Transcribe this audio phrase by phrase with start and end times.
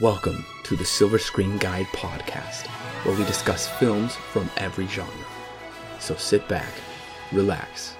[0.00, 2.66] Welcome to the Silver Screen Guide podcast,
[3.04, 5.12] where we discuss films from every genre.
[6.00, 6.72] So sit back,
[7.30, 7.94] relax,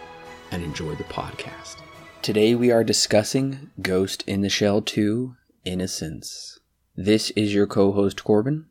[0.50, 1.76] and enjoy the podcast.
[2.22, 5.36] Today we are discussing Ghost in the Shell 2
[5.66, 6.60] Innocence.
[6.96, 8.64] This is your co host Corbin.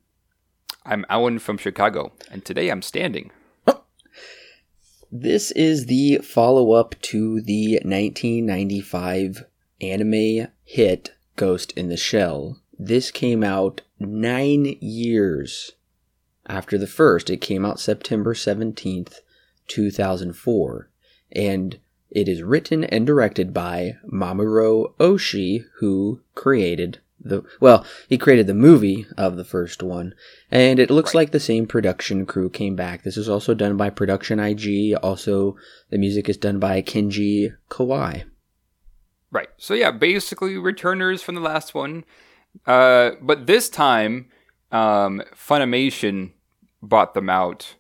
[0.84, 3.30] I'm Alan from Chicago, and today I'm standing.
[5.12, 9.46] This is the follow up to the 1995
[9.80, 12.61] anime hit Ghost in the Shell.
[12.84, 15.74] This came out nine years
[16.48, 17.30] after the first.
[17.30, 19.20] It came out September 17th,
[19.68, 20.90] 2004.
[21.32, 21.78] And
[22.10, 28.56] it is written and directed by Mamoru Oshii, who created the well, he created the
[28.56, 30.16] movie of the first one,
[30.50, 31.22] and it looks Right.
[31.22, 33.04] like the same production crew came back.
[33.04, 34.96] This is also done by Production IG.
[35.04, 35.56] Also,
[35.92, 38.24] the music is done by Kenji Kawai.
[39.30, 39.50] Right.
[39.58, 42.06] So yeah, basically returners from the last one.
[42.66, 44.30] Uh, but this time,
[44.72, 46.32] um, Funimation
[46.82, 47.76] bought them out,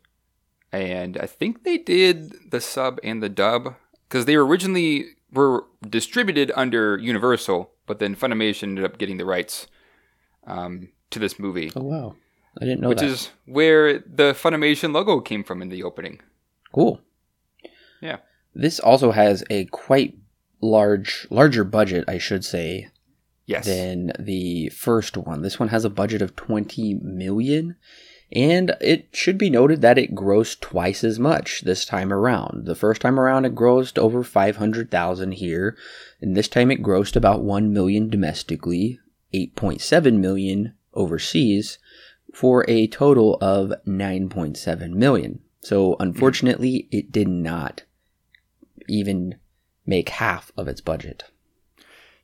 [0.72, 3.76] and I think they did the sub and the dub
[4.08, 9.68] because they originally were distributed under Universal, but then Funimation ended up getting the rights
[10.48, 12.16] um, to this movie, Oh wow,
[12.60, 13.10] I didn't know which that.
[13.10, 16.20] is where the Funimation logo came from in the opening.
[16.74, 17.02] Cool.
[18.02, 18.18] Yeah.
[18.56, 20.18] This also has a quite
[20.62, 22.90] large, larger budget, I should say,
[23.52, 23.66] Yes.
[23.66, 25.42] than the first one.
[25.42, 27.76] This one has a budget of 20 million,
[28.32, 32.66] and it should be noted that it grossed twice as much this time around.
[32.66, 35.78] The first time around, it grossed over 500,000 here,
[36.22, 39.00] and this time it grossed about 1 million domestically,
[39.34, 41.78] 8.7 million overseas,
[42.34, 45.42] for a total of 9.7 million.
[45.60, 47.84] So, unfortunately, it did not
[48.88, 49.36] even
[49.86, 51.26] make half of its budget.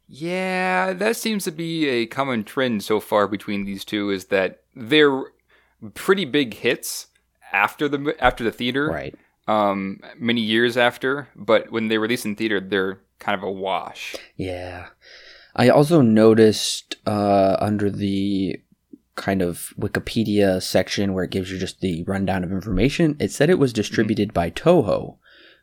[0.07, 4.61] Yeah, that seems to be a common trend so far between these two is that
[4.75, 5.23] they're
[5.93, 7.07] pretty big hits
[7.51, 9.15] after the after the theater, Right.
[9.47, 11.27] um, many years after.
[11.35, 14.15] But when they release in theater, they're kind of a wash.
[14.35, 14.87] Yeah.
[15.55, 18.61] I also noticed uh, under the
[19.15, 23.49] kind of Wikipedia section where it gives you just the rundown of information, it said
[23.49, 25.17] it was distributed by Toho,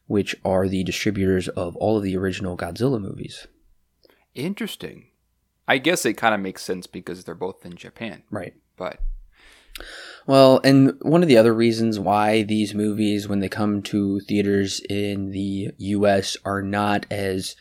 [0.06, 3.46] which are the distributors of all of the original Godzilla movies.
[4.34, 5.06] Interesting.
[5.66, 8.22] I guess it kind of makes sense because they're both in Japan.
[8.30, 8.54] Right.
[8.76, 8.98] But
[10.26, 14.80] Well, and one of the other reasons why these movies, when they come to theaters
[14.90, 17.56] in the US, are not as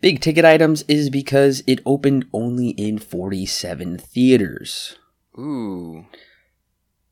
[0.00, 4.96] big ticket items is because it opened only in 47 theaters.
[5.38, 6.06] ooh,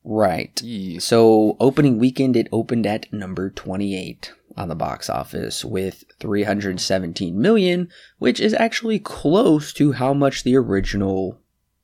[0.03, 0.61] Right.
[0.63, 0.99] yee.
[0.99, 7.89] So, opening weekend, it opened at number 28 on the box office with 317 million,
[8.19, 11.39] which is actually close to how much the original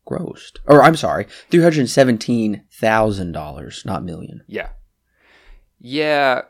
[0.07, 0.57] grossed.
[0.67, 4.43] Or, I'm sorry, $317,000, not million.
[4.47, 4.69] yeah,
[5.81, 6.43] yeah.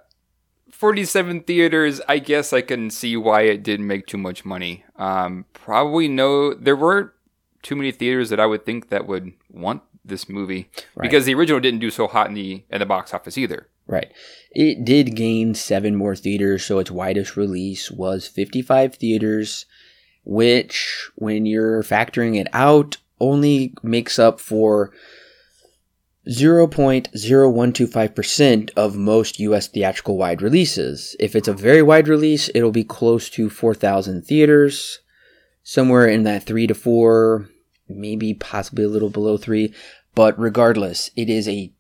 [0.72, 2.02] Forty-seven theaters.
[2.06, 4.84] I guess I can see why it didn't make too much money.
[4.96, 6.52] Um, probably no.
[6.52, 7.12] There weren't
[7.62, 11.08] too many theaters that I would think that would want this movie Right.
[11.08, 13.68] because the original didn't do so hot in the in the box office either.
[13.88, 14.10] Right.
[14.50, 19.64] It did gain seven more theaters, so its widest release was 55 theaters,
[20.24, 24.92] which, when you're factoring it out, only makes up for
[26.28, 31.14] 0.0125% of most US theatrical wide releases.
[31.20, 34.98] If it's a very wide release, it'll be close to 4,000 theaters,
[35.62, 37.48] somewhere in that 3 to 4,
[37.88, 39.72] maybe possibly a little below 3.
[40.16, 41.72] But regardless, it is a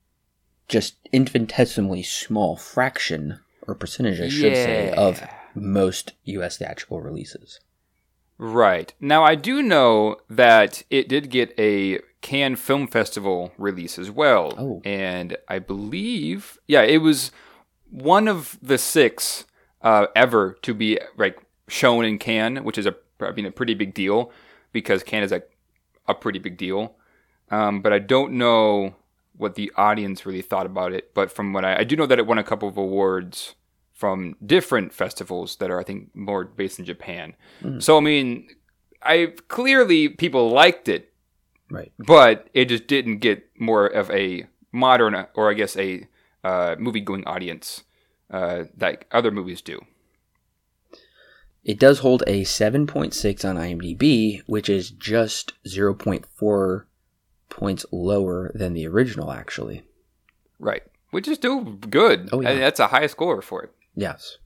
[0.68, 5.22] just infinitesimally small fraction or percentage, I should say, of
[5.54, 7.60] most US theatrical releases.
[8.38, 8.92] Right.
[9.00, 14.52] Now, I do know that it did get a Cannes Film Festival release as well.
[14.58, 14.82] Oh.
[14.84, 17.30] And I believe, yeah, it was
[17.90, 19.44] one of the six
[19.80, 23.74] uh, ever to be like shown in Cannes, which is a, I mean, a pretty
[23.74, 24.30] big deal
[24.72, 25.50] because Cannes is like
[26.06, 26.96] a pretty big deal.
[27.50, 28.96] Um, but I don't know
[29.36, 31.12] what the audience really thought about it.
[31.14, 33.54] But from what I, I do know that it won a couple of awards
[33.92, 37.34] from different festivals that are, I think, more based in Japan.
[37.78, 38.48] So I mean,
[39.02, 41.12] I clearly people liked it,
[41.70, 41.92] Right.
[41.98, 46.06] but it just didn't get more of a modern, or I guess a
[46.44, 47.84] uh, movie-going audience
[48.30, 49.80] uh, that other movies do.
[51.64, 56.84] It does hold a 7.6 on IMDb, which is just 0.4
[57.56, 59.82] points lower than the original, actually.
[60.58, 60.82] Right.
[61.10, 62.28] Which is still good.
[62.32, 62.50] Oh, yeah.
[62.50, 63.72] And that's a high score for it.
[63.94, 64.36] Yes.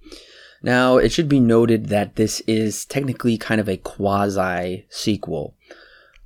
[0.62, 5.56] Now, it should be noted that this is technically kind of a quasi sequel.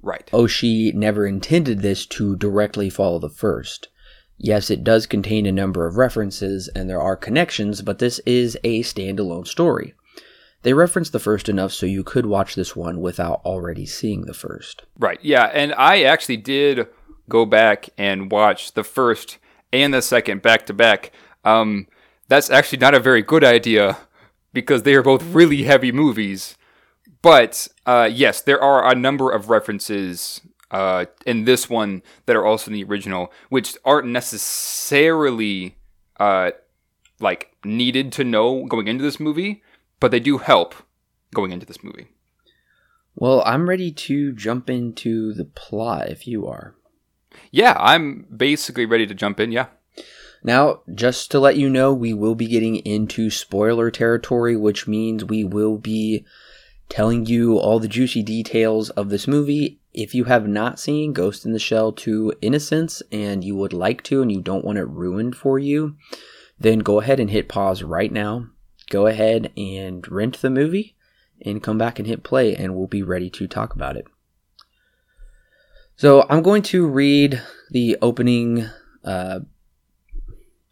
[0.03, 0.29] Right.
[0.33, 3.89] Oshii never intended this to directly follow the first.
[4.37, 8.59] Yes, it does contain a number of references and there are connections, but this is
[8.65, 9.95] a standalone story.
[10.65, 14.33] They reference the first enough so you could watch this one without already seeing the
[14.33, 14.85] first.
[14.99, 15.19] Right.
[15.23, 16.89] Yeah, and I actually did
[17.29, 19.37] go back and watch the first
[19.75, 21.13] and the second back to back.
[21.45, 21.87] Um,
[22.29, 23.99] that's actually not a very good idea
[24.55, 26.57] because they are both really heavy movies.
[27.21, 30.41] But uh, yes, there are a number of references
[30.71, 35.77] uh, in this one that are also in the original, which aren't necessarily
[36.19, 36.53] uh,
[37.21, 39.63] like needed to know going into this movie,
[40.01, 40.75] but they do help
[41.35, 42.09] going into this movie.
[43.17, 46.75] Well, I'm ready to jump into the plot if you are.
[47.51, 49.53] Yeah, I'm basically ready to jump in.
[49.53, 49.67] Yeah.
[50.43, 55.25] Now, just to let you know, we will be getting into spoiler territory, which means
[55.25, 56.27] we will be
[56.89, 59.81] telling you all the juicy details of this movie.
[59.95, 64.03] If you have not seen Ghost in the Shell 2 Innocence and you would like
[64.05, 65.97] to and you don't want it ruined for you,
[66.59, 68.49] then go ahead and hit pause right now.
[68.91, 70.95] Go ahead and rent the movie
[71.43, 74.07] and come back and hit play, and we'll be ready to talk about it.
[75.97, 78.69] So, I'm going to read the opening
[79.05, 79.41] uh,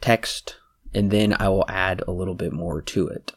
[0.01, 0.57] text
[0.95, 3.33] and then I will add a little bit more to it.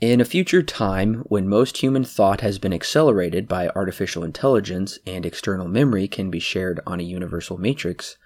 [0.00, 5.24] In a future time, when most human thought has been accelerated by artificial intelligence and
[5.24, 8.16] external memory can be shared on a universal matrix,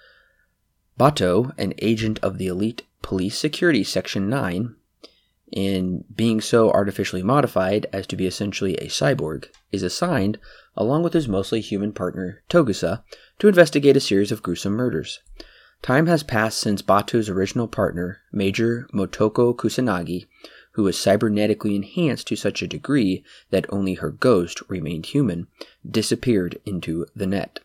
[0.99, 4.75] Batou, an agent of the elite police security section 9,
[5.53, 10.41] in being so artificially modified as to be essentially a cyborg, is assigned,
[10.77, 13.05] along with his mostly human partner, Togusa,
[13.39, 15.21] to investigate a series of gruesome murders.
[15.83, 20.27] Time has passed since Batou's original partner, Major Motoko Kusanagi,
[20.73, 25.47] who was cybernetically enhanced to such a degree that only her ghost remained human,
[25.89, 27.61] disappeared into the net.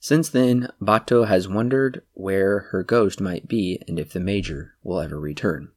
[0.00, 5.00] Since then, Batou has wondered where her ghost might be and if the Major will
[5.00, 5.70] ever return.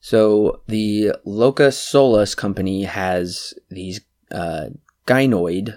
[0.00, 4.00] So, the Locus Solus company has these
[4.32, 4.70] uh,
[5.06, 5.76] gynoid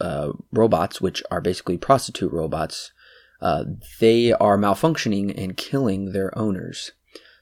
[0.00, 2.92] uh, robots, which are basically prostitute robots.
[3.40, 3.64] Uh,
[4.00, 6.92] they are malfunctioning and killing their owners.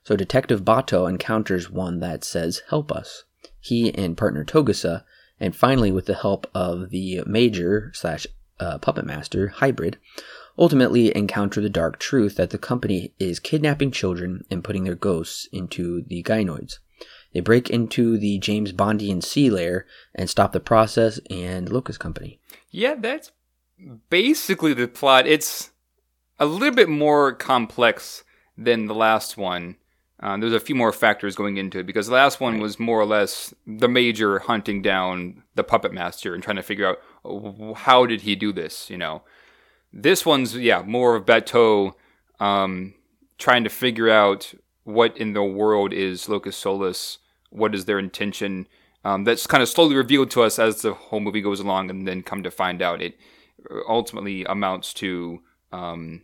[0.05, 3.25] So Detective Batou encounters one that says, Help us.
[3.61, 5.05] He and partner Togusa,
[5.39, 8.27] and finally with the help of the Major slash
[8.61, 9.99] uh, Puppet Master, Hybrid,
[10.59, 15.49] ultimately encounter the dark truth that the company is kidnapping children and putting their ghosts
[15.53, 16.79] into the gynoids.
[17.33, 22.39] They break into the James Bondian sea lair and stop the process and Locus Company.
[22.71, 23.33] Yeah, that's
[24.11, 25.27] basically the plot.
[25.27, 25.71] It's
[26.39, 28.25] a little bit more complex
[28.57, 29.77] than the last one.
[30.23, 33.01] Uh, there's a few more factors going into it because the last one was more
[33.01, 37.75] or less the major hunting down the puppet master and trying to figure out oh,
[37.75, 38.89] how did he do this.
[38.89, 39.23] You know,
[39.93, 41.95] this one's yeah more of Batou
[42.39, 42.95] um,
[43.37, 44.55] trying to figure out
[44.85, 47.19] what in the world is Locus Solus,
[47.51, 48.67] what is their intention.
[49.05, 52.07] Um, that's kind of slowly revealed to us as the whole movie goes along, and
[52.07, 53.17] then come to find out it
[53.89, 55.43] ultimately amounts to.
[55.73, 56.23] Um,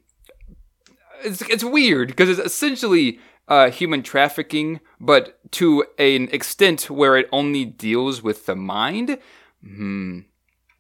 [1.25, 3.19] it's, it's weird because it's essentially
[3.49, 9.19] uh, human trafficking, but to an extent where it only deals with the mind.
[9.63, 10.21] Hmm.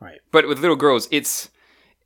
[0.00, 0.20] Right.
[0.30, 1.50] But with little girls, it's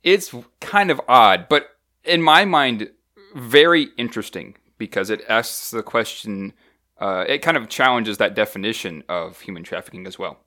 [0.01, 1.67] it's kind of odd, but
[2.03, 2.89] in my mind,
[3.35, 6.53] very interesting because it asks the question.
[6.99, 10.39] Uh, it kind of challenges that definition of human trafficking as well.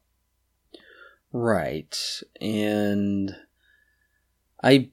[1.33, 1.97] Right,
[2.41, 3.37] and
[4.63, 4.91] I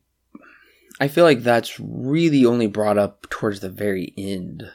[1.00, 4.72] I feel like that's really only brought up towards the very end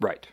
[0.00, 0.26] Right.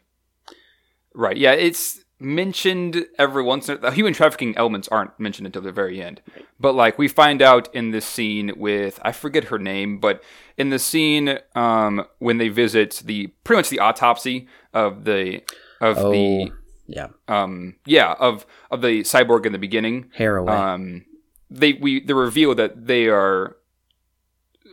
[1.14, 1.38] Right.
[1.38, 5.72] Yeah, it's mentioned every once in a, the human trafficking elements aren't mentioned until the
[5.72, 6.22] very end.
[6.60, 10.24] But like we find out in this scene with I forget her name, but
[10.58, 15.42] in the scene um when they visit the pretty much the autopsy of the
[15.82, 16.52] of oh, the
[16.88, 20.50] yeah um yeah of of the cyborg in the beginning Haraway.
[20.50, 21.06] um
[21.50, 23.58] they we they reveal that they are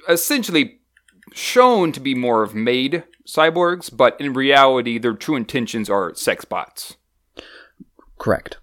[0.08, 0.80] essentially
[1.32, 6.44] shown to be more of made cyborgs, but in reality, their true intentions are sex
[6.44, 6.96] bots.
[8.18, 8.58] Correct.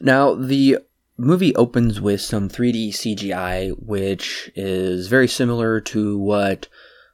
[0.00, 0.78] Now, the
[1.18, 6.68] movie opens with some 3D CGI, which is very similar to what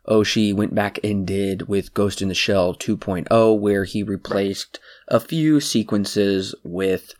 [0.08, 5.20] Oshii went back and did with Ghost in the Shell 2.0, where he replaced a
[5.20, 7.14] few sequences with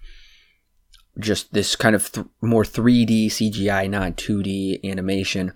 [1.19, 5.53] just this kind of th- more 3D CGI, not 2D animation.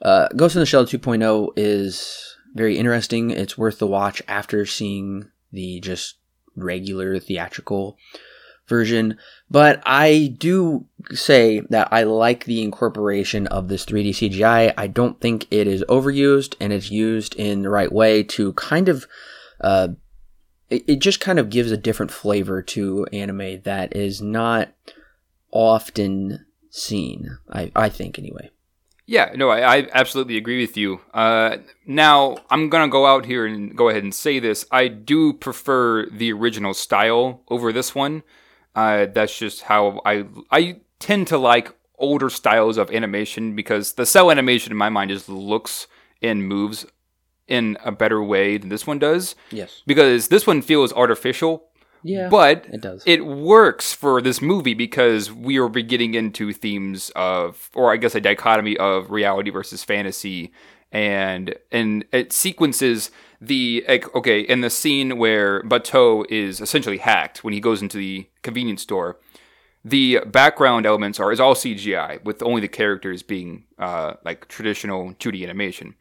[0.00, 3.30] Uh, Ghost in the Shell 2.0 is very interesting.
[3.30, 6.16] It's worth the watch after seeing the just
[6.56, 7.96] regular theatrical
[8.70, 9.18] version.
[9.50, 14.72] But I do say that I like the incorporation of this 3D CGI.
[14.78, 18.88] I don't think it is overused and it's used in the right way to kind
[18.88, 19.06] of,
[19.60, 19.88] uh,
[20.70, 24.72] it, it just kind of gives a different flavor to anime that is not
[25.50, 27.38] often seen.
[27.52, 28.50] I, I think anyway.
[29.10, 31.00] Yeah, no, I, I absolutely agree with you.
[31.12, 34.64] Uh, now, I'm going to go out here and go ahead and say this.
[34.70, 38.22] I do prefer the original style over this one.
[38.76, 44.06] Uh, that's just how I I tend to like older styles of animation because the
[44.06, 45.88] cell animation in my mind just looks
[46.22, 46.86] and moves
[47.48, 49.34] in a better way than this one does.
[49.50, 49.82] Yes.
[49.88, 51.64] Because this one feels artificial,
[52.02, 52.28] Yeah.
[52.28, 53.02] but it does.
[53.06, 58.14] it works for this movie because we are getting into themes of, or I guess
[58.14, 60.52] a dichotomy of reality versus fantasy,
[60.92, 67.44] and and it sequences the like, okay in the scene where Batou is essentially hacked
[67.44, 69.18] when he goes into the convenience store.
[69.82, 75.14] The background elements are is all CGI with only the characters being uh, like traditional
[75.14, 75.94] 2D animation,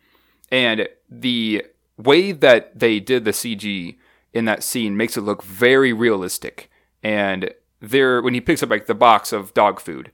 [0.52, 1.66] and the
[1.98, 3.98] way that they did the CG
[4.34, 6.70] in that scene makes it look very realistic.
[7.04, 10.12] And there, when he picks up like the box of dog food,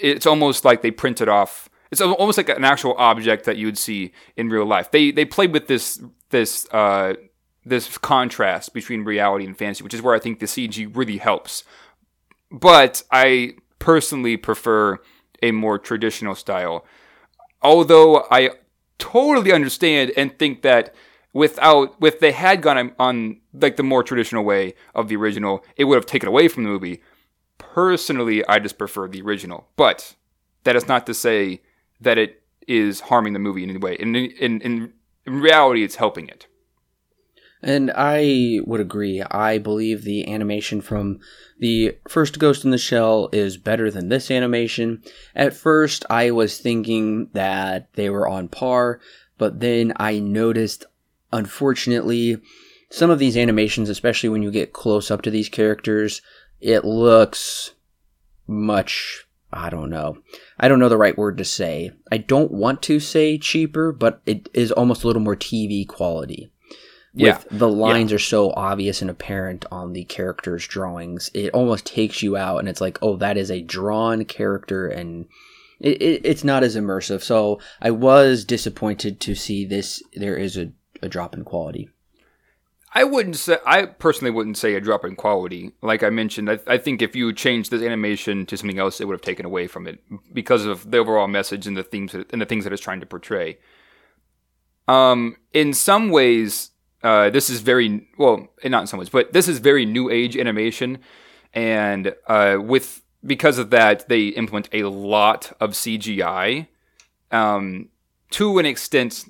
[0.00, 1.68] it's almost like they printed off.
[1.90, 4.90] It's almost like an actual object that you would see in real life.
[4.90, 7.14] They they played with this this uh,
[7.64, 11.64] this contrast between reality and fantasy, which is where I think the CG really helps.
[12.50, 14.98] But I personally prefer
[15.42, 16.86] a more traditional style.
[17.60, 18.50] Although I
[18.98, 20.94] totally understand and think that
[21.32, 25.84] without if they had gone on, like the more traditional way of the original, it
[25.84, 27.02] would have taken away from the movie.
[27.58, 30.14] Personally, I just prefer the original, but
[30.64, 31.62] that is not to say
[32.00, 33.94] that it is harming the movie in any way.
[33.94, 34.92] In in in,
[35.26, 36.46] in reality, it's helping it.
[37.64, 39.22] And I would agree.
[39.22, 41.20] I believe the animation from
[41.60, 45.00] the first Ghost in the Shell is better than this animation.
[45.36, 49.00] At first, I was thinking that they were on par,
[49.38, 50.86] but then I noticed,
[51.32, 52.38] unfortunately,
[52.90, 56.20] some of these animations, especially when you get close up to these characters,
[56.60, 57.72] it looks
[58.46, 59.26] much.
[59.52, 60.18] I don't know.
[60.58, 61.92] I don't know the right word to say.
[62.10, 66.50] I don't want to say cheaper, but it is almost a little more TV quality
[67.12, 67.36] Yeah.
[67.50, 72.22] with the lines are so obvious and apparent on the characters' drawings, it almost takes
[72.22, 75.26] you out, and it's like, oh, that is a drawn character, and
[75.80, 77.22] it, it, it's not as immersive.
[77.22, 80.02] So I was disappointed to see this.
[80.14, 80.72] There is a,
[81.02, 81.90] a drop in quality.
[82.94, 83.56] I wouldn't say.
[83.64, 85.72] I personally wouldn't say a drop in quality.
[85.80, 89.06] Like I mentioned, I, I think if you changed this animation to something else, it
[89.06, 90.00] would have taken away from it
[90.32, 93.00] because of the overall message and the themes that, and the things that it's trying
[93.00, 93.58] to portray.
[94.88, 96.70] Um, in some ways,
[97.02, 100.36] uh, this is very well, not in some ways, but this is very new age
[100.36, 100.98] animation,
[101.54, 106.66] and uh, with because of that, they implement a lot of CGI,
[107.30, 107.88] um,
[108.30, 109.24] to an extent,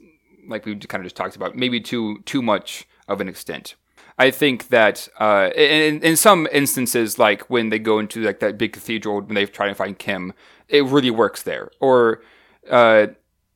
[0.49, 3.75] like we kind of just talked about, maybe too too much of an extent.
[4.19, 8.59] I think that uh, in, in some instances, like when they go into like that
[8.59, 10.33] big cathedral when they try to find Kim,
[10.69, 11.71] it really works there.
[11.81, 12.23] Or
[12.71, 13.09] uh,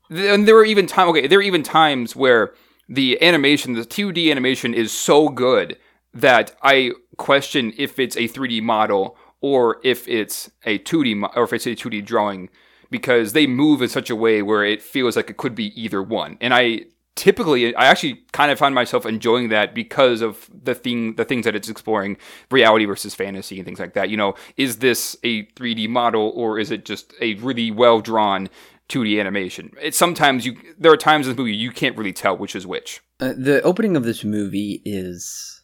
[0.09, 1.09] and there were even time.
[1.09, 2.53] Okay, there were even times where
[2.89, 5.77] the animation, the 2D animation, is so good
[6.13, 11.43] that I question if it's a 3D model or if it's a 2D mo- or
[11.43, 12.49] if it's a 2D drawing
[12.89, 16.01] because they move in such a way where it feels like it could be either
[16.01, 16.37] one.
[16.41, 21.15] And I typically I actually kind of find myself enjoying that because of the thing
[21.15, 22.15] the things that it's exploring
[22.51, 24.09] reality versus fantasy and things like that.
[24.09, 28.49] You know, is this a 3D model or is it just a really well drawn
[28.89, 29.71] 2D animation?
[29.81, 32.67] It's sometimes you there are times in the movie you can't really tell which is
[32.67, 33.01] which.
[33.19, 35.63] Uh, the opening of this movie is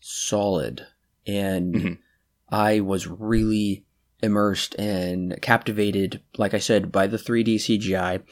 [0.00, 0.86] solid,
[1.26, 1.98] and Mhm.
[2.48, 3.84] I was really
[4.22, 8.22] immersed and captivated, like I said, by the 3D CGI,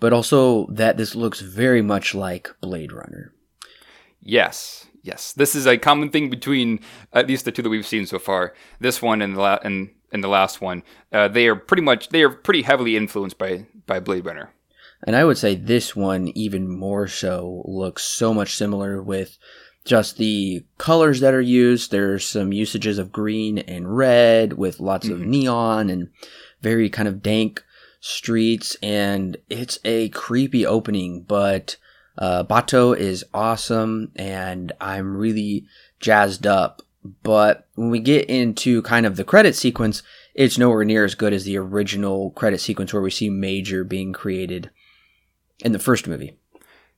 [0.00, 3.32] but also that this looks very much like Blade Runner.
[4.20, 5.32] Yes, yes.
[5.32, 6.80] This is a common thing between
[7.12, 8.54] at least the two that we've seen so far.
[8.80, 10.82] This one and the la- and and the last one.
[11.12, 14.50] Uh, they are pretty much they are pretty heavily influenced by by Blade Runner.
[15.04, 19.36] And I would say this one, even more so, looks so much similar with
[19.84, 21.90] just the colors that are used.
[21.90, 26.10] There's some usages of green and red with lots of neon and
[26.60, 27.64] very kind of dank
[28.00, 28.76] streets.
[28.82, 31.76] And it's a creepy opening, but
[32.18, 35.66] uh, Batou is awesome and I'm really
[36.00, 36.82] jazzed up.
[37.22, 40.02] But when we get into kind of the credit sequence,
[40.34, 44.12] it's nowhere near as good as the original credit sequence where we see Major being
[44.12, 44.70] created
[45.64, 46.38] in the first movie.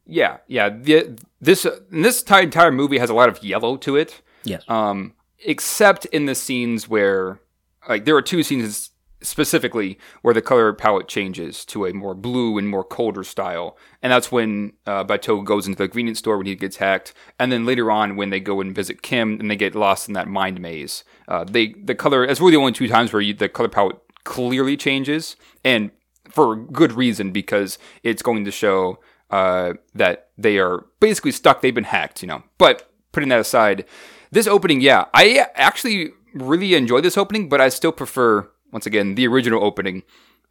[0.06, 0.68] Yeah, yeah.
[0.68, 4.20] The, this uh, this ti- entire movie has a lot of yellow to it.
[4.44, 4.62] Yes.
[4.68, 7.40] Um, except in the scenes where
[7.88, 8.90] like there are two scenes
[9.22, 13.76] specifically where the color palette changes to a more blue and more colder style.
[14.02, 17.14] And that's when uh, Batou goes into the convenience store when he gets hacked.
[17.38, 20.14] And then later on when they go and visit Kim and they get lost in
[20.14, 21.04] that mind maze.
[21.26, 23.98] Uh, they the color, it's really the only two times where you, the color palette
[24.24, 25.36] clearly changes.
[25.64, 25.90] And
[26.30, 28.98] for good reason because it's going to show
[29.34, 31.60] uh, that they are basically stuck.
[31.60, 32.42] They've been hacked, you know.
[32.58, 33.84] But putting that aside,
[34.30, 39.14] this opening, yeah, I actually really enjoy this opening, but I still prefer once again,
[39.14, 40.02] the original opening.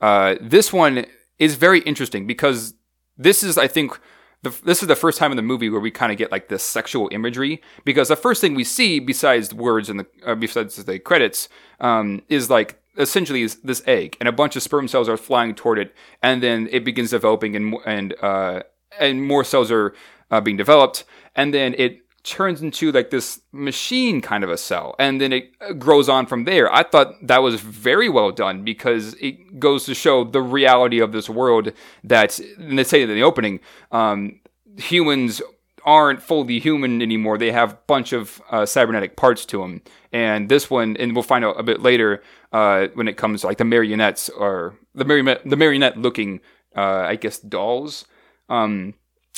[0.01, 1.05] Uh, this one
[1.37, 2.73] is very interesting because
[3.17, 3.99] this is, I think,
[4.41, 6.47] the, this is the first time in the movie where we kind of get like
[6.47, 10.75] this sexual imagery because the first thing we see besides words and the uh, besides
[10.83, 11.47] the credits
[11.79, 15.79] um, is like essentially this egg and a bunch of sperm cells are flying toward
[15.79, 18.61] it and then it begins developing and and uh,
[19.00, 19.93] and more cells are
[20.31, 21.03] uh, being developed
[21.35, 25.51] and then it turns into like this machine kind of a cell and then it
[25.59, 26.73] uh, grows on from there.
[26.73, 31.12] I thought that was very well done because it goes to show the reality of
[31.12, 31.73] this world
[32.03, 33.59] that, and they say in the opening,
[33.91, 34.39] um,
[34.77, 35.41] humans
[35.85, 37.38] aren't fully human anymore.
[37.38, 39.81] They have a bunch of uh, cybernetic parts to them.
[40.12, 43.47] And this one, and we'll find out a bit later uh, when it comes to
[43.47, 46.39] like the marionettes or the marionette, the marionette looking,
[46.75, 48.05] uh, I guess, dolls.
[48.50, 48.95] Um,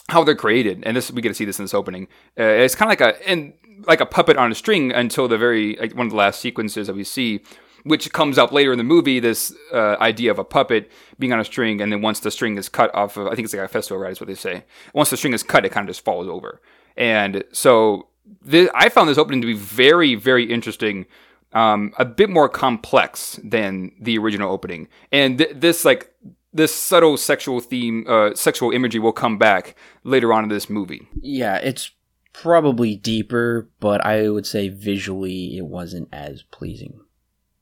[0.09, 2.07] how they're created, and this we get to see this in this opening.
[2.39, 3.53] Uh, it's kind of like a and
[3.88, 6.88] like a puppet on a string until the very like one of the last sequences
[6.88, 7.41] that we see,
[7.83, 9.19] which comes up later in the movie.
[9.19, 12.57] This uh, idea of a puppet being on a string, and then once the string
[12.57, 14.12] is cut off of, I think it's like a festival right?
[14.12, 14.63] Is what they say.
[14.93, 16.62] Once the string is cut, it kind of just falls over.
[16.95, 18.07] And so
[18.41, 21.05] this, I found this opening to be very, very interesting.
[21.53, 26.13] Um, a bit more complex than the original opening, and th- this like
[26.55, 31.07] this subtle sexual theme, uh, sexual imagery will come back later on in this movie.
[31.19, 31.91] Yeah, it's
[32.31, 37.01] probably deeper, but I would say visually it wasn't as pleasing,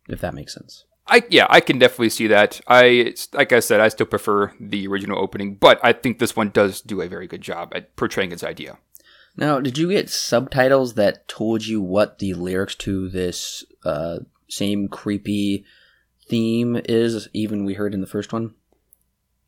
[0.07, 0.85] if that makes sense.
[1.07, 2.62] I yeah, I can definitely see that.
[2.67, 6.50] I like I said, I still prefer the original opening, but I think this one
[6.50, 8.77] does do a very good job at portraying its idea.
[9.35, 14.87] Now, did you get subtitles that told you what the lyrics to this uh, same
[14.87, 15.65] creepy
[16.27, 17.27] theme is?
[17.33, 18.53] Even we heard in the first one.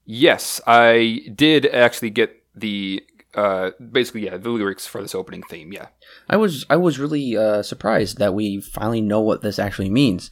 [0.06, 5.74] Yes, I did actually get the uh, basically yeah the lyrics for this opening theme.
[5.74, 5.88] Yeah,
[6.30, 10.30] I was I was really uh, surprised that we finally know what this actually means,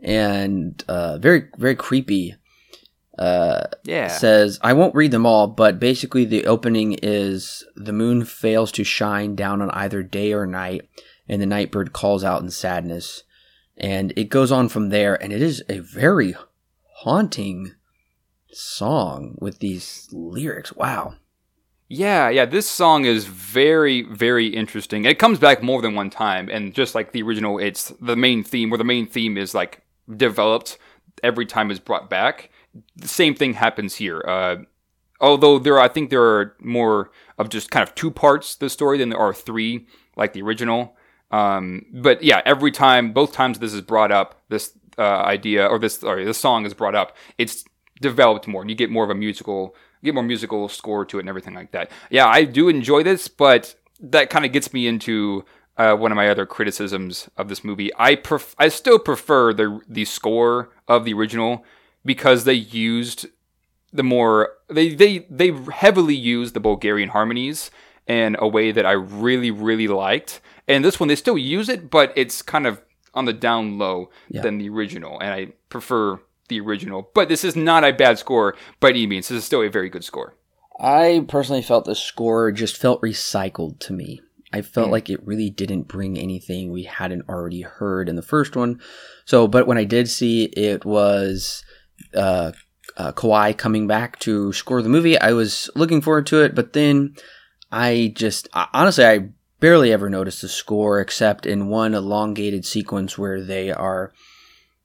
[0.00, 2.34] and uh, very very creepy.
[3.18, 8.24] Uh, yeah, says I won't read them all, but basically the opening is the moon
[8.24, 10.88] fails to shine down on either day or night,
[11.28, 13.24] and the nightbird calls out in sadness,
[13.76, 16.34] and it goes on from there, and it is a very
[17.02, 17.74] haunting
[18.52, 20.72] song with these lyrics.
[20.74, 21.14] Wow.
[21.92, 25.04] Yeah, yeah, this song is very, very interesting.
[25.04, 28.44] It comes back more than one time, and just like the original, it's the main
[28.44, 29.82] theme, where the main theme is like
[30.16, 30.78] developed
[31.24, 32.50] every time is brought back.
[32.94, 34.22] The same thing happens here.
[34.26, 34.56] Uh,
[35.20, 38.70] although there, are, I think there are more of just kind of two parts the
[38.70, 40.96] story than there are three, like the original.
[41.32, 45.80] Um, but yeah, every time, both times this is brought up, this uh, idea or
[45.80, 47.64] this, sorry, this song is brought up, it's
[48.00, 51.20] developed more and you get more of a musical get more musical score to it
[51.20, 51.90] and everything like that.
[52.10, 55.44] Yeah, I do enjoy this, but that kind of gets me into
[55.76, 57.90] uh, one of my other criticisms of this movie.
[57.98, 61.64] I pref- I still prefer the the score of the original
[62.04, 63.26] because they used
[63.92, 67.70] the more they they they heavily used the Bulgarian harmonies
[68.06, 70.40] in a way that I really really liked.
[70.68, 72.80] And this one they still use it, but it's kind of
[73.12, 74.40] on the down low yeah.
[74.42, 77.10] than the original, and I prefer the original.
[77.14, 79.28] But this is not a bad score by any means.
[79.28, 80.36] This is still a very good score.
[80.78, 84.20] I personally felt the score just felt recycled to me.
[84.52, 84.92] I felt mm.
[84.92, 88.80] like it really didn't bring anything we hadn't already heard in the first one.
[89.24, 91.62] So, but when I did see it was
[92.14, 92.52] uh,
[92.96, 96.54] uh, Kawai coming back to score the movie, I was looking forward to it.
[96.54, 97.14] But then
[97.70, 99.28] I just honestly, I
[99.60, 104.12] barely ever noticed the score except in one elongated sequence where they are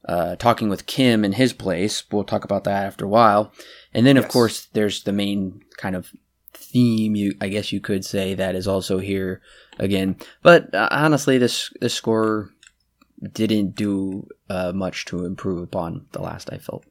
[0.08, 2.04] uh, talking with Kim in his place.
[2.12, 3.52] We'll talk about that after a while.
[3.94, 6.12] And then, of course, there's the main kind of
[6.54, 9.42] theme, you I guess you could say, that is also here
[9.80, 10.18] again.
[10.42, 12.50] But uh, honestly, this this score
[13.32, 16.52] didn't do uh, much to improve upon the last.
[16.52, 16.86] I felt.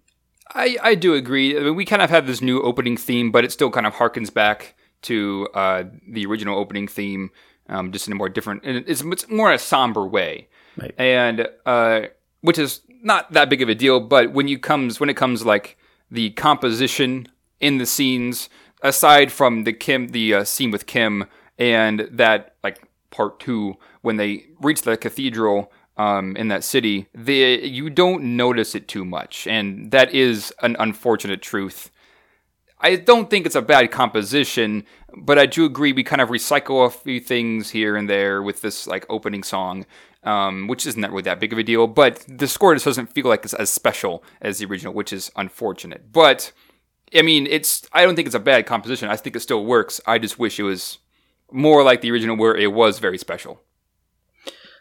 [0.55, 1.57] I, I do agree.
[1.57, 3.95] I mean, we kind of have this new opening theme, but it still kind of
[3.95, 7.31] harkens back to uh, the original opening theme,
[7.69, 8.63] um, just in a more different.
[8.65, 10.95] It's, it's more a somber way, right.
[10.99, 12.03] and uh,
[12.41, 15.45] which is not that big of a deal, but when you comes when it comes
[15.45, 15.77] like
[16.11, 17.29] the composition
[17.61, 18.49] in the scenes,
[18.83, 21.27] aside from the Kim the uh, scene with Kim
[21.59, 27.61] and that like part two when they reach the cathedral um, in that city, the
[27.63, 31.91] you don't notice it too much, and that is an unfortunate truth.
[32.85, 34.85] I don't think it's a bad composition,
[35.17, 38.61] but I do agree we kind of recycle a few things here and there with
[38.61, 39.87] this like opening song,
[40.23, 41.87] um, which isn't really that big of a deal.
[41.87, 45.33] But the score just doesn't feel like it's as special as the original, which is
[45.35, 46.13] unfortunate.
[46.13, 46.53] But
[47.15, 49.09] I mean, it's I don't think it's a bad composition.
[49.09, 49.99] I think it still works.
[50.07, 50.99] I just wish it was
[51.51, 53.63] more like the original, where it was very special.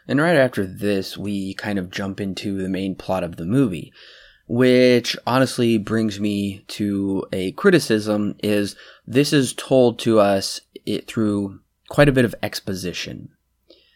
[0.06, 3.94] And right after this, we kind of jump into the main plot of the movie,
[4.46, 8.76] which honestly brings me to a criticism is
[9.06, 13.30] this is told to us it through quite a bit of exposition.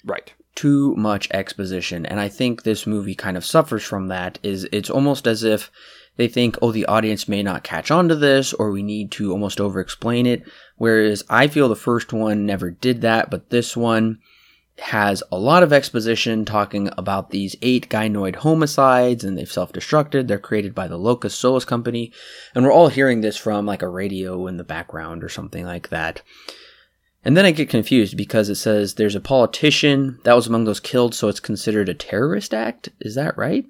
[0.05, 0.33] Right.
[0.55, 2.07] Too much exposition.
[2.07, 5.71] And I think this movie kind of suffers from that is it's almost as if
[6.17, 9.31] they think, oh, the audience may not catch on to this, or we need to
[9.31, 10.43] almost over explain it.
[10.77, 14.19] Whereas I feel the first one never did that, but this one
[14.81, 20.29] has a lot of exposition talking about these eight gynoid homicides and they've self-destructed.
[20.29, 22.13] They're created by the Locus Solus company.
[22.55, 25.89] And we're all hearing this from like a radio in the background or something like
[25.89, 26.23] that.
[27.25, 30.81] And then I get confused because it says there's a politician that was among those
[30.81, 32.89] killed, so it's considered a terrorist act.
[33.01, 33.67] Is that right?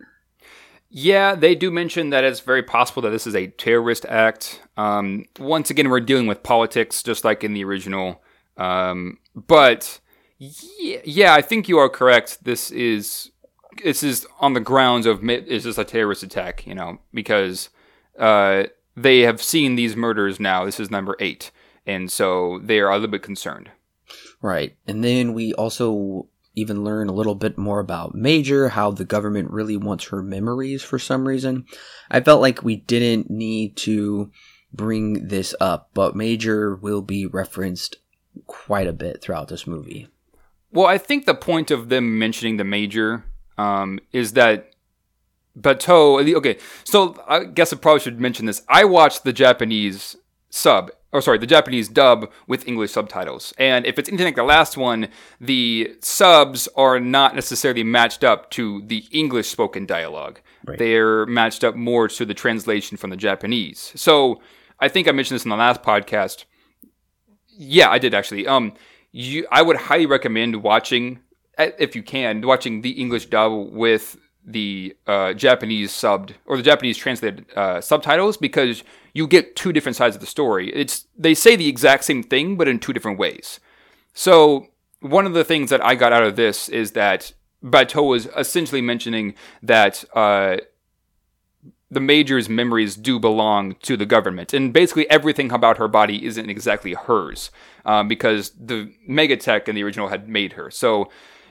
[0.90, 4.62] Yeah, they do mention that it's very possible that this is a terrorist act.
[4.76, 8.22] Um, once again, we're dealing with politics, just like in the original.
[8.56, 10.00] Um, but
[10.38, 12.44] yeah, yeah, I think you are correct.
[12.44, 13.30] This is
[13.82, 16.66] this is on the grounds of is this a terrorist attack?
[16.66, 17.70] You know, because
[18.18, 18.64] uh,
[18.96, 20.64] they have seen these murders now.
[20.64, 21.50] This is number eight,
[21.86, 23.70] and so they are a little bit concerned.
[24.40, 29.04] Right, and then we also even learn a little bit more about Major, how the
[29.04, 31.64] government really wants her memories for some reason.
[32.10, 34.30] I felt like we didn't need to
[34.72, 37.96] bring this up, but Major will be referenced
[38.46, 40.08] quite a bit throughout this movie.
[40.70, 43.24] Well, I think the point of them mentioning the major
[43.56, 44.72] um, is that
[45.58, 46.34] Batou.
[46.34, 48.62] Okay, so I guess I probably should mention this.
[48.68, 50.16] I watched the Japanese
[50.50, 53.52] sub, or sorry, the Japanese dub with English subtitles.
[53.58, 55.08] And if it's anything like the last one,
[55.40, 60.40] the subs are not necessarily matched up to the English spoken dialogue.
[60.66, 60.78] Right.
[60.78, 63.92] They're matched up more to the translation from the Japanese.
[63.96, 64.40] So
[64.80, 66.44] I think I mentioned this in the last podcast.
[67.48, 68.46] Yeah, I did actually.
[68.46, 68.74] Um,
[69.12, 71.20] you I would highly recommend watching
[71.58, 76.96] if you can watching the English dub with the uh, Japanese subbed or the Japanese
[76.96, 80.70] translated uh, subtitles because you get two different sides of the story.
[80.70, 83.60] It's they say the exact same thing but in two different ways.
[84.14, 84.68] So
[85.00, 88.80] one of the things that I got out of this is that Batou was essentially
[88.80, 90.58] mentioning that uh,
[91.90, 94.52] the major's memories do belong to the government.
[94.52, 97.50] And basically, everything about her body isn't exactly hers
[97.84, 100.70] um, because the Megatech in the original had made her.
[100.70, 101.10] So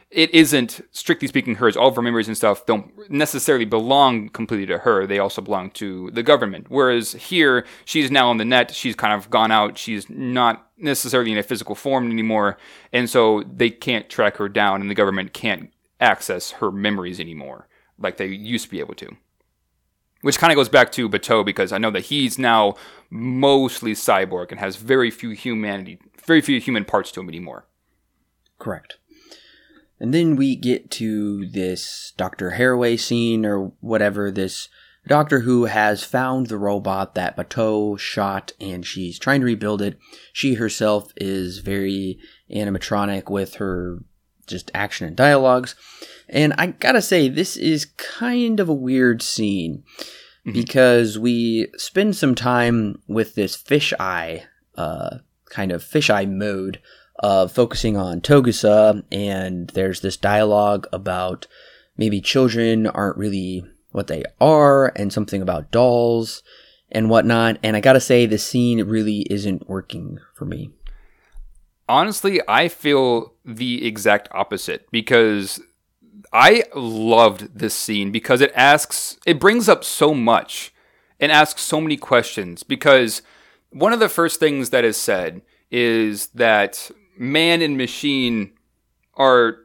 [0.09, 1.75] it isn't, strictly speaking, hers.
[1.75, 5.05] All of her memories and stuff don't necessarily belong completely to her.
[5.05, 6.67] They also belong to the government.
[6.69, 8.73] Whereas here, she's now on the net.
[8.73, 9.77] She's kind of gone out.
[9.77, 12.57] She's not necessarily in a physical form anymore.
[12.93, 17.67] And so they can't track her down, and the government can't access her memories anymore
[17.99, 19.17] like they used to be able to
[20.21, 22.75] which kind of goes back to Batou because I know that he's now
[23.09, 27.65] mostly cyborg and has very few humanity, very few human parts to him anymore.
[28.59, 28.97] Correct.
[29.99, 32.51] And then we get to this Dr.
[32.51, 34.69] Haraway scene or whatever, this
[35.07, 39.97] doctor who has found the robot that Batou shot and she's trying to rebuild it.
[40.33, 42.19] She herself is very
[42.53, 44.03] animatronic with her
[44.47, 45.75] just action and dialogues.
[46.29, 49.83] And I gotta say, this is kind of a weird scene
[50.45, 50.51] mm-hmm.
[50.51, 54.43] because we spend some time with this fisheye,
[54.75, 55.17] uh,
[55.49, 56.81] kind of fisheye mode
[57.19, 61.47] of focusing on Togusa, and there's this dialogue about
[61.97, 66.43] maybe children aren't really what they are, and something about dolls
[66.91, 67.57] and whatnot.
[67.63, 70.71] And I gotta say, the scene really isn't working for me.
[71.89, 75.61] Honestly, I feel the exact opposite because
[76.33, 80.73] I loved this scene because it asks, it brings up so much
[81.19, 82.63] and asks so many questions.
[82.63, 83.21] Because
[83.69, 88.51] one of the first things that is said is that man and machine
[89.15, 89.59] are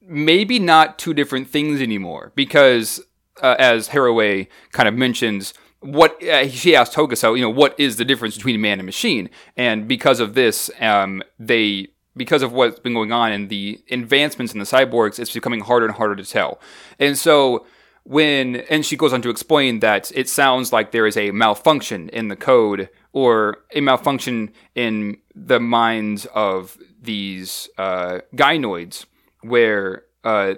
[0.00, 2.32] maybe not two different things anymore.
[2.34, 3.00] Because
[3.42, 7.96] uh, as Haraway kind of mentions, what uh, she asked Togusa, you know, what is
[7.96, 9.28] the difference between man and machine?
[9.56, 14.52] And because of this, um, they because of what's been going on and the advancements
[14.52, 16.60] in the cyborgs, it's becoming harder and harder to tell.
[16.98, 17.66] And so
[18.04, 22.08] when and she goes on to explain that it sounds like there is a malfunction
[22.10, 29.06] in the code or a malfunction in the minds of these uh, gynoids
[29.42, 30.54] where uh,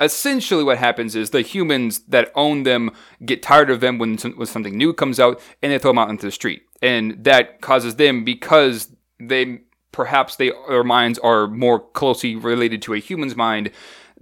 [0.00, 2.90] essentially what happens is the humans that own them
[3.24, 6.10] get tired of them when, when something new comes out and they throw them out
[6.10, 6.62] into the street.
[6.82, 9.60] And that causes them because they
[9.92, 13.70] perhaps they their minds are more closely related to a human's mind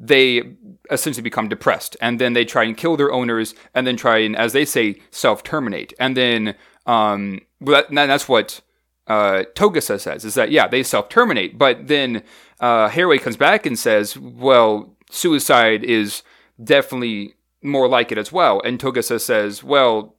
[0.00, 0.42] they
[0.92, 1.96] essentially become depressed.
[2.00, 5.00] And then they try and kill their owners and then try and as they say
[5.10, 5.92] self-terminate.
[5.98, 6.54] And then
[6.86, 8.60] um that, that's what
[9.08, 11.58] uh, Togusa says is that yeah they self-terminate.
[11.58, 12.22] But then
[12.60, 16.22] uh, Haraway comes back and says well suicide is
[16.62, 20.14] definitely more like it as well and Togusa says well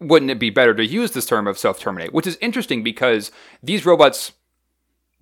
[0.00, 3.30] wouldn't it be better to use this term of self-terminate which is interesting because
[3.62, 4.32] these robots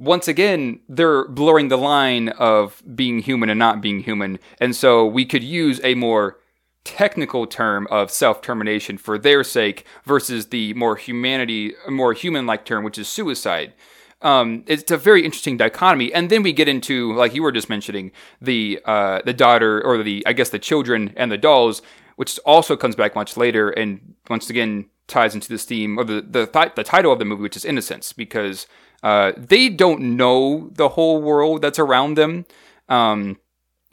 [0.03, 4.41] once again, they're blurring the line of being human and not being human.
[4.61, 6.39] And so we could use a more
[6.83, 12.99] technical term of self-termination for their sake versus the more humanity, more human-like term, which
[12.99, 13.75] is suicide.
[14.23, 17.69] Um, it's a very interesting dichotomy, and then we get into, like you were just
[17.69, 21.83] mentioning, the uh, the daughter or the I guess the children and the dolls,
[22.17, 26.21] which also comes back much later, and once again ties into this theme or the
[26.23, 28.67] the, th- the title of the movie, which is Innocence, because
[29.03, 32.47] uh, they don't know the whole world that's around them.
[32.89, 33.39] Um,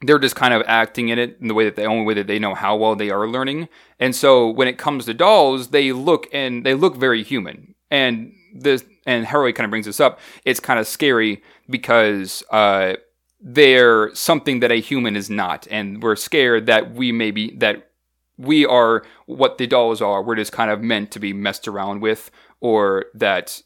[0.01, 2.27] they're just kind of acting in it in the way that the only way that
[2.27, 3.67] they know how well they are learning.
[3.99, 7.75] And so when it comes to dolls, they look and they look very human.
[7.91, 10.19] And this and Haraway kind of brings this up.
[10.45, 12.93] It's kind of scary because uh,
[13.41, 17.89] they're something that a human is not, and we're scared that we may be that
[18.38, 20.22] we are what the dolls are.
[20.22, 22.30] We're just kind of meant to be messed around with,
[22.62, 23.63] or that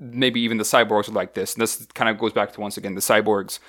[0.00, 1.54] maybe even the cyborgs are like this.
[1.54, 3.60] And this kind of goes back to once again the cyborgs.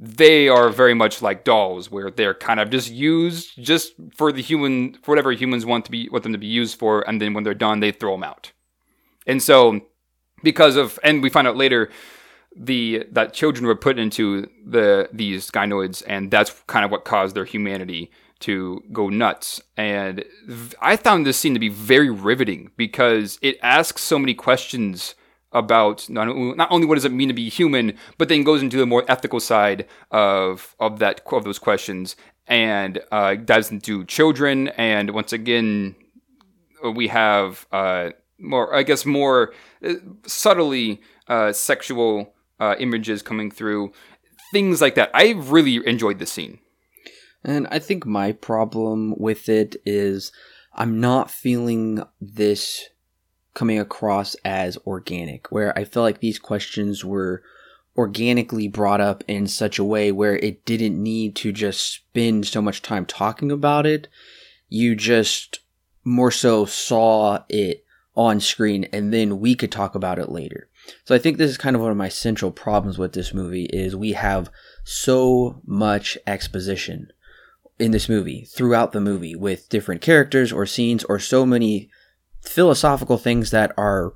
[0.00, 4.42] They are very much like dolls, where they're kind of just used just for the
[4.42, 7.34] human, for whatever humans want to be, want them to be used for, and then
[7.34, 8.50] when they're done, they throw them out.
[9.28, 9.80] And so,
[10.46, 11.90] because of, and we find out later,
[12.54, 17.34] the that children were put into the these gynoids, and that's kind of what caused
[17.34, 18.10] their humanity
[18.46, 19.60] to go nuts.
[19.76, 20.24] And
[20.80, 25.16] I found this scene to be very riveting because it asks so many questions
[25.52, 26.28] about not,
[26.62, 29.04] not only what does it mean to be human, but then goes into the more
[29.08, 32.14] ethical side of of that of those questions
[32.46, 34.68] and uh, dives into children.
[34.68, 35.96] And once again,
[36.94, 39.52] we have uh, more, I guess, more
[39.84, 39.94] uh,
[40.26, 43.92] subtly uh, sexual uh, images coming through,
[44.52, 45.10] things like that.
[45.14, 46.58] I really enjoyed the scene.
[47.44, 50.32] And I think my problem with it is
[50.74, 52.88] I'm not feeling this
[53.54, 57.42] coming across as organic, where I felt like these questions were
[57.96, 62.60] organically brought up in such a way where it didn't need to just spend so
[62.60, 64.08] much time talking about it.
[64.68, 65.60] You just
[66.04, 67.85] more so saw it
[68.16, 70.68] on screen and then we could talk about it later.
[71.04, 73.66] So I think this is kind of one of my central problems with this movie
[73.66, 74.50] is we have
[74.84, 77.12] so much exposition
[77.78, 81.90] in this movie throughout the movie with different characters or scenes or so many
[82.40, 84.14] philosophical things that are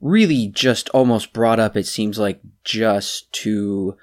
[0.00, 3.96] really just almost brought up, it seems like, just to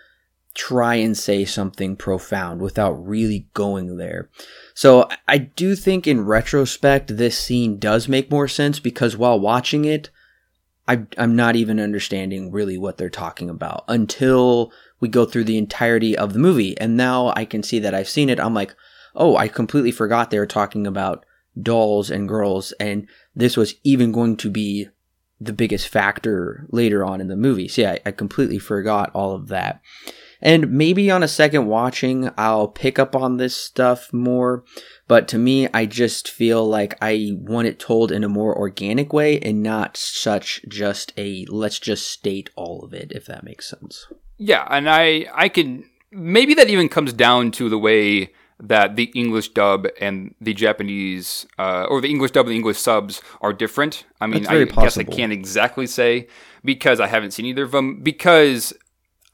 [0.59, 4.29] try and say something profound without really going there.
[4.73, 9.85] So I do think in retrospect, this scene does make more sense because while watching
[9.85, 10.09] it,
[10.85, 15.57] I, am not even understanding really what they're talking about until we go through the
[15.57, 16.77] entirety of the movie.
[16.77, 18.37] And now I can see that I've seen it.
[18.37, 18.75] I'm like,
[19.15, 21.25] oh, I completely forgot they were talking about
[21.61, 22.73] dolls and girls.
[22.81, 24.89] And this was even going to be
[25.39, 27.69] the biggest factor later on in the movie.
[27.69, 29.79] So yeah, I, I completely forgot all of that.
[30.41, 34.63] And maybe on a second watching, I'll pick up on this stuff more.
[35.07, 39.11] But to me, I just feel like I want it told in a more organic
[39.11, 43.69] way and not such just a let's just state all of it, if that makes
[43.69, 44.07] sense.
[44.37, 49.05] Yeah, and I I can maybe that even comes down to the way that the
[49.15, 53.53] English dub and the Japanese, uh, or the English dub and the English subs are
[53.53, 54.05] different.
[54.19, 54.83] I mean, I possible.
[54.83, 56.27] guess I can't exactly say
[56.63, 58.01] because I haven't seen either of them.
[58.01, 58.73] Because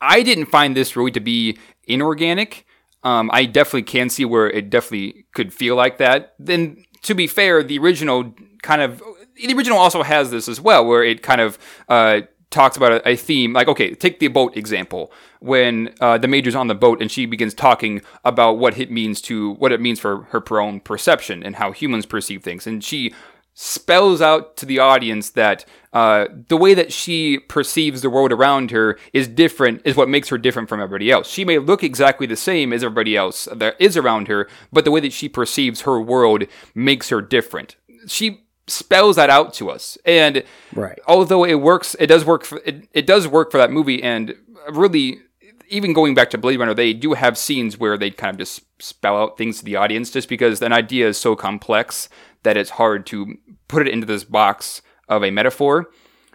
[0.01, 2.65] I didn't find this really to be inorganic.
[3.03, 6.33] Um, I definitely can see where it definitely could feel like that.
[6.39, 9.01] Then, to be fair, the original kind of
[9.35, 13.09] the original also has this as well, where it kind of uh, talks about a,
[13.09, 13.53] a, theme.
[13.53, 15.11] Like, okay, take the boat example.
[15.39, 19.21] When uh, the major's on the boat and she begins talking about what it means
[19.23, 23.13] to what it means for her own perception and how humans perceive things, and she
[23.55, 28.69] spells out to the audience that uh, the way that she perceives the world around
[28.71, 31.27] her is different, is what makes her different from everybody else.
[31.27, 34.91] She may look exactly the same as everybody else that is around her, but the
[34.91, 36.43] way that she perceives her world
[36.75, 37.77] makes her different.
[38.07, 39.97] She spells that out to us.
[40.03, 40.99] And right.
[41.07, 42.43] although it works, it does work.
[42.43, 44.35] For, it, it does work for that movie, and
[44.69, 45.21] really,
[45.69, 48.63] even going back to Blade Runner, they do have scenes where they kind of just
[48.79, 52.09] spell out things to the audience just because an idea is so complex
[52.45, 53.35] that it's hard to
[53.67, 55.91] put it into this box of a metaphor.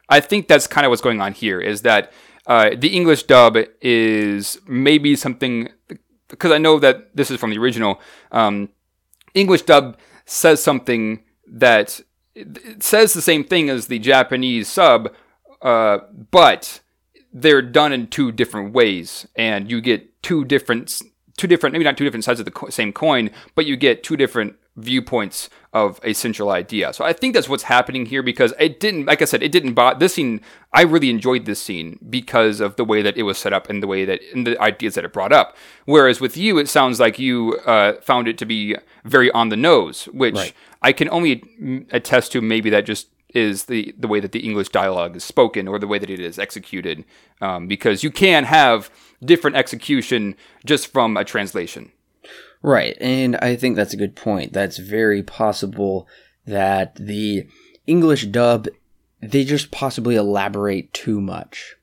[0.08, 2.12] I think that's kind of what's going on here is that
[2.46, 5.70] uh, the English dub is maybe something
[6.28, 8.00] because I know that this is from the original.
[8.30, 8.68] Um,
[9.34, 12.00] English dub says something that
[12.78, 15.12] says the same thing as the Japanese sub,
[15.62, 15.98] uh,
[16.30, 16.80] but
[17.32, 21.02] they're done in two different ways, and you get two different,
[21.36, 24.02] two different, maybe not two different sides of the co- same coin, but you get
[24.02, 26.92] two different viewpoints of a central idea.
[26.92, 29.74] So I think that's what's happening here because it didn't, like I said, it didn't
[29.74, 30.40] bother this scene.
[30.72, 33.82] I really enjoyed this scene because of the way that it was set up and
[33.82, 35.56] the way that and the ideas that it brought up.
[35.84, 39.56] Whereas with you, it sounds like you uh, found it to be very on the
[39.56, 40.54] nose, which Right.
[40.82, 42.40] I can only attest to.
[42.40, 45.86] Maybe that just is the the way that the English dialogue is spoken or the
[45.86, 47.04] way that it is executed,
[47.40, 48.90] um, because you can have
[49.24, 51.92] different execution just from a translation.
[52.62, 54.52] Right, and I think that's a good point.
[54.52, 56.06] That's very possible
[56.46, 57.46] that the
[57.86, 58.68] English dub
[59.22, 61.76] they just possibly elaborate too much.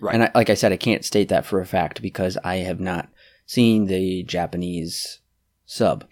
[0.00, 0.14] Right.
[0.14, 2.80] And I, like I said, I can't state that for a fact because I have
[2.80, 3.08] not
[3.46, 5.20] seen the Japanese
[5.66, 6.04] sub.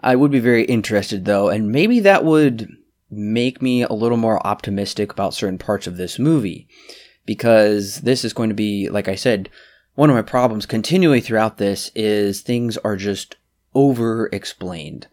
[0.00, 2.68] I would be very interested though, and maybe that would
[3.10, 6.68] make me a little more optimistic about certain parts of this movie
[7.26, 9.48] because this is going to be, like I said,
[9.94, 13.36] one of my problems continually throughout this is things are just
[13.74, 15.06] over explained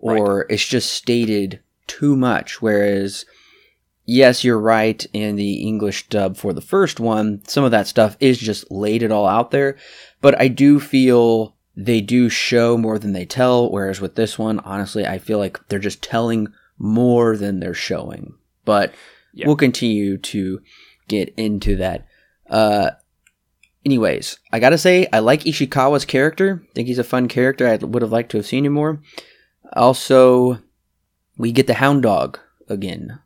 [0.00, 2.62] or it's just stated too much.
[2.62, 3.24] Whereas,
[4.04, 8.16] yes, you're right in the English dub for the first one, some of that stuff
[8.20, 9.76] is just laid it all out there.
[10.20, 13.70] But I do feel they do show more than they tell.
[13.70, 18.34] Whereas with this one, honestly, I feel like they're just telling more than they're showing.
[18.64, 18.92] But
[19.34, 19.46] Yeah.
[19.46, 20.60] we'll continue to
[21.08, 22.06] get into that.
[22.48, 22.90] Uh,
[23.84, 26.62] anyways, I gotta say, I like Ishikawa's character.
[26.74, 27.66] think he's a fun character.
[27.66, 29.00] I would have liked to have seen him more.
[29.74, 30.58] Also,
[31.36, 32.38] we get the Hound Dog
[32.68, 33.20] again.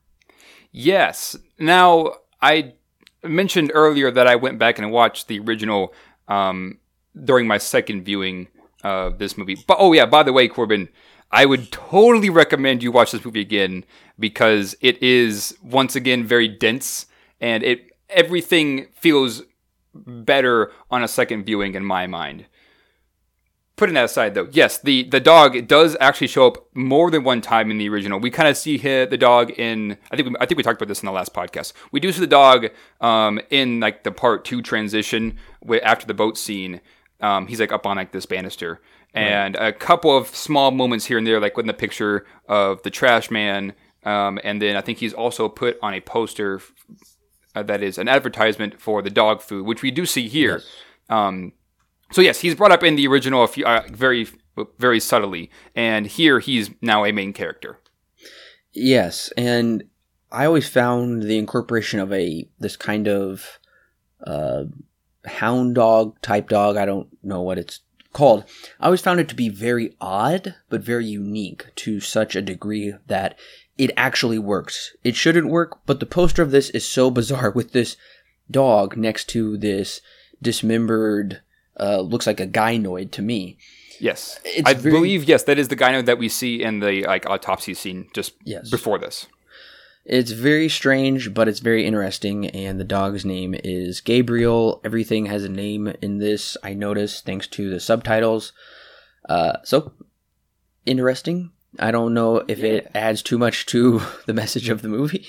[0.70, 1.36] Yes.
[1.58, 2.74] Now, I
[3.22, 5.94] mentioned earlier that I went back and watched the original
[6.28, 6.78] um,
[7.24, 8.48] during my second viewing
[8.82, 9.56] of this movie.
[9.66, 10.88] But oh yeah, by the way, Corbin,
[11.30, 13.84] I would totally recommend you watch this movie again
[14.18, 17.06] because it is once again very dense
[17.40, 19.42] and it everything feels
[19.94, 22.46] better on a second viewing in my mind.
[23.76, 27.40] Putting that aside, though, yes, the the dog does actually show up more than one
[27.40, 28.20] time in the original.
[28.20, 29.96] We kind of see hi- the dog in.
[30.10, 31.72] I think we, I think we talked about this in the last podcast.
[31.90, 32.66] We do see the dog
[33.00, 35.38] um, in like the part two transition
[35.82, 36.80] after the boat scene.
[37.20, 38.80] Um, he's like up on like this banister,
[39.14, 42.90] and a couple of small moments here and there, like with the picture of the
[42.90, 43.72] trash man,
[44.04, 46.60] um, and then I think he's also put on a poster
[47.54, 50.62] uh, that is an advertisement for the dog food, which we do see here.
[51.08, 51.52] Um,
[52.10, 54.26] so yes, he's brought up in the original a few, uh, very
[54.78, 57.78] very subtly, and here he's now a main character.
[58.72, 59.84] Yes, and
[60.30, 63.58] I always found the incorporation of a this kind of
[64.26, 64.64] uh,
[65.24, 66.76] hound dog type dog.
[66.76, 67.80] I don't know what it's
[68.12, 68.44] called.
[68.80, 72.94] I always found it to be very odd, but very unique to such a degree
[73.06, 73.38] that
[73.78, 74.94] it actually works.
[75.02, 77.96] It shouldn't work, but the poster of this is so bizarre with this
[78.50, 80.00] dog next to this
[80.40, 81.40] dismembered,
[81.78, 83.56] uh, looks like a gynoid to me.
[84.00, 87.02] Yes, It's I very- believe yes, that is the gynoid that we see in the
[87.04, 88.68] like autopsy scene just Yes.
[88.70, 89.26] before this.
[90.04, 94.80] It's very strange, but it's very interesting, and the dog's name is Gabriel.
[94.84, 98.52] Everything has a name in this, I noticed, thanks to the subtitles.
[99.28, 99.92] Uh, so,
[100.84, 101.52] interesting.
[101.78, 105.26] I don't know if it adds too much to the message of the movie.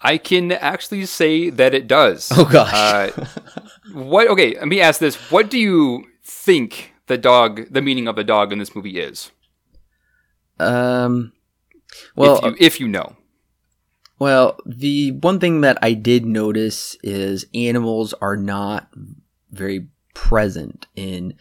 [0.00, 2.30] I can actually say that it does.
[2.34, 2.72] Oh, gosh.
[2.72, 3.26] Uh,
[3.92, 4.28] what?
[4.28, 8.24] Okay, let me ask this: What do you think the dog, the meaning of the
[8.24, 9.30] dog in this movie is?
[10.58, 11.32] Um,
[12.14, 13.16] well, if you, if you know,
[14.18, 18.88] Well, the one thing that I did notice is animals are not
[19.50, 21.34] very present in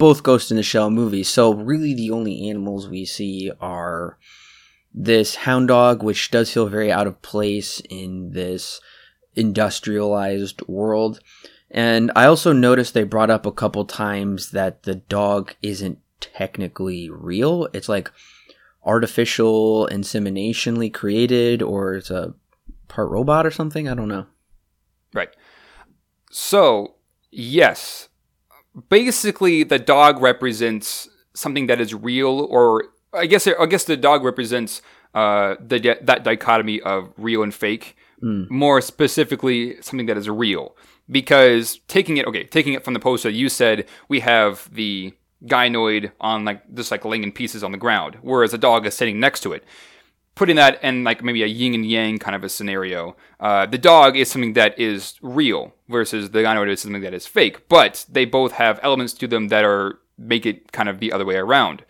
[0.00, 1.28] both Ghost in the Shell movies.
[1.28, 4.18] So really the only animals we see are
[4.94, 8.80] this hound dog, which does feel very out of place in this
[9.36, 11.20] industrialized world.
[11.70, 17.10] And I also noticed they brought up a couple times that the dog isn't technically
[17.10, 17.68] real.
[17.74, 18.10] It's like
[18.84, 22.32] artificial inseminationally created or it's a
[22.88, 23.86] part robot or something.
[23.86, 24.26] I don't know.
[25.12, 25.30] right?
[26.30, 26.94] So
[27.30, 28.08] yes,
[28.88, 34.24] basically the dog represents something that is real, or I guess I guess the dog
[34.24, 34.82] represents
[35.14, 37.96] uh, the that dichotomy of real and fake.
[38.50, 40.76] more specifically something that is real.
[41.10, 45.12] Because taking it, okay, taking it from the poster, you said we have the
[45.44, 48.94] gynoid on like just like laying in pieces on the ground, whereas a dog is
[48.94, 49.64] sitting next to it.
[50.40, 53.76] Putting that in like maybe a yin and yang kind of a scenario, uh, the
[53.76, 57.68] dog is something that is real versus the gynoid is something that is fake.
[57.68, 61.26] But they both have elements to them that are make it kind of the other
[61.26, 61.84] way around.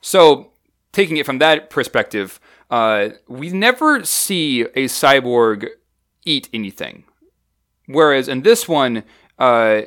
[0.00, 0.52] So
[0.92, 2.38] taking it from that perspective,
[2.70, 5.66] uh, we never see a cyborg
[6.24, 7.02] eat anything.
[7.86, 9.02] Whereas in this one,
[9.40, 9.80] uh,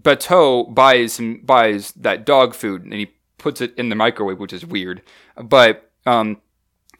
[0.00, 4.64] Batou buys buys that dog food and he puts it in the microwave, which is
[4.64, 5.02] weird.
[5.34, 6.40] But um,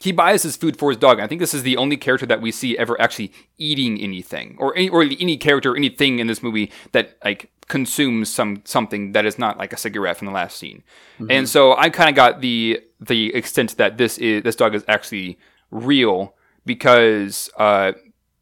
[0.01, 1.21] he buys his food for his dog.
[1.21, 4.75] I think this is the only character that we see ever actually eating anything, or
[4.77, 9.39] any, or any character, anything in this movie that like consumes some something that is
[9.39, 10.83] not like a cigarette from the last scene.
[11.15, 11.31] Mm-hmm.
[11.31, 14.85] And so I kind of got the the extent that this is this dog is
[14.89, 15.39] actually
[15.71, 16.35] real
[16.65, 17.93] because uh,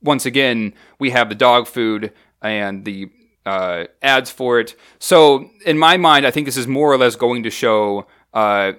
[0.03, 3.11] once again we have the dog food and the
[3.45, 4.77] uh, ads for it.
[4.99, 8.73] So in my mind, I think this is more or less going to show uh,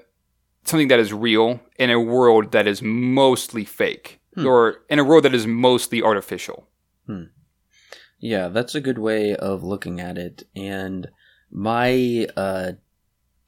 [0.70, 4.46] something that is real in a world that is mostly fake, hmm.
[4.46, 6.68] or in a world that is mostly artificial.
[7.06, 7.24] Hmm.
[8.20, 10.44] Yeah, that's a good way of looking at it.
[10.56, 11.10] And
[11.52, 12.74] my uh,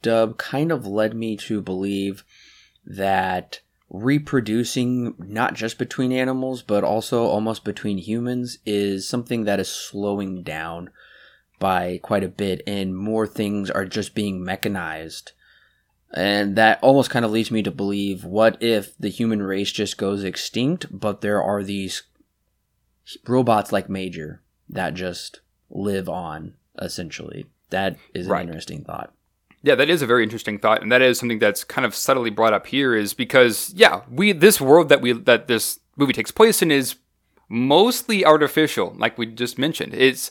[0.00, 2.24] dub kind of led me to believe
[2.84, 9.68] that reproducing not just between animals but also almost between humans is something that is
[9.68, 10.88] slowing down
[11.58, 15.32] by quite a bit and more things are just being mechanized
[16.12, 19.96] and that almost kind of leads me to believe what if the human race just
[19.96, 22.02] goes extinct but there are these
[23.26, 25.40] robots like major that just
[25.70, 28.46] live on essentially that is an right.
[28.46, 29.12] interesting thought
[29.64, 32.30] yeah, that is a very interesting thought, and that is something that's kind of subtly
[32.30, 32.94] brought up here.
[32.96, 36.96] Is because yeah, we this world that we that this movie takes place in is
[37.48, 39.94] mostly artificial, like we just mentioned.
[39.94, 40.30] It's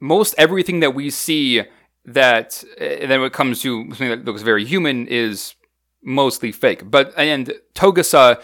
[0.00, 1.62] most everything that we see
[2.04, 5.54] that and then when it comes to something that looks very human is
[6.02, 6.90] mostly fake.
[6.90, 8.42] But and Togusa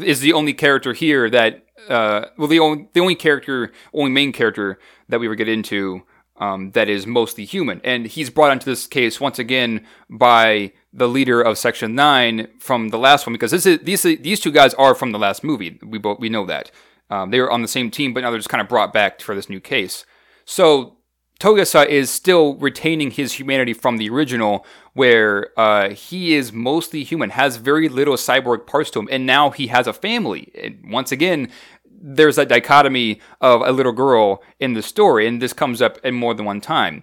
[0.00, 4.32] is the only character here that uh, well the only the only character only main
[4.32, 4.78] character
[5.08, 6.02] that we ever get into
[6.42, 7.80] um, that is mostly human.
[7.84, 12.88] And he's brought into this case once again by the leader of Section Nine from
[12.88, 15.78] the last one, because this is, these these two guys are from the last movie.
[15.82, 16.70] We both we know that
[17.10, 19.20] um, they were on the same team, but now they're just kind of brought back
[19.20, 20.04] for this new case.
[20.44, 20.96] So
[21.42, 27.30] Togusa is still retaining his humanity from the original, where uh, he is mostly human,
[27.30, 30.52] has very little cyborg parts to him, and now he has a family.
[30.54, 31.50] And once again,
[31.84, 36.14] there's that dichotomy of a little girl in the story, and this comes up in
[36.14, 37.02] more than one time.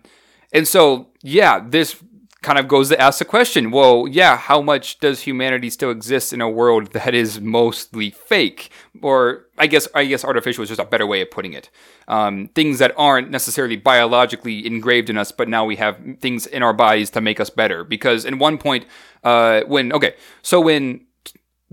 [0.53, 2.01] And so, yeah, this
[2.41, 6.31] kind of goes to ask the question well, yeah, how much does humanity still exist
[6.31, 8.71] in a world that is mostly fake?
[9.01, 11.69] Or I guess I guess artificial is just a better way of putting it.
[12.07, 16.63] Um, things that aren't necessarily biologically engraved in us, but now we have things in
[16.63, 17.83] our bodies to make us better.
[17.83, 18.85] Because in one point,
[19.23, 21.05] uh, when okay, so when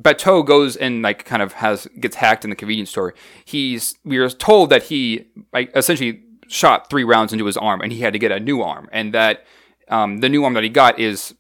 [0.00, 3.14] Batou goes and like kind of has gets hacked in the convenience store.
[3.44, 7.92] He's we are told that he like essentially shot three rounds into his arm and
[7.92, 9.44] he had to get a new arm and that
[9.88, 11.34] um, the new arm that he got is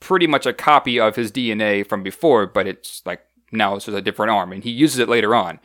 [0.00, 3.20] pretty much a copy of his DNA from before, but it's like
[3.50, 5.58] now it's just a different arm and he uses it later on.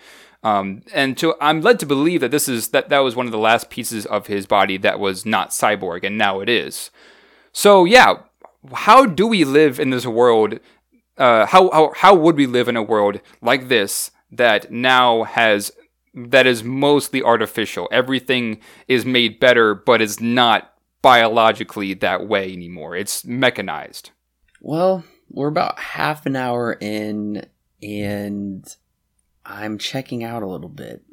[0.44, 3.32] Um, and so I'm led to believe that this is that that was one of
[3.32, 6.92] the last pieces of his body that was not cyborg and now it is.
[7.54, 8.16] So yeah,
[8.74, 10.60] how do we live in this world
[11.18, 15.72] uh, how, how how would we live in a world like this that now has
[16.14, 17.88] that is mostly artificial?
[17.92, 20.73] Everything is made better, but is not
[21.04, 22.96] biologically that way anymore.
[22.96, 24.10] It's mechanized.
[24.60, 27.46] Well, we're about half an hour in,
[27.84, 28.76] and
[29.46, 31.04] I'm checking out a little bit.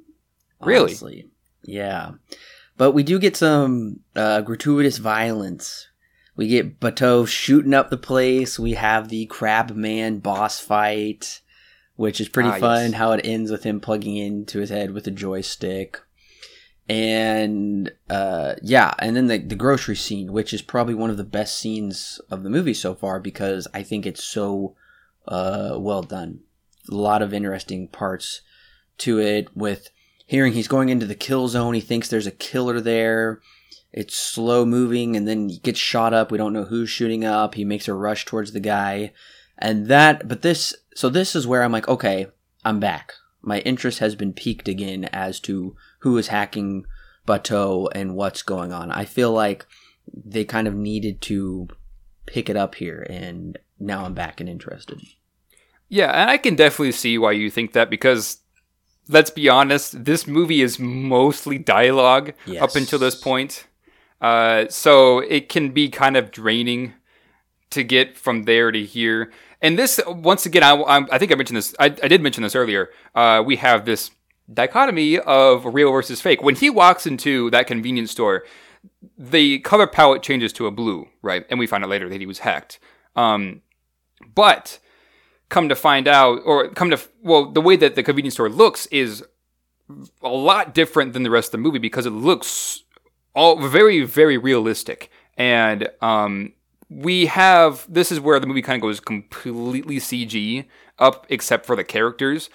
[0.63, 1.11] Honestly.
[1.13, 1.31] Really?
[1.65, 2.13] Yeah.
[2.79, 5.91] But we do get some uh, gratuitous violence
[6.41, 8.59] we get Batou shooting up the place.
[8.59, 11.43] We have the Crab Man boss fight,
[11.97, 12.85] which is pretty ah, fun.
[12.87, 12.95] Yes.
[12.95, 16.01] How it ends with him plugging into his head with a joystick.
[16.91, 21.25] And uh, yeah, and then the, the grocery scene, which is probably one of the
[21.25, 24.75] best scenes of the movie so far because I think it's so
[25.29, 26.41] uh, well done.
[26.91, 28.41] A lot of interesting parts
[28.99, 29.91] to it with
[30.27, 31.75] hearing he's going into the kill zone.
[31.75, 33.41] He thinks there's a killer there
[33.93, 36.31] it's slow moving and then he gets shot up.
[36.31, 37.55] We don't know who's shooting up.
[37.55, 39.13] He makes a rush towards the guy.
[39.59, 42.29] And that, but this, so this is where I'm like, okay,
[42.65, 43.15] I'm back.
[43.43, 46.85] My interest has been piqued again as to who is hacking
[47.27, 48.91] Batou and what's going on.
[48.91, 49.67] I feel like
[50.13, 51.69] they kind of needed to
[52.27, 55.01] pick it up here, and now I'm back and interested.
[55.89, 58.39] Yeah, and I can definitely see why you think that because
[59.09, 62.63] let's be honest, this movie is mostly dialogue Yes.
[62.63, 63.67] up until this point.
[64.21, 66.93] Uh, so it can be kind of draining
[67.71, 69.33] to get from there to here.
[69.63, 71.75] And this, once again, I, I, I think I mentioned this.
[71.81, 72.91] I, I did mention this earlier.
[73.15, 74.11] Uh, we have this
[74.53, 76.43] dichotomy of real versus fake.
[76.43, 78.45] When he walks into that convenience store,
[79.19, 81.45] the color palette changes to a blue, right?
[81.51, 82.79] And we find out later that he was hacked.
[83.17, 83.63] Um,
[84.35, 84.79] but
[85.49, 88.87] come to find out, or come to, well, the way that the convenience store looks
[88.87, 89.25] is
[90.23, 92.85] a lot different than the rest of the movie because it looks
[93.35, 95.11] all very, very realistic.
[95.37, 96.53] And um,
[96.89, 100.67] we have this is where the movie kind of goes completely CG
[100.99, 102.51] up, except for the characters.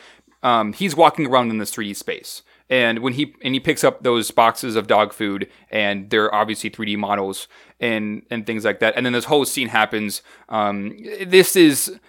[0.46, 4.04] Um, he's walking around in this 3D space, and when he and he picks up
[4.04, 7.48] those boxes of dog food, and they're obviously 3D models
[7.80, 8.94] and and things like that.
[8.96, 10.22] And then this whole scene happens.
[10.48, 12.00] Um, this is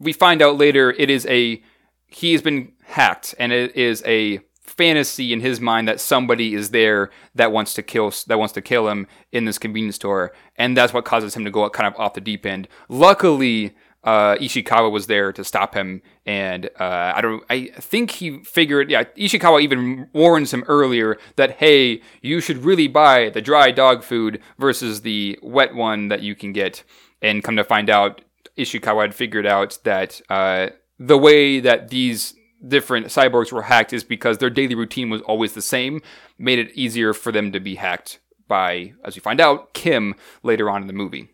[0.00, 1.62] we find out later it is a
[2.08, 6.70] he has been hacked, and it is a fantasy in his mind that somebody is
[6.70, 10.76] there that wants to kill that wants to kill him in this convenience store, and
[10.76, 12.66] that's what causes him to go kind of off the deep end.
[12.88, 17.42] Luckily, uh, Ishikawa was there to stop him, and uh, I don't.
[17.48, 18.90] I think he figured.
[18.90, 24.04] Yeah, Ishikawa even warns him earlier that hey, you should really buy the dry dog
[24.04, 26.84] food versus the wet one that you can get.
[27.22, 28.20] And come to find out,
[28.58, 32.34] Ishikawa had figured out that uh, the way that these
[32.66, 36.02] different cyborgs were hacked is because their daily routine was always the same,
[36.38, 40.68] made it easier for them to be hacked by, as we find out, Kim later
[40.68, 41.33] on in the movie.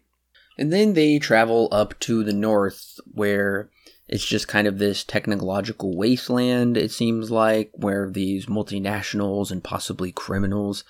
[0.61, 3.71] And then they travel up to the north where
[4.09, 10.13] it's just kind of this technological wasteland, it seems like, where these multinationals and possibly
[10.13, 10.85] criminals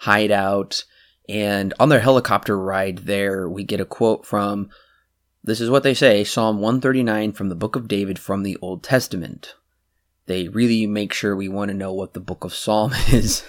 [0.00, 0.84] hide out.
[1.28, 4.70] And on their helicopter ride there, we get a quote from
[5.44, 8.82] this is what they say Psalm 139 from the book of David from the Old
[8.82, 9.54] Testament.
[10.26, 13.44] They really make sure we want to know what the book of Psalm is.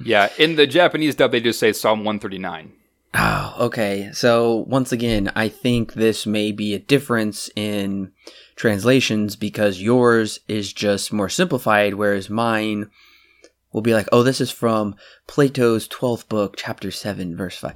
[0.00, 2.72] Yeah, in the Japanese dub, they just say Psalm 139.
[3.18, 4.10] Oh, okay.
[4.12, 8.12] So once again, I think this may be a difference in
[8.56, 12.90] translations because yours is just more simplified, whereas mine
[13.72, 14.94] will be like, oh, this is from
[15.26, 17.74] Plato's 12th book, chapter 7, verse 5.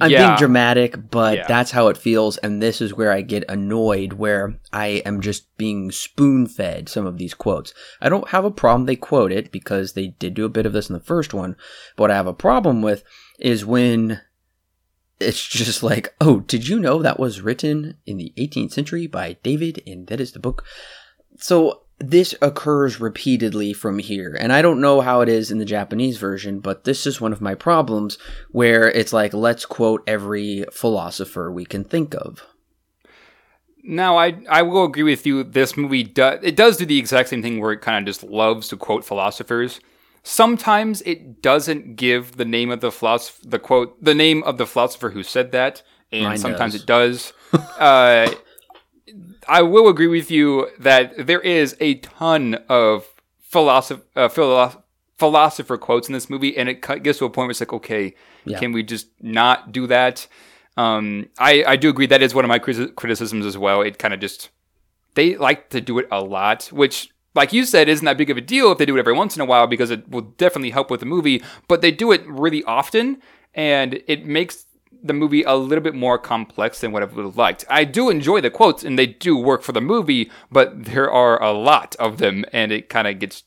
[0.00, 0.26] I'm Yeah.
[0.26, 1.46] being dramatic, but Yeah.
[1.48, 2.36] that's how it feels.
[2.38, 7.06] And this is where I get annoyed, where I am just being spoon fed some
[7.06, 7.72] of these quotes.
[8.02, 10.74] I don't have a problem they quote it because they did do a bit of
[10.74, 11.56] this in the first one.
[11.96, 13.02] But what I have a problem with
[13.38, 14.20] is when
[15.20, 19.36] it's just like, oh, did you know that was written in the 18th century by
[19.42, 20.64] David and that is the book?
[21.36, 24.36] So this occurs repeatedly from here.
[24.38, 27.32] And I don't know how it is in the Japanese version, but this is one
[27.32, 28.16] of my problems
[28.50, 32.42] where it's like, let's quote every philosopher we can think of.
[33.82, 35.42] Now, I I will agree with you.
[35.42, 38.22] This movie does it does do the exact same thing where it kind of just
[38.22, 39.80] loves to quote philosophers.
[40.22, 44.66] Sometimes it doesn't give the name of the philosopher, the quote, the name of the
[44.66, 46.82] philosopher who said that, and Mine sometimes does.
[46.82, 47.32] it does.
[47.78, 48.30] uh,
[49.48, 53.08] I will agree with you that there is a ton of
[53.52, 54.84] philosoph- uh, philo-
[55.18, 57.72] philosopher quotes in this movie, and it cut- gets to a point where it's like,
[57.72, 58.14] okay,
[58.44, 58.58] Yeah.
[58.58, 60.26] can we just not do that?
[60.76, 63.82] Um, I, I do agree that is one of my criti- criticisms as well.
[63.82, 64.50] It kind of just
[65.14, 68.36] they like to do it a lot, which, like you said, isn't that big of
[68.36, 70.70] a deal if they do it every once in a while because it will definitely
[70.70, 71.42] help with the movie.
[71.68, 73.22] But they do it really often,
[73.54, 74.66] and it makes
[75.02, 77.64] the movie a little bit more complex than what I would have liked.
[77.70, 81.42] I do enjoy the quotes, and they do work for the movie, but there are
[81.42, 83.44] a lot of them, and it kind of gets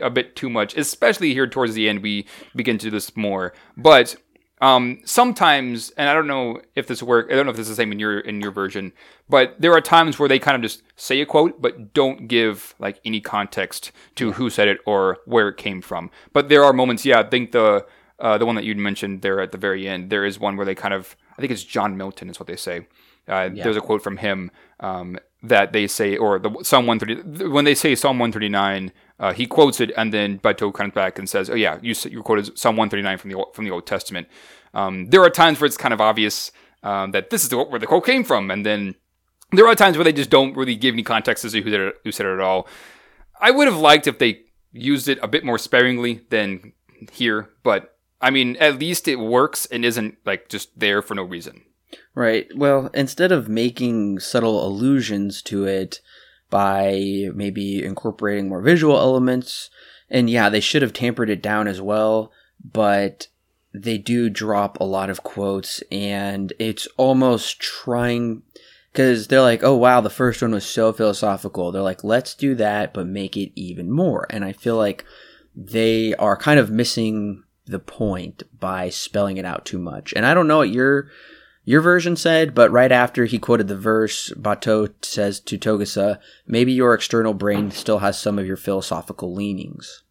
[0.00, 2.02] a bit too much, especially here towards the end.
[2.02, 4.16] We begin to do this more, but
[4.60, 7.28] um, sometimes, and I don't know if this work.
[7.30, 8.92] I don't know if this is the same in your in your version,
[9.28, 12.74] but there are times where they kind of just say a quote, but don't give
[12.78, 16.10] like any context to who said it or where it came from.
[16.32, 17.04] But there are moments.
[17.04, 17.86] Yeah, I think the
[18.18, 20.66] uh, the one that you mentioned there at the very end, there is one where
[20.66, 21.16] they kind of.
[21.36, 22.86] I think it's John Milton is what they say.
[23.28, 24.50] Uh, There's a quote from him
[24.80, 25.18] um,
[25.48, 27.48] that they say, or the Psalm 130.
[27.48, 31.28] When they say Psalm 139, uh, he quotes it, and then Batou comes back and
[31.28, 34.28] says, "Oh yeah, you you quoted Psalm 139 from the from the Old Testament."
[34.74, 37.80] Um, there are times where it's kind of obvious um, that this is the, where
[37.80, 38.94] the quote came from, and then
[39.52, 42.12] there are times where they just don't really give any context as to who who
[42.12, 42.68] said it at all.
[43.40, 44.42] I would have liked if they
[44.72, 46.72] used it a bit more sparingly than
[47.12, 51.22] here, but I mean, at least it works and isn't like just there for no
[51.22, 51.62] reason.
[52.16, 52.48] Right.
[52.56, 56.00] Well, instead of making subtle allusions to it
[56.48, 59.68] by maybe incorporating more visual elements,
[60.08, 62.32] and yeah, they should have tampered it down as well,
[62.64, 63.28] but
[63.74, 68.42] they do drop a lot of quotes, and it's almost trying
[68.92, 71.70] because they're like, oh wow, the first one was so philosophical.
[71.70, 74.26] They're like, let's do that, but make it even more.
[74.30, 75.04] And I feel like
[75.54, 80.14] they are kind of missing the point by spelling it out too much.
[80.16, 81.10] And I don't know what your
[81.66, 86.72] your version said, but right after he quoted the verse, Batou says to Togusa, maybe
[86.72, 90.04] your external brain still has some of your philosophical leanings.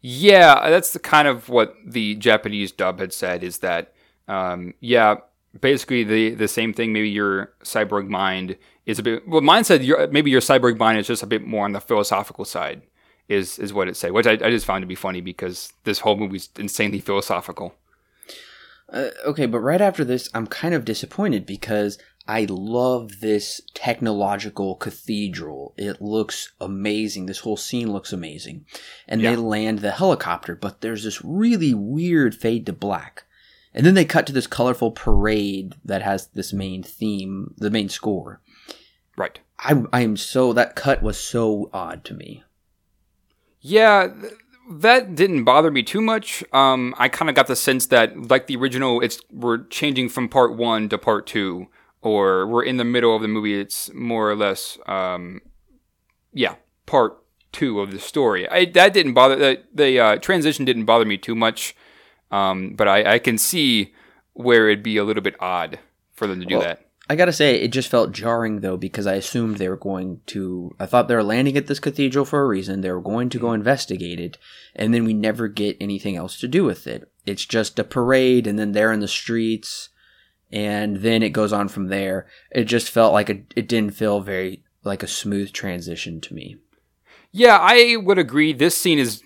[0.00, 3.94] Yeah, that's the kind of what the Japanese dub had said is that,
[4.26, 5.18] um, yeah,
[5.60, 6.92] basically the the same thing.
[6.92, 9.28] Maybe your cyborg mind is a bit.
[9.28, 11.80] Well, mine said your, maybe your cyborg mind is just a bit more on the
[11.80, 12.82] philosophical side.
[13.28, 16.00] Is is what it said, which I, I just found to be funny because this
[16.00, 17.74] whole movie's insanely philosophical.
[18.92, 24.76] Uh, okay, but right after this, I'm kind of disappointed because I love this technological
[24.76, 25.74] cathedral.
[25.76, 27.26] It looks amazing.
[27.26, 28.66] This whole scene looks amazing.
[29.08, 29.30] And yeah.
[29.30, 33.24] they land the helicopter, but there's this really weird fade to black.
[33.74, 37.88] And then they cut to this colorful parade that has this main theme, the main
[37.88, 38.40] score.
[39.16, 39.40] Right.
[39.58, 42.44] I I am so that cut was so odd to me.
[43.60, 44.08] Yeah,
[44.70, 46.44] that didn't bother me too much.
[46.52, 50.28] Um, I kind of got the sense that like the original, it's we're changing from
[50.28, 51.68] part one to part two,
[52.00, 53.60] or we're in the middle of the movie.
[53.60, 55.40] It's more or less, um,
[56.32, 56.56] yeah,
[56.86, 57.18] part
[57.52, 58.48] two of the story.
[58.48, 61.74] I that didn't bother the the uh, transition didn't bother me too much.
[62.30, 63.92] Um, but I, I can see
[64.32, 65.78] where it'd be a little bit odd
[66.14, 66.81] for them to do well, that.
[67.08, 70.74] I gotta say, it just felt jarring though because I assumed they were going to.
[70.78, 72.80] I thought they were landing at this cathedral for a reason.
[72.80, 73.54] They were going to go mm.
[73.54, 74.38] investigate it,
[74.74, 77.10] and then we never get anything else to do with it.
[77.26, 79.88] It's just a parade, and then they're in the streets,
[80.50, 82.28] and then it goes on from there.
[82.50, 86.56] It just felt like a, it didn't feel very like a smooth transition to me.
[87.32, 88.52] Yeah, I would agree.
[88.52, 89.22] This scene is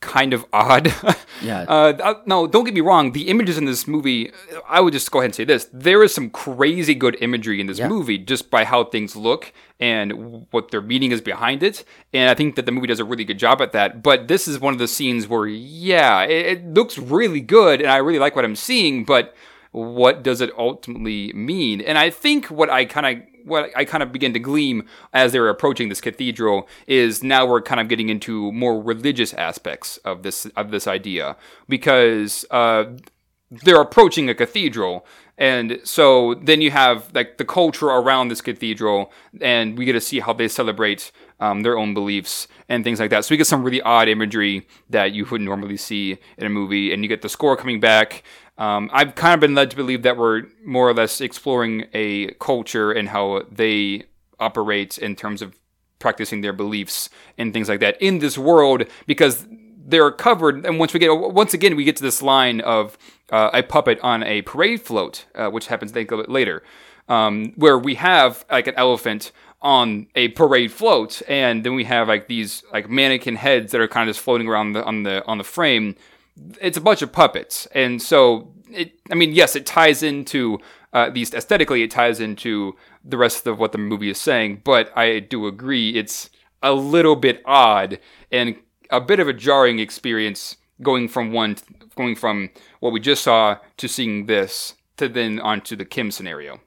[0.00, 0.94] kind of odd.
[1.42, 1.62] Yeah.
[1.62, 3.12] Uh, no, don't get me wrong.
[3.12, 4.32] The images in this movie,
[4.68, 7.66] I would just go ahead and say this: there is some crazy good imagery in
[7.66, 7.88] this yeah.
[7.88, 11.84] movie, just by how things look and what their meaning is behind it.
[12.12, 14.02] And I think that the movie does a really good job at that.
[14.02, 17.90] But this is one of the scenes where, yeah, it, it looks really good, and
[17.90, 19.34] I really like what I'm seeing, but
[19.70, 21.80] what does it ultimately mean?
[21.80, 25.32] And I think what I kind of what I kind of begin to gleam as
[25.32, 30.22] they're approaching this cathedral is now we're kind of getting into more religious aspects of
[30.22, 31.36] this of this idea
[31.68, 32.84] because uh,
[33.50, 35.06] they're approaching a cathedral.
[35.38, 40.00] And so then you have like the culture around this cathedral and we get to
[40.00, 43.24] see how they celebrate um, their own beliefs and things like that.
[43.24, 46.92] So we get some really odd imagery that you wouldn't normally see in a movie
[46.92, 48.24] and you get the score coming back
[48.58, 52.32] um, I've kind of been led to believe that we're more or less exploring a
[52.34, 54.04] culture and how they
[54.40, 55.56] operate in terms of
[56.00, 59.46] practicing their beliefs and things like that in this world because
[59.88, 60.66] they're covered.
[60.66, 62.98] And once we get once again we get to this line of
[63.30, 66.62] uh, a puppet on a parade float, uh, which happens a little bit later,
[67.08, 69.30] um, where we have like an elephant
[69.60, 73.88] on a parade float, and then we have like these like mannequin heads that are
[73.88, 75.96] kind of just floating around the, on the on the frame
[76.60, 78.92] it's a bunch of puppets, and so it.
[79.10, 80.58] I mean, yes, it ties into
[80.92, 82.74] uh, at least aesthetically, it ties into
[83.04, 84.62] the rest of what the movie is saying.
[84.64, 86.30] But I do agree, it's
[86.62, 87.98] a little bit odd
[88.32, 88.56] and
[88.90, 91.56] a bit of a jarring experience going from one,
[91.96, 96.60] going from what we just saw to seeing this to then onto the Kim scenario.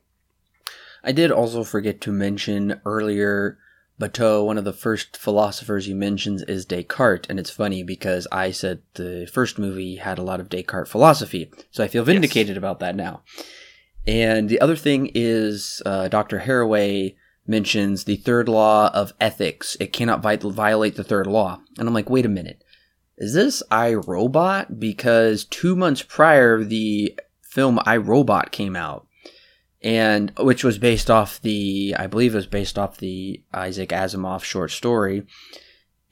[1.04, 3.58] I did also forget to mention earlier
[4.02, 8.52] Batou, one of the first philosophers he mentions is Descartes, and it's funny because I
[8.52, 12.58] said the first movie had a lot of Descartes philosophy, so I feel vindicated yes.
[12.58, 13.22] about that now.
[14.08, 16.40] And the other thing is uh, Dr.
[16.40, 19.78] Haraway mentions the third law of ethics.
[19.80, 21.62] It cannot vi- violate the third law.
[21.78, 22.64] And I'm like, wait a minute.
[23.18, 24.80] Is this I, Robot?
[24.80, 29.06] Because two months prior, the film I, Robot came out
[29.82, 34.44] and which was based off the I believe it was based off the Isaac Asimov
[34.44, 35.26] short story.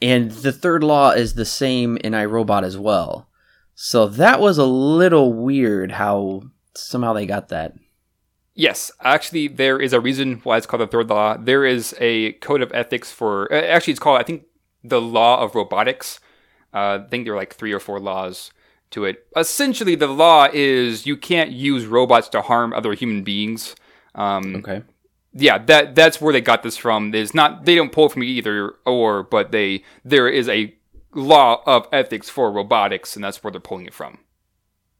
[0.02, 3.28] And the third law is the same in I, Robot as well.
[3.76, 6.44] So that was a little weird how
[6.74, 7.74] somehow they got that.
[8.56, 11.38] Yes, actually, there is a reason why it's called the third law.
[11.38, 13.52] There is a code of ethics for.
[13.54, 14.46] Uh, actually, it's called I think
[14.84, 16.20] the law of robotics.
[16.74, 18.52] Uh, I think there are like three or four laws
[18.92, 19.28] to it.
[19.36, 23.76] Essentially, the law is you can't use robots to harm other human beings.
[24.16, 24.84] Um, okay.
[25.34, 27.14] Yeah, that that's where they got this from.
[27.14, 30.74] Is not they don't pull from either or, but they there is a
[31.14, 34.20] law of ethics for robotics, and that's where they're pulling it from.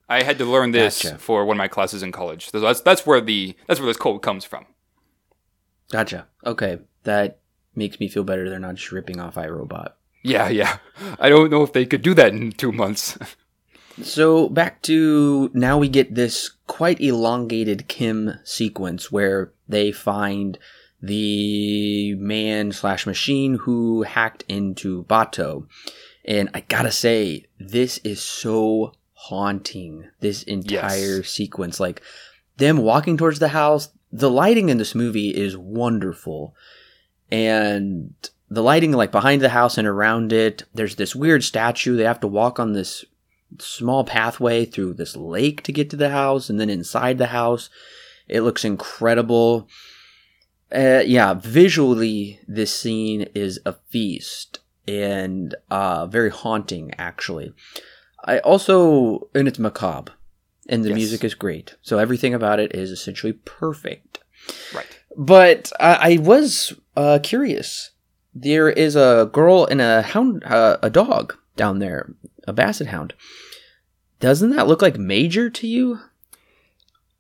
[0.08, 1.18] I had to learn this gotcha.
[1.18, 2.50] for one of my classes in college.
[2.50, 4.66] So that's that's where the that's where this code comes from.
[5.92, 6.28] Gotcha.
[6.46, 7.40] Okay, that
[7.76, 8.50] makes me feel better.
[8.50, 9.98] They're not just ripping off I, Robot.
[10.24, 10.78] Yeah, yeah.
[11.20, 13.18] I don't know if they could do that in two months.
[14.04, 20.58] So back to now we get this quite elongated Kim sequence where they find
[21.02, 25.68] the man slash machine who hacked into Batou.
[26.26, 30.06] And I gotta say, this is so haunting.
[30.20, 31.30] This entire Yes.
[31.30, 32.02] sequence, like
[32.58, 33.90] them walking towards the house.
[34.12, 36.56] The lighting in this movie is wonderful,
[37.32, 38.14] and
[38.50, 40.64] the lighting like behind the house and around it.
[40.74, 41.96] There's this weird statue.
[41.96, 43.06] They have to walk on this
[43.60, 47.70] small pathway through this lake to get to the house, and then inside the house,
[48.28, 49.68] it looks incredible.
[50.74, 57.54] Uh, yeah, visually, this scene is a feast and uh, very haunting, actually.
[58.26, 60.12] I also, and it's macabre,
[60.68, 60.96] and the Yes.
[60.98, 61.76] music is great.
[61.82, 64.20] So everything about it is essentially perfect.
[64.74, 65.00] Right.
[65.18, 67.92] But I, I was uh, curious.
[68.34, 72.14] There is a girl and a hound, uh, a dog down there,
[72.50, 73.14] a basset hound.
[74.20, 76.00] Doesn't that look like Major to you?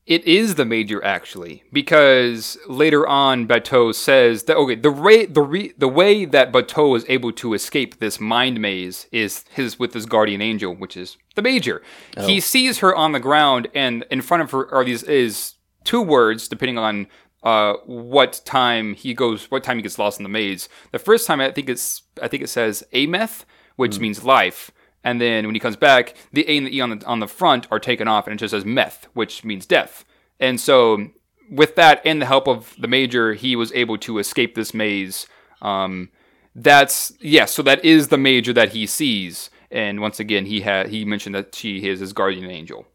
[0.10, 5.44] It is the major actually, because later on Batou says that okay, the way the
[5.44, 9.94] re, the way that Batou is able to escape this mind maze is his with
[9.94, 11.84] his guardian angel, which is the major.
[12.26, 15.54] He sees her on the ground, and in front of her are these is
[15.84, 17.06] two words depending on
[17.44, 20.70] uh, what time he goes, what time he gets lost in the maze.
[20.92, 24.72] The first time I think it's I think it says Ameth, which means life.
[25.04, 27.28] And then when he comes back, the A and the E on the on the
[27.28, 30.04] front are taken off, and it just says meth, which means death.
[30.40, 31.08] And so,
[31.50, 35.28] with that and the help of the major, he was able to escape this maze.
[35.62, 36.10] Um,
[36.56, 39.50] that's yes, so that is the major that he sees.
[39.72, 42.86] And once again, he had he mentioned that she is his guardian angel.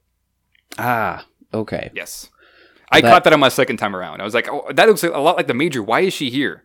[0.79, 1.91] Ah, okay.
[1.95, 2.29] Yes,
[2.91, 4.21] I that- caught that on my second time around.
[4.21, 5.83] I was like, oh, that looks a lot like the major.
[5.83, 6.64] Why is she here?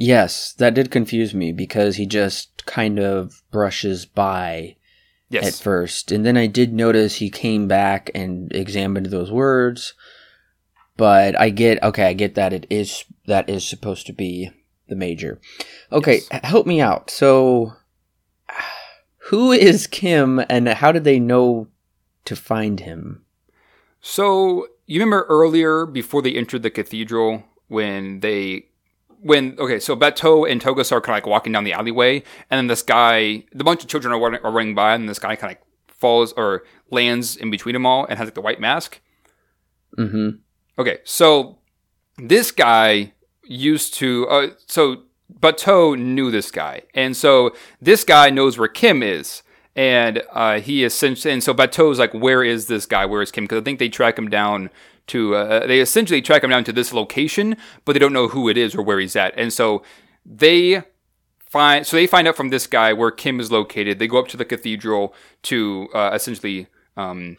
[0.00, 4.76] Yes, that did confuse me because he just kind of brushes by
[5.48, 6.12] at first.
[6.12, 9.94] And then I did notice he came back and examined those words.
[10.96, 14.50] But I get okay, I get that it is that is supposed to be
[14.88, 15.40] the major.
[15.90, 16.40] Okay, Yes.
[16.44, 17.10] help me out.
[17.10, 17.72] So
[19.30, 21.66] who is Kim and how did they know
[22.24, 23.24] to find him?
[24.00, 28.66] So you remember earlier before they entered the cathedral when they
[29.20, 32.58] when okay so Batou and Togus are kind of like walking down the alleyway and
[32.58, 35.34] then this guy the bunch of children are, running, are running by and this guy
[35.36, 38.60] kind of like falls or lands in between them all and has like the white
[38.60, 39.00] mask.
[39.98, 40.38] Mhm.
[40.78, 41.58] Okay, so
[42.16, 43.12] this guy
[43.44, 45.02] used to uh, so
[45.40, 49.42] Batou knew this guy, and so this guy knows where Kim is,
[49.74, 53.04] and uh, he essentially and so Batou's like, where is this guy?
[53.06, 53.44] Where is Kim?
[53.44, 54.70] Because I think they track him down
[55.08, 58.48] to uh, they essentially track him down to this location, but they don't know who
[58.48, 59.82] it is or where he's at, and so
[60.24, 60.82] they
[61.50, 63.98] find so they find out from this guy where Kim is located.
[63.98, 66.68] They go up to the cathedral to uh, essentially.
[66.96, 67.36] Um,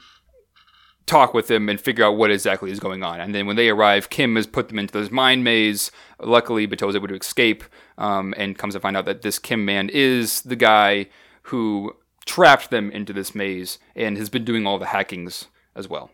[1.10, 3.20] talk with him and figure out what exactly is going on.
[3.20, 5.92] And then when they arrive, Kim has put them into this mind maze.
[6.20, 7.64] Luckily, Batou is able to escape
[7.98, 11.08] um, and comes to find out that this Kim man is the guy
[11.44, 11.96] who
[12.26, 16.12] trapped them into this maze and has been doing all the hackings as well.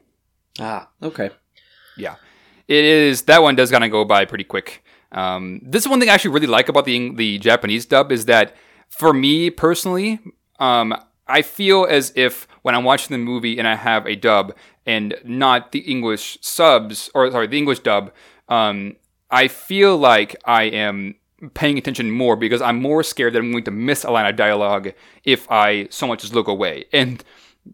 [0.60, 1.30] Ah, okay.
[1.97, 2.15] Yeah,
[2.67, 3.23] it is.
[3.23, 4.83] That one does kind of go by pretty quick.
[5.11, 8.25] Um, this is one thing I actually really like about the the Japanese dub is
[8.25, 8.55] that
[8.89, 10.19] for me personally,
[10.59, 10.95] um,
[11.27, 14.53] I feel as if when I'm watching the movie and I have a dub
[14.85, 18.11] and not the English subs or sorry the English dub,
[18.49, 18.95] um,
[19.31, 21.15] I feel like I am
[21.53, 24.35] paying attention more because I'm more scared that I'm going to miss a line of
[24.35, 24.93] dialogue
[25.23, 26.85] if I so much as look away.
[26.93, 27.23] And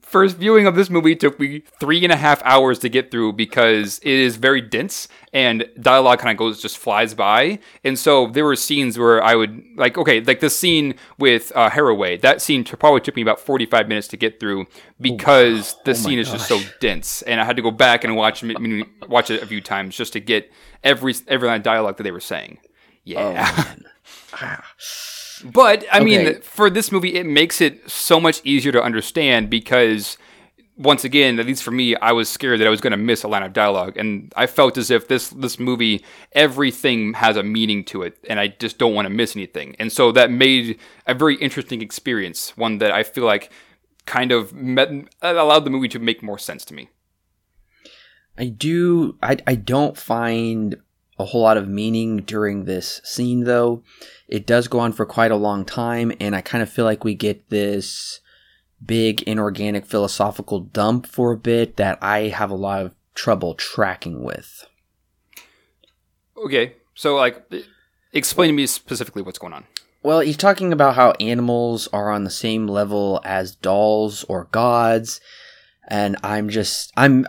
[0.01, 3.33] first viewing of this movie took me three and a half hours to get through
[3.33, 7.59] because it is very dense and dialogue kind of goes just flies by.
[7.83, 11.69] And so there were scenes where i would like okay like the scene with uh
[11.69, 14.65] haraway that scene t- probably took me about 45 minutes to get through
[14.99, 18.15] because the Oh scene is just so dense and i had to go back and
[18.15, 20.51] watch m- m- watch it a few times just to get
[20.83, 22.59] every every line of dialogue that they were saying.
[23.03, 23.19] Yeah.
[23.21, 23.33] Oh
[23.63, 23.85] man.
[24.33, 24.63] Ah.
[25.43, 30.17] But I mean, for this movie, it makes it so much easier to understand because,
[30.77, 33.23] once again, at least for me, I was scared that I was going to miss
[33.23, 37.43] a line of dialogue, and I felt as if this this movie, everything has a
[37.43, 40.79] meaning to it, and I just don't want to miss anything, and so that made
[41.07, 43.51] a very interesting experience, one that I feel like
[44.05, 44.89] kind of met,
[45.21, 46.89] allowed the movie to make more sense to me.
[48.37, 49.17] I do.
[49.21, 50.77] I I don't find
[51.21, 53.83] a whole lot of meaning during this scene, though.
[54.27, 57.03] It does go on for quite a long time, and I kind of feel like
[57.03, 58.19] we get this
[58.83, 64.23] big inorganic philosophical dump for a bit that I have a lot of trouble tracking
[64.23, 64.65] with.
[66.37, 67.51] Okay, so like,
[68.13, 69.65] explain to me specifically what's going on.
[70.03, 75.21] Well, he's talking about how animals are on the same level as dolls or gods,
[75.87, 77.27] and I'm just I'm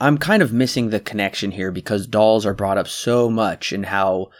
[0.00, 3.86] I'm kind of missing the connection here because dolls are brought up so much and
[3.86, 4.30] how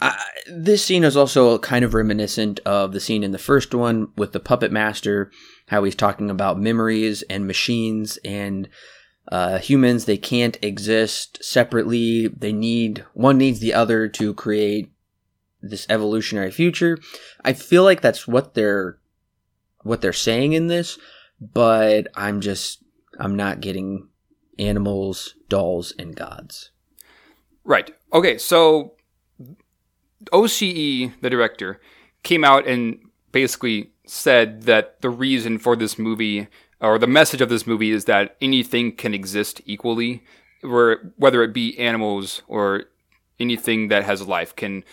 [0.00, 0.16] uh,
[0.50, 4.32] this scene is also kind of reminiscent of the scene in the first one with
[4.32, 5.30] the puppet master,
[5.68, 8.68] how he's talking about memories and machines and
[9.30, 10.06] uh, humans.
[10.06, 12.26] They can't exist separately.
[12.26, 14.90] They need one needs the other to create
[15.60, 16.98] this evolutionary future.
[17.44, 18.98] I feel like that's what they're
[19.82, 20.98] what they're saying in this,
[21.40, 22.82] but I'm just
[23.20, 24.08] I'm not getting
[24.58, 26.70] animals, dolls, and gods.
[27.64, 27.94] Right.
[28.12, 28.94] Okay, so
[30.32, 31.80] Oshii, the director,
[32.22, 32.98] came out and
[33.32, 36.48] basically said that the reason for this movie
[36.80, 40.22] or the message of this movie is that anything can exist equally,
[40.62, 42.84] where whether it be animals or
[43.38, 44.84] anything that has life can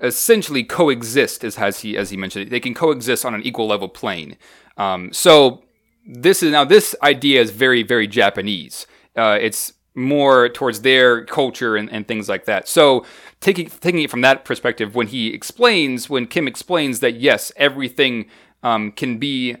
[0.00, 3.88] essentially coexist as, as he as he mentioned they can coexist on an equal level
[3.88, 4.36] plane
[4.76, 5.62] um, so
[6.06, 8.86] this is now this idea is very very japanese
[9.16, 12.66] uh, it's more towards their culture and, and things like that.
[12.68, 13.04] So
[13.40, 18.26] taking taking it from that perspective, when he explains, when Kim explains that yes, everything
[18.62, 19.56] um, can be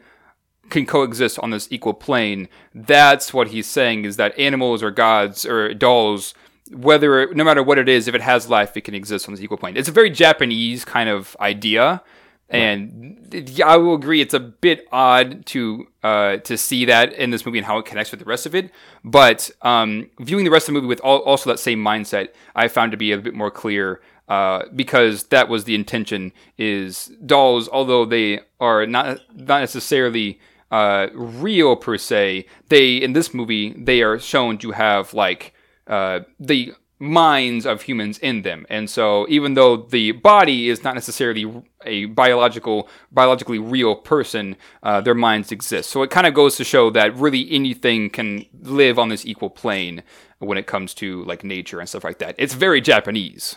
[0.70, 5.44] can coexist on this equal plane, that's what he's saying is that animals or gods
[5.44, 6.34] or dolls,
[6.70, 9.42] whether no matter what it is, if it has life, it can exist on this
[9.42, 9.76] equal plane.
[9.76, 12.02] It's a very Japanese kind of idea.
[12.48, 13.34] And
[13.64, 17.58] I will agree, it's a bit odd to uh, to see that in this movie
[17.58, 18.70] and how it connects with the rest of it.
[19.02, 22.68] But um, viewing the rest of the movie with all, also that same mindset, I
[22.68, 26.32] found to be a bit more clear uh, because that was the intention.
[26.58, 30.38] Is dolls, although they are not not necessarily
[30.70, 35.54] uh, real per se, they in this movie they are shown to have like
[35.86, 36.74] uh, the
[37.04, 38.66] minds of humans in them.
[38.68, 45.00] And so even though the body is not necessarily a biological, biologically real person, uh,
[45.00, 45.90] their minds exist.
[45.90, 49.50] So it kind of goes to show that really anything can live on this equal
[49.50, 50.02] plane
[50.38, 52.34] when it comes to like nature and stuff like that.
[52.38, 53.56] It's very Japanese.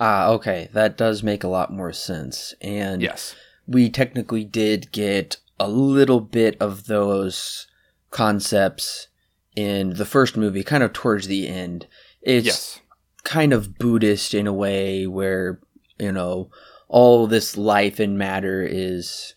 [0.00, 0.68] Ah, okay.
[0.72, 2.54] That does make a lot more sense.
[2.60, 3.34] And yes,
[3.66, 7.66] we technically did get a little bit of those
[8.10, 9.08] concepts
[9.56, 11.88] in the first movie, kind of towards the end
[12.22, 12.80] it's yes.
[13.24, 15.60] kind of Buddhist in a way where,
[15.98, 16.50] you know,
[16.88, 19.34] all this life and matter is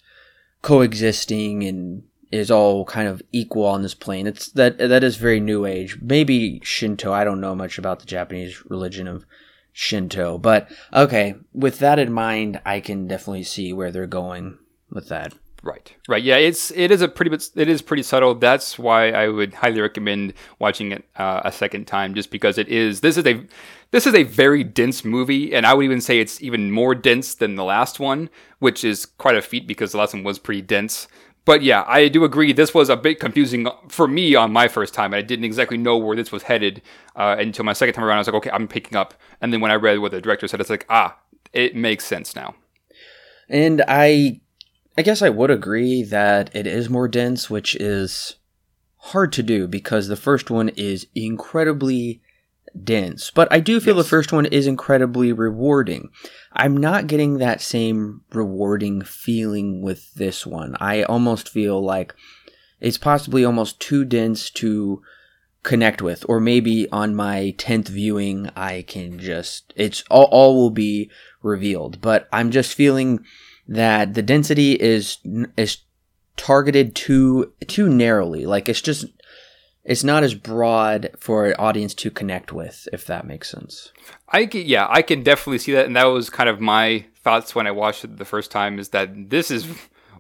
[0.62, 4.26] coexisting and is all kind of equal on this plane.
[4.26, 5.98] It's that that is very new age.
[6.02, 7.12] Maybe Shinto.
[7.12, 9.26] I don't know much about the Japanese religion of
[9.74, 11.36] Shinto, but okay.
[11.54, 14.58] With that in mind, I can definitely see where they're going
[14.90, 15.34] with that.
[15.64, 16.38] Right, right, yeah.
[16.38, 18.34] It's it is a pretty bit it is pretty subtle.
[18.34, 22.68] That's why I would highly recommend watching it uh, a second time, just because it
[22.68, 23.45] is this is a
[23.91, 27.36] this is a very dense movie, and I would even say it's even more dense
[27.36, 30.64] than the last one, which is quite a feat because the last one was pretty
[30.64, 31.07] dense.
[31.45, 32.53] But yeah, I do agree.
[32.53, 35.14] This was a bit confusing for me on my first time.
[35.14, 36.82] I didn't exactly know where this was headed
[37.16, 38.18] uh, until my second time around.
[38.18, 39.14] I was like, okay, I'm picking up.
[39.41, 41.18] And then when I read what the director said, it's like, ah,
[41.53, 42.55] it makes sense now.
[43.49, 44.41] And I
[44.98, 48.36] I guess I would agree that it is more dense, which is
[48.98, 52.22] hard to do because the first one is incredibly
[52.84, 53.32] dense.
[53.32, 54.06] But I do feel yes.
[54.06, 56.10] the first one is incredibly rewarding.
[56.54, 60.76] I'm not getting that same rewarding feeling with this one.
[60.80, 62.14] I almost feel like
[62.80, 65.02] it's possibly almost too dense to
[65.64, 70.72] connect with or maybe on my 10th viewing I can just it's all, all will
[70.72, 71.12] be
[71.44, 73.24] revealed but I'm just feeling
[73.68, 75.18] that the density is
[75.57, 75.78] is
[76.38, 78.45] targeted too too narrowly.
[78.45, 79.05] Like it's just
[79.84, 83.91] it's not as broad for an audience to connect with, if that makes sense.
[84.30, 87.55] I can, yeah, I can definitely see that, and that was kind of my thoughts
[87.55, 88.80] when I watched it the first time.
[88.80, 89.68] Is that this is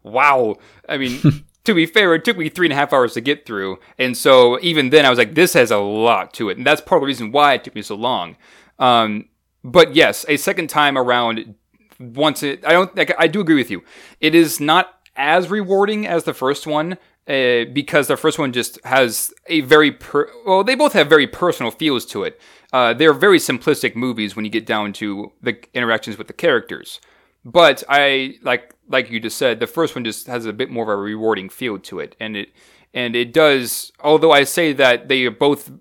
[0.03, 0.55] wow?
[0.87, 1.45] I mean.
[1.63, 3.77] to be fair, it took me three and a half hours to get through.
[3.99, 6.57] And so even then, I was like, this has a lot to it.
[6.57, 8.35] And that's part of the reason why it took me so long.
[8.79, 9.29] Um,
[9.63, 11.53] but yes, a second time around
[12.01, 13.83] once it, I don't, like, I do agree with you.
[14.19, 16.97] It is not as rewarding as the first one.
[17.27, 21.27] Uh, because the first one just has a very per- well, they both have very
[21.27, 22.41] personal feels to it.
[22.73, 26.99] Uh, they're very simplistic movies when you get down to the interactions with the characters.
[27.45, 30.83] But I like like you just said, the first one just has a bit more
[30.83, 32.49] of a rewarding feel to it, and it
[32.93, 33.91] and it does.
[34.03, 35.71] Although I say that they both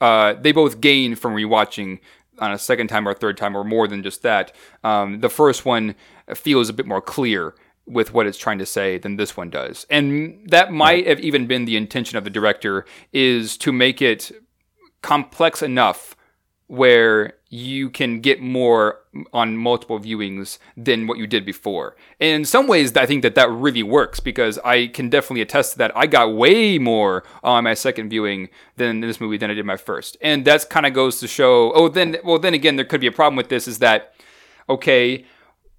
[0.00, 2.00] uh, they both gain from rewatching
[2.40, 4.54] on a second time or third time or more than just that.
[4.84, 5.94] Um, the first one
[6.34, 7.54] feels a bit more clear
[7.86, 9.86] with what it's trying to say than this one does.
[9.88, 14.30] And that might have even been the intention of the director is to make it
[15.02, 16.14] complex enough
[16.66, 19.00] where you can get more
[19.32, 21.96] on multiple viewings than what you did before.
[22.20, 25.72] And in some ways, I think that that really works because I can definitely attest
[25.72, 25.96] to that.
[25.96, 29.78] I got way more on my second viewing than this movie than I did my
[29.78, 30.18] first.
[30.20, 33.06] And that's kind of goes to show, oh, then, well, then again, there could be
[33.06, 34.14] a problem with this is that,
[34.68, 35.24] okay,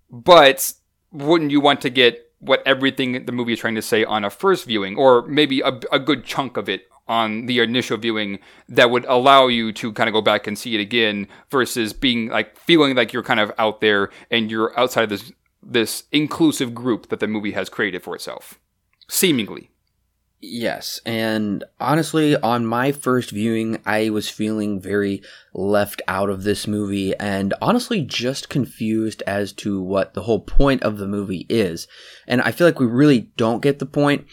[0.10, 0.74] but
[1.12, 4.30] wouldn't you want to get what everything the movie is trying to say on a
[4.30, 8.40] first viewing, or maybe a, a good chunk of it on the initial viewing
[8.70, 12.30] that would allow you to kind of go back and see it again versus being
[12.30, 15.32] like feeling like you're kind of out there and you're outside of this
[15.62, 18.60] this inclusive group that the movie has created for itself.
[19.10, 19.72] Seemingly.
[20.42, 25.22] Yes, and honestly, on my first viewing, I was feeling very
[25.54, 30.82] left out of this movie and honestly just confused as to what the whole point
[30.82, 31.90] of the movie is.
[32.26, 34.28] And I feel like we really don't get the point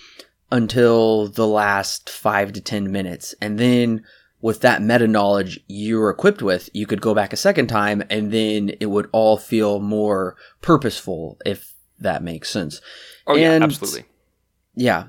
[0.51, 3.35] until the last five to 10 minutes.
[3.41, 4.05] And then
[4.41, 8.33] with that meta knowledge you're equipped with, you could go back a second time and
[8.33, 12.81] then it would all feel more purposeful, if that makes sense.
[13.27, 14.05] oh yeah absolutely
[14.75, 15.05] Yeah.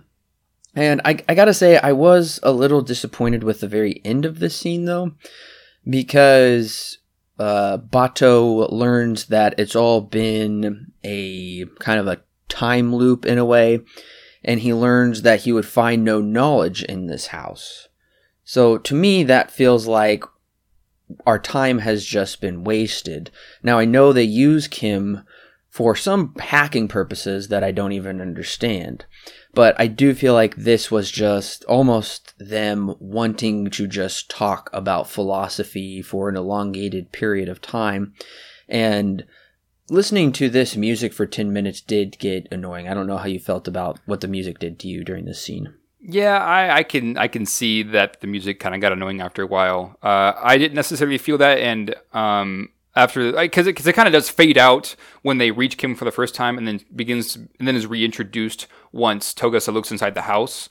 [0.75, 4.39] And I, I gotta say, I was a little disappointed with the very end of
[4.39, 5.13] this scene, though,
[5.89, 6.99] because
[7.39, 13.45] uh, Batou learns that it's all been a kind of a time loop in a
[13.45, 13.81] way,
[14.47, 17.89] and he learns that he would find no knowledge in this house.
[18.45, 20.23] So to me, that feels like
[21.25, 23.29] our time has just been wasted.
[23.61, 25.23] Now, I know they use Kim
[25.69, 29.05] for some hacking purposes that I don't even understand.
[29.53, 35.09] But I do feel like this was just almost them wanting to just talk about
[35.09, 38.13] philosophy for an elongated period of time.
[38.69, 39.25] And
[39.89, 42.87] listening to this music for 10 minutes did get annoying.
[42.87, 45.41] I don't know how you felt about what the music did to you during this
[45.41, 45.73] scene.
[45.99, 49.41] Yeah, I, I can I can see that the music kind of got annoying after
[49.41, 49.97] a while.
[50.01, 54.13] Uh, I didn't necessarily feel that, and um, after because it, cause it kind of
[54.13, 57.67] does fade out when they reach Kim for the first time, and then begins and
[57.67, 60.69] then is reintroduced once Togusa looks inside the house.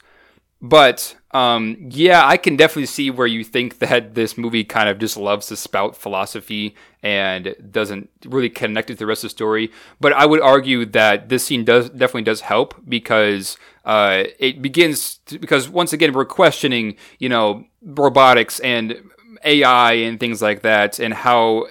[0.61, 4.97] But um, yeah, I can definitely see where you think that this movie kind of
[4.97, 9.31] just loves to spout philosophy and doesn't really connect it to the rest of the
[9.31, 9.71] story.
[9.99, 15.17] But I would argue that this scene does definitely does help because uh, it begins
[15.25, 18.95] to, because once again we're questioning you know robotics and
[19.43, 21.67] AI and things like that and how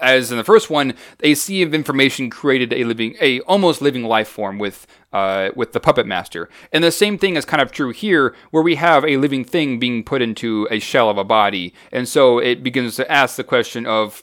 [0.00, 4.04] as in the first one, a sea of information created a living, a almost living
[4.04, 6.48] life form with, uh, with the puppet master.
[6.72, 9.78] And the same thing is kind of true here, where we have a living thing
[9.78, 13.44] being put into a shell of a body, and so it begins to ask the
[13.44, 14.22] question of,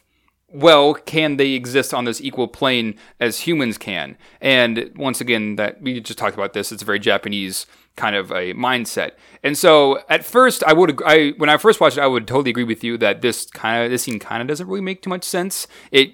[0.52, 4.18] well, can they exist on this equal plane as humans can?
[4.40, 6.72] And once again, that we just talked about this.
[6.72, 7.66] It's a very Japanese
[7.98, 9.12] kind of a mindset.
[9.44, 12.52] And so at first, I would, I when I first watched it, I would totally
[12.52, 15.10] agree with you that this kind of this scene kind of doesn't really make too
[15.10, 15.68] much sense.
[15.92, 16.14] It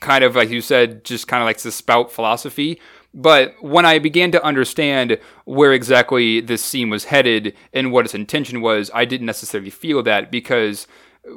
[0.00, 2.80] kind of, like you said, just kind of likes to spout philosophy.
[3.14, 8.14] But when I began to understand where exactly this scene was headed and what its
[8.14, 10.86] intention was, I didn't necessarily feel that because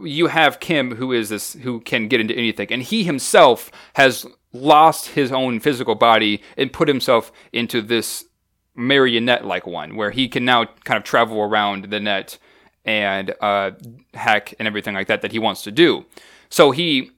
[0.03, 4.25] you have Kim, who is this, who can get into anything, and he himself has
[4.53, 8.25] lost his own physical body and put himself into this
[8.75, 12.37] marionette like one, where he can now kind of travel around the net
[12.83, 13.71] and uh,
[14.13, 16.05] hack and everything like that that he wants to do.
[16.49, 17.11] So he,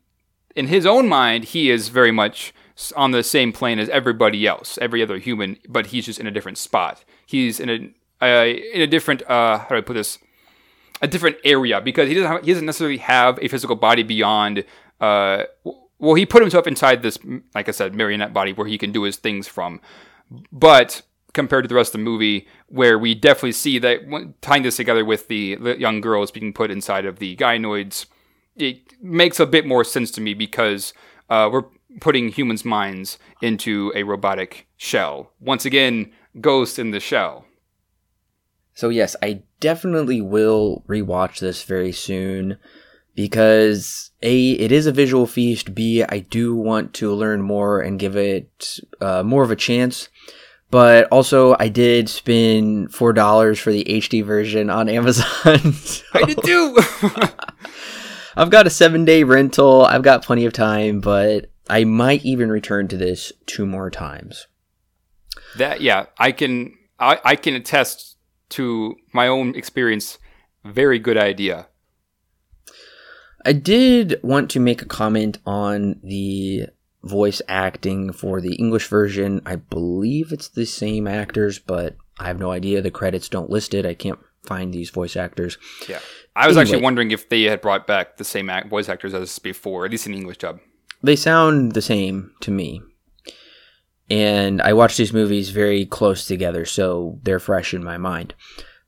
[0.55, 2.53] in his own mind, he is very much
[2.95, 6.31] on the same plane as everybody else, every other human, but he's just in a
[6.31, 7.03] different spot.
[7.25, 10.17] He's in a uh, in a different uh, how do I put this?
[11.01, 14.63] A different area because he doesn't have, he doesn't necessarily have a physical body beyond
[14.99, 15.43] uh
[15.99, 17.17] well he put himself inside this
[17.53, 19.81] like I said marionette body where he can do his things from
[20.51, 21.01] but
[21.33, 25.05] compared to the rest of the movie where we definitely see that tying this together
[25.05, 28.07] with the, young girls being put inside of the gynoids
[28.55, 30.93] it makes a bit more sense to me because
[31.29, 31.65] uh, we're
[31.99, 35.31] putting humans' minds into a robotic shell.
[35.39, 37.45] Once again, ghost in the shell.
[38.77, 42.59] So yes, I definitely will rewatch this very soon
[43.15, 45.73] because a it is a visual feast.
[45.73, 50.09] B I do want to learn more and give it uh, more of a chance.
[50.69, 55.73] But also, I did spend four dollars for the HD version on Amazon.
[55.73, 56.77] so I did too.
[58.37, 59.85] I've got a seven day rental.
[59.85, 64.45] I've got plenty of time, but I might even return to this two more times.
[65.55, 68.16] That yeah, I can I, I can attest
[68.49, 70.17] to my own experience,
[70.65, 71.67] very good idea.
[73.45, 76.67] I did want to make a comment on the
[77.03, 79.41] voice acting for the English version.
[79.45, 82.81] I believe it's the same actors, but I have no idea.
[82.81, 83.85] The credits don't list it.
[83.85, 85.57] I can't find these voice actors.
[85.87, 85.99] Yeah.
[86.35, 86.61] I was Anyway.
[86.71, 89.91] actually wondering if they had brought back the same act- voice actors as before, at
[89.91, 90.59] least in English dub.
[91.01, 92.81] They sound the same to me.
[94.09, 98.33] And I watch these movies very close together, so they're fresh in my mind.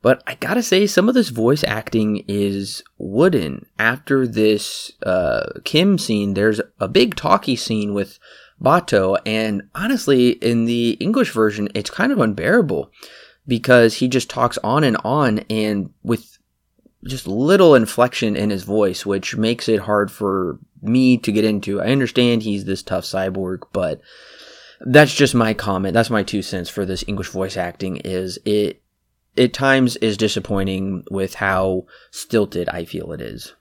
[0.02, 3.66] But I gotta say, some of this voice acting is wooden.
[3.78, 8.18] After this uh, Kim scene, there's a big talkie scene with
[8.62, 12.90] Batou, and honestly, in the English version, it's kind of unbearable
[13.46, 16.38] because he just talks on and on, and with
[17.04, 21.80] just little inflection in his voice, which makes it hard for me to get into.
[21.80, 24.00] I understand he's this tough cyborg, but
[24.80, 25.94] that's just my comment.
[25.94, 28.82] That's my two cents for this English voice acting is it
[29.36, 33.54] at times is disappointing with how stilted I feel it is.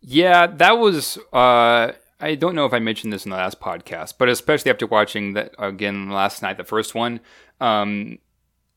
[0.00, 1.18] Yeah, that was.
[1.32, 4.86] Uh, I don't know if I mentioned this in the last podcast, but especially after
[4.86, 7.20] watching that again last night, the first one,
[7.60, 8.18] um,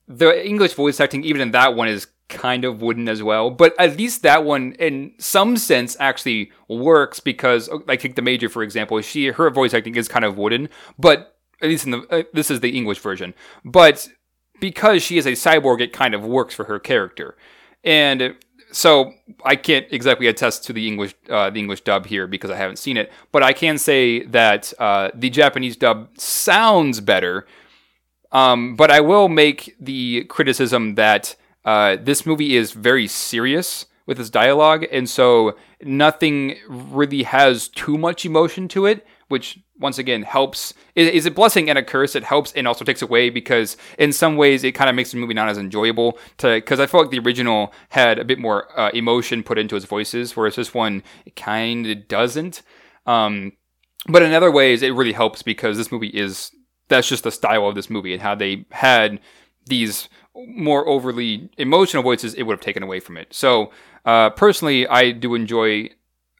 [0.08, 3.52] the English voice acting, even in that one, is kind of wooden as well.
[3.52, 8.50] But at least that one, in some sense, actually works because, like, take the Major
[8.50, 12.00] for example, she her voice acting is kind of wooden, but at least in the
[12.10, 13.34] uh, this is the English version,
[13.64, 14.08] but
[14.60, 17.38] because she is a cyborg, it kind of works for her character,
[17.84, 18.36] and
[18.72, 22.58] so I can't exactly attest to the English uh, the English dub here because I
[22.58, 27.46] haven't seen it, but I can say that uh, the Japanese dub sounds better.
[28.32, 34.20] Um, but I will make the criticism that uh, this movie is very serious with
[34.20, 40.24] its dialogue, and so nothing really has too much emotion to it, which once again
[40.24, 40.74] helps.
[40.96, 42.16] Is, is a blessing and a curse.
[42.16, 45.18] It helps and also takes away because in some ways it kind of makes the
[45.18, 46.18] movie not as enjoyable.
[46.38, 49.76] To because I feel like the original had a bit more uh, emotion put into
[49.76, 51.04] its voices, whereas this one
[51.36, 52.62] kind of doesn't.
[53.06, 53.54] Um,
[54.08, 56.52] but in other ways, it really helps because this movie is
[56.88, 59.20] that's just the style of this movie and how they had
[59.66, 63.72] these more overly emotional voices it would have taken away from it so
[64.06, 65.90] uh, personally i do enjoy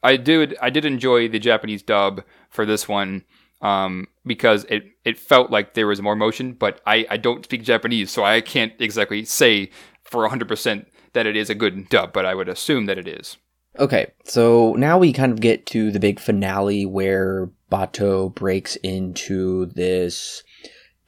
[0.06, 3.24] i did i did enjoy the japanese dub for this one
[3.62, 7.62] um, because it, it felt like there was more emotion but I, I don't speak
[7.62, 9.70] japanese so i can't exactly say
[10.02, 13.38] for 100% that it is a good dub but i would assume that it is
[13.78, 19.66] Okay, so now we kind of get to the big finale where Batou breaks into
[19.66, 20.42] this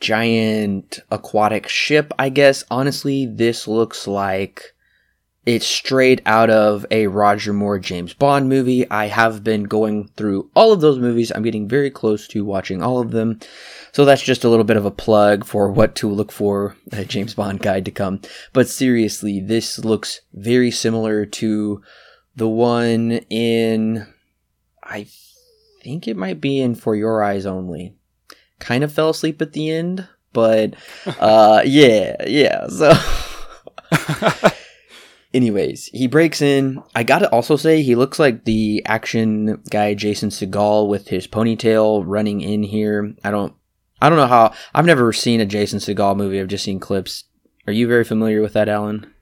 [0.01, 2.65] giant aquatic ship, I guess.
[2.71, 4.75] Honestly, this looks like
[5.47, 8.89] it's straight out of a Roger Moore James Bond movie.
[8.91, 11.31] I have been going through all of those movies.
[11.31, 13.41] I'm getting very close to watching all of them.
[13.93, 17.05] So that's just a little bit of a plug for what to look for a
[17.05, 18.21] James Bond guide to come.
[18.53, 21.83] But seriously, this looks very similar to
[22.37, 24.07] the one in
[24.83, 25.09] I
[25.83, 27.95] think it might be in For Your Eyes Only.
[28.59, 30.75] Kind of fell asleep at the end, but
[31.19, 32.67] uh yeah, yeah.
[32.69, 32.93] So
[35.35, 36.83] anyways, he breaks in.
[36.95, 41.27] I got to also say he looks like the action guy Jason Segal with his
[41.27, 43.15] ponytail running in here.
[43.25, 43.55] I don't
[44.01, 46.41] I don't know how I've never seen a Jason Segal movie.
[46.41, 47.25] I've just seen clips.
[47.67, 49.13] Are you very familiar with that, Alan?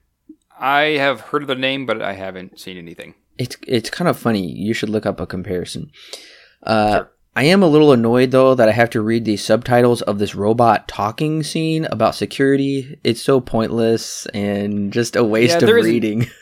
[0.59, 4.19] i have heard of the name but i haven't seen anything It's it's kind of
[4.19, 4.51] funny.
[4.51, 5.91] You should look up a comparison.
[6.63, 7.11] Uh, Sure.
[7.37, 10.35] I am a little annoyed though that I have to read the subtitles of this
[10.35, 12.99] robot talking scene about security.
[13.05, 16.29] It's so pointless and just a waste there of reading.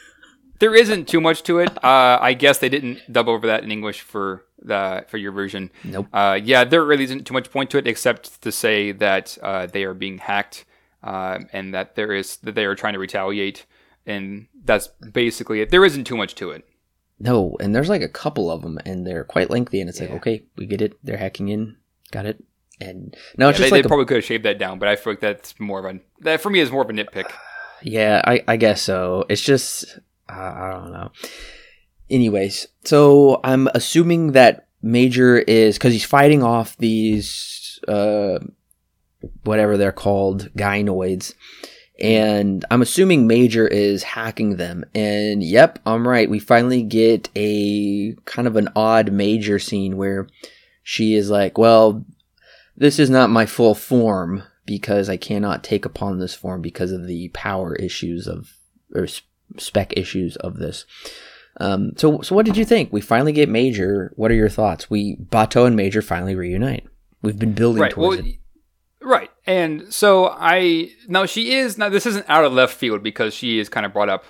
[0.61, 1.69] There isn't too much to it.
[1.85, 5.71] Uh, I guess they didn't dub over that in English for the for your version.
[5.83, 6.07] Nope.
[6.13, 9.67] Uh, yeah, there really isn't too much point to it except to say that uh,
[9.67, 10.65] they are being hacked
[11.03, 13.67] uh, and that there is that they are trying to retaliate,
[14.07, 15.71] and that's basically it.
[15.71, 16.65] There isn't too much to it.
[17.25, 19.81] No, and there's like a couple of them, and they're quite lengthy.
[19.81, 20.93] And it's like, okay, we get it.
[21.03, 21.77] They're hacking in.
[22.13, 22.45] Got it.
[22.81, 24.79] And no, Yeah, it's they, just they like a- probably could have shaved that down,
[24.79, 26.93] but I feel like that's more of a that for me is more of a
[26.93, 27.31] nitpick.
[27.87, 29.27] Yeah, I, I guess so.
[29.29, 29.99] It's just,
[30.31, 31.11] uh, I don't know.
[32.09, 38.39] Anyways, so I'm assuming that Major is, because he's fighting off these, uh,
[39.43, 41.35] whatever they're called, gynoids.
[42.01, 44.85] And I'm assuming Major is hacking them.
[44.95, 46.29] And yep, I'm right.
[46.29, 50.27] We finally get a kind of an odd Major scene where
[50.83, 52.05] she is like, well,
[52.77, 57.07] this is not my full form because I cannot take upon this form because of
[57.07, 58.55] the power issues of
[58.95, 59.07] or
[59.59, 60.85] spec issues of this.
[61.61, 62.93] Um, so, so what did you think?
[62.93, 64.13] We finally get Major.
[64.17, 64.91] What are your thoughts?
[64.91, 66.87] We Batou and Major finally reunite.
[67.23, 67.93] We've been building right.
[67.93, 68.39] towards Well, it.
[69.01, 69.31] right.
[69.47, 73.59] And so I now she is now this isn't out of left field because she
[73.59, 74.25] is kind of brought up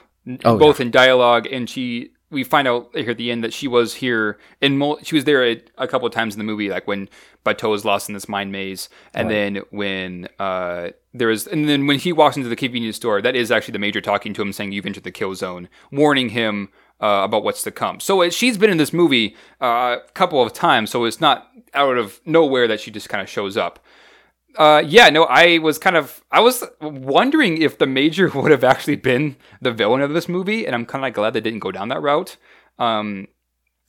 [0.45, 3.69] Oh, both in dialogue and she we find out here at the end that she
[3.69, 6.87] was here in she was there a, a couple of times in the movie, like
[6.89, 7.09] when
[7.45, 9.35] Batou was lost in this mind maze, and Right.
[9.35, 13.37] then when uh, there was, and then when he walks into the convenience store, that
[13.37, 16.71] is actually the major talking to him, saying you've entered the kill zone, warning him
[17.01, 18.01] uh, about what's to come.
[18.01, 21.49] So it, she's been in this movie uh, a couple of times, so it's not
[21.75, 23.79] out of nowhere that she just kind of shows up.
[24.57, 28.65] Uh, yeah, no, I was kind of, I was wondering if the major would have
[28.65, 31.61] actually been the villain of this movie, and I'm kind of like glad they didn't
[31.61, 32.37] go down that route.
[32.79, 33.29] Um,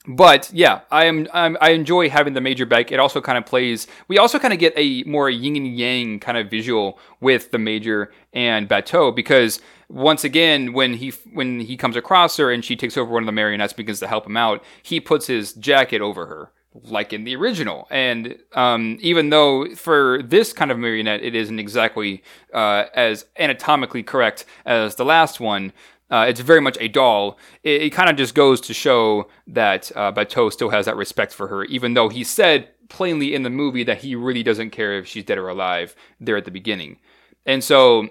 [0.08, 2.92] but yeah, I am, I'm, I enjoy having the major back.
[2.92, 3.88] It also kind of plays.
[4.06, 7.58] We also kind of get a more yin and yang kind of visual with the
[7.58, 12.76] major and Batou because once again, when he when he comes across her and she
[12.76, 16.00] takes over one of the marionettes begins to help him out, he puts his jacket
[16.00, 16.52] over her
[16.84, 17.86] like in the original.
[17.90, 22.22] And um, even though for this kind of marionette, it isn't exactly
[22.52, 25.72] uh, as anatomically correct as the last one,
[26.10, 27.38] uh, it's very much a doll.
[27.62, 31.32] It, it kind of just goes to show that uh, Batou still has that respect
[31.32, 34.98] for her, even though he said plainly in the movie that he really doesn't care
[34.98, 36.98] if she's dead or alive there at the beginning.
[37.44, 38.08] And so,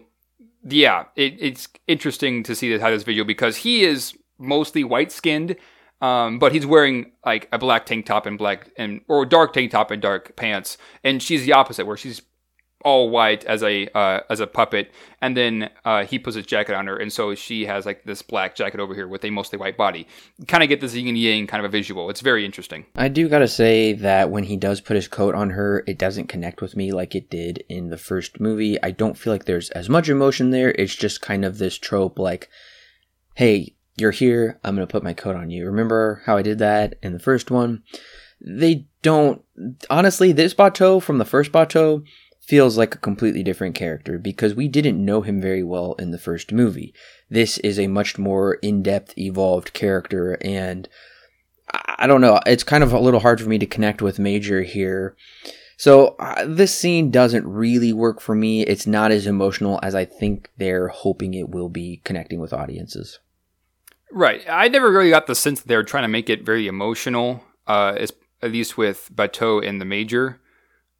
[0.64, 5.12] yeah, it, it's interesting to see this, how this video because he is mostly white
[5.12, 5.56] skinned
[6.01, 9.72] um, but he's wearing like a black tank top and black and or dark tank
[9.72, 12.22] top and dark pants, and she's the opposite, where she's
[12.85, 16.76] all white as a uh, as a puppet, and then uh, he puts his jacket
[16.76, 19.57] on her, and so she has like this black jacket over here with a mostly
[19.57, 20.07] white body.
[20.47, 22.09] Kind of get this yin and yang kind of a visual.
[22.09, 22.85] It's very interesting.
[22.95, 26.27] I do gotta say that when he does put his coat on her, it doesn't
[26.27, 28.81] connect with me like it did in the first movie.
[28.84, 30.69] I don't feel like there's as much emotion there.
[30.69, 32.49] It's just kind of this trope like,
[33.34, 35.65] hey, you're here, I'm gonna put my coat on you.
[35.65, 37.84] Remember how I did that in the first one?
[38.41, 39.41] They don't.
[39.89, 42.03] Honestly, this Batou from the first Batou
[42.41, 46.19] feels like a completely different character because we didn't know him very well in the
[46.19, 46.93] first movie.
[47.30, 50.88] This is a much more in depth, evolved character, and
[51.73, 52.39] I I don't know.
[52.45, 55.15] It's kind of a little hard for me to connect with Major here.
[55.77, 58.63] So uh, this scene doesn't really work for me.
[58.63, 63.19] It's not as emotional as I think they're hoping it will be connecting with audiences.
[64.11, 64.44] Right.
[64.49, 67.44] I never really got the sense that they were trying to make it very emotional,
[67.68, 70.40] uh, as, at least with Batou and the Major.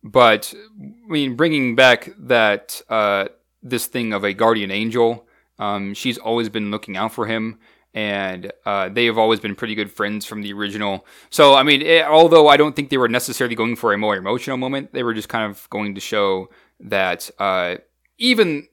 [0.04, 3.26] But I mean, bringing back that uh,
[3.64, 5.28] this thing of a guardian angel,
[5.58, 7.60] um, she's always been looking out for him,
[7.94, 11.08] and uh, they have always been pretty good friends from the original.
[11.32, 14.16] So I mean, it, although I don't think they were necessarily going for a more
[14.16, 16.50] emotional moment, they were just kind of going to show
[16.82, 17.78] that uh,
[18.20, 18.68] even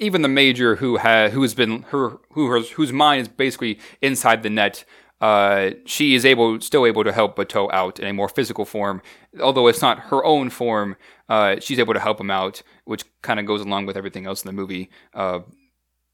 [0.00, 4.42] even the major who has who has been her who whose mind is basically inside
[4.42, 4.84] the net.
[5.20, 9.02] Uh, she is able still able to help Batou out in a more physical form,
[9.38, 10.96] although it's not her own form.
[11.28, 14.42] Uh, she's able to help him out, which kind of goes along with everything else
[14.42, 14.90] in the movie.
[15.12, 15.40] Uh,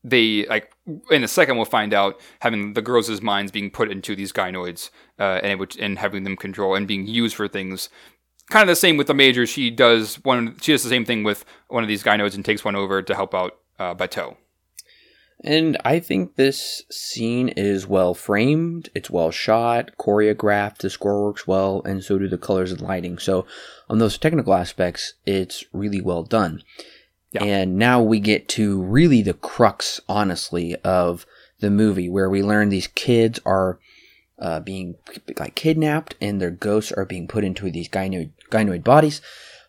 [0.02, 0.72] they like
[1.10, 4.90] in a second we'll find out having the girls' minds being put into these gynoids
[5.20, 7.88] uh, and and having them control and being used for things
[8.50, 9.46] kind of the same with the major.
[9.46, 10.56] She does one.
[10.60, 13.14] She does the same thing with one of these gynoids and takes one over to
[13.14, 14.36] help out uh, Batou.
[15.44, 21.46] And I think this scene is well framed, it's well shot, choreographed, the score works
[21.46, 23.18] well, and so do the colors and lighting.
[23.18, 23.46] So,
[23.88, 26.62] on those technical aspects, it's really well done.
[27.32, 27.44] Yeah.
[27.44, 31.26] And now we get to really the crux, honestly, of
[31.60, 33.78] the movie, where we learn these kids are
[34.38, 34.96] uh, being
[35.38, 39.20] like kidnapped and their ghosts are being put into these gynoid, gynoid bodies.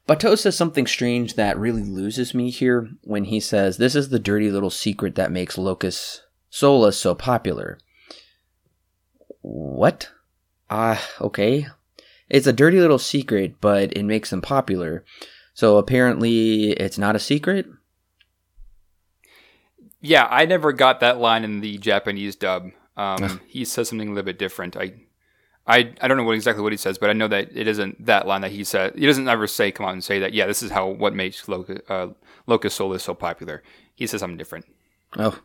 [0.07, 4.19] Batou says something strange that really loses me here when he says, This is the
[4.19, 7.77] dirty little secret that makes Locus Solus so popular.
[9.41, 10.09] What?
[10.69, 11.67] Ah, okay.
[12.29, 15.03] It's a dirty little secret, but it makes them popular.
[15.53, 17.67] So apparently it's not a secret?
[19.99, 22.69] Yeah, I never got that line in the Japanese dub.
[22.95, 24.77] Um, he says something a little bit different.
[24.77, 24.93] I,
[25.68, 28.06] I, I don't know what exactly what he says, but I know that it isn't
[28.06, 28.95] that line that he said.
[28.95, 31.48] He doesn't ever say, "Come on and say that." Yeah, this is how what makes
[31.48, 32.07] Locus, uh,
[32.45, 33.64] Locus Solus so popular.
[33.94, 34.65] He says something different.
[35.18, 35.38] Oh,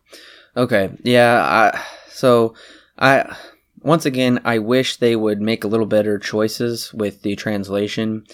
[0.56, 0.90] okay.
[1.02, 1.42] Yeah.
[1.42, 2.54] I, so
[2.98, 3.36] I
[3.80, 8.24] once again I wish they would make a little better choices with the translation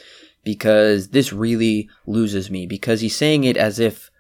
[0.45, 4.11] because this really loses me because he's saying it as if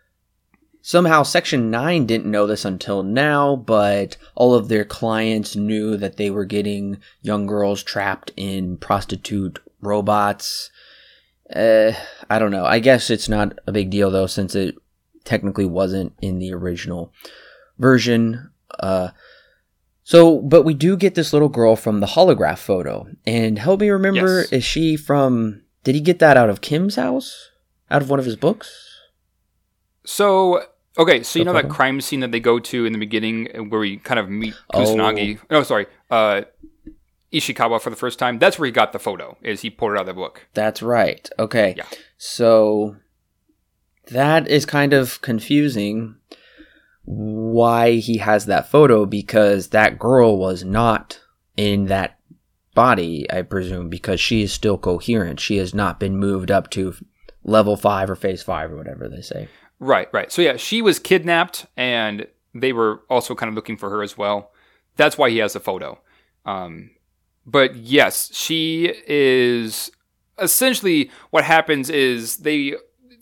[0.89, 6.17] somehow section 9 didn't know this until now but all of their clients knew that
[6.17, 10.71] they were getting young girls trapped in prostitute robots
[11.55, 11.93] uh,
[12.31, 14.77] i don't know i guess it's not a big deal though since it
[15.25, 17.13] technically wasn't in the original
[17.79, 18.51] version.
[18.81, 19.11] Uh,
[20.03, 23.07] so, but we do get this little girl from the holograph photo.
[23.27, 24.53] And help me remember, Yes.
[24.53, 25.63] is she from.
[25.85, 27.51] Did he get that out of Kim's house?
[27.91, 28.73] Out of one of his books?
[30.05, 30.65] So
[30.99, 33.63] okay, so you know that crime scene that they go to in the beginning, uh,
[33.63, 34.81] where we kind of meet Oh.
[34.81, 35.39] Kusanagi.
[35.51, 36.43] No, sorry, uh,
[37.33, 39.37] Ishikawa for the first time, that's where he got the photo.
[39.43, 40.47] Is he pulled it out of the book?
[40.55, 41.29] That's right.
[41.39, 41.75] Okay.
[41.77, 41.85] Yeah.
[42.17, 42.97] So
[44.11, 46.17] that is kind of confusing
[47.05, 51.21] why he has that photo because that girl was not
[51.57, 52.19] in that
[52.75, 55.41] body, I presume, because she is still coherent.
[55.41, 56.95] She has not been moved up to
[57.45, 59.49] level five or phase five or whatever they say.
[59.81, 60.31] Right, right.
[60.33, 64.19] So yeah, she was kidnapped, and they were also kind of looking for her as
[64.19, 64.51] well.
[64.97, 66.01] That's why he has the photo.
[66.45, 66.91] Um,
[67.47, 69.91] but yes, she is
[70.39, 72.75] essentially what happens is they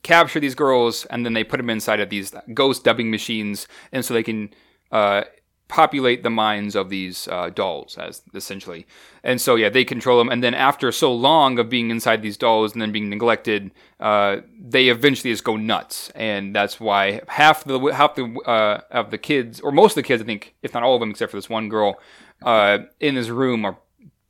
[0.02, 4.04] capture these girls and then they put them inside of these ghost dubbing machines, and
[4.04, 4.50] so they can
[4.92, 5.24] uh,
[5.68, 8.86] populate the minds of these uh, dolls, as essentially.
[9.24, 10.28] And so yeah, they control them.
[10.28, 14.38] And then after so long of being inside these dolls and then being neglected, uh,
[14.60, 19.18] they eventually just go nuts, and that's why half the half the uh, of the
[19.18, 21.36] kids, or most of the kids, I think, if not all of them, except for
[21.38, 21.98] this one girl,
[22.43, 23.78] uh, in this room are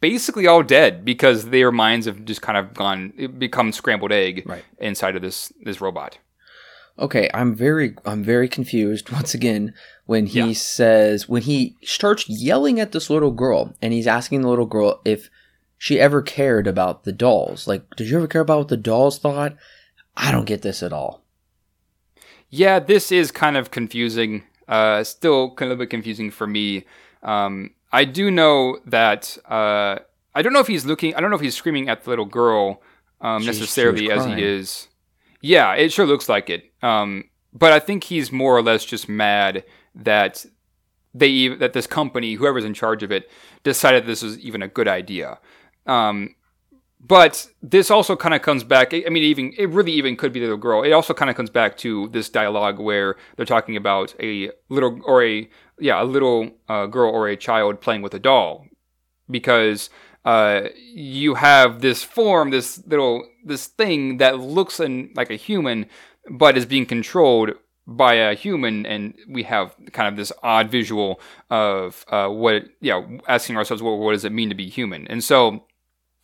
[0.00, 4.64] basically all dead because their minds have just kind of gone become scrambled egg Right.
[4.78, 6.18] inside of this this robot.
[6.98, 9.74] Okay, I'm very I'm very confused once again
[10.06, 10.52] when he Yeah.
[10.52, 15.00] says when he starts yelling at this little girl and he's asking the little girl
[15.04, 15.28] if
[15.78, 17.66] she ever cared about the dolls.
[17.66, 19.54] Like, did you ever care about what the dolls thought?
[20.16, 21.22] I don't get this at all.
[22.48, 24.44] Yeah, this is kind of confusing.
[24.68, 26.84] Uh, still kind of a bit confusing for me.
[27.22, 29.98] Um, I do know that uh,
[30.34, 31.14] I don't know if he's looking.
[31.14, 32.82] I don't know if he's screaming at the little girl
[33.20, 34.88] um, necessarily as he is.
[35.40, 36.72] Yeah, it sure looks like it.
[36.82, 39.64] Um, but I think he's more or less just mad
[39.96, 40.46] that
[41.14, 43.30] they that this company, whoever's in charge of it,
[43.64, 45.38] decided this was even a good idea.
[45.86, 46.34] Um,
[47.00, 48.92] but this also kind of comes back.
[48.92, 50.82] I mean, even it really even could be the little girl.
[50.82, 55.00] It also kind of comes back to this dialogue where they're talking about a little
[55.04, 55.48] or a
[55.78, 58.66] yeah a little uh, girl or a child playing with a doll,
[59.30, 59.88] because
[60.24, 65.86] uh, you have this form, this little this thing that looks in, like a human,
[66.28, 67.50] but is being controlled
[67.86, 73.00] by a human, and we have kind of this odd visual of uh, what yeah
[73.28, 75.64] asking ourselves what what does it mean to be human, and so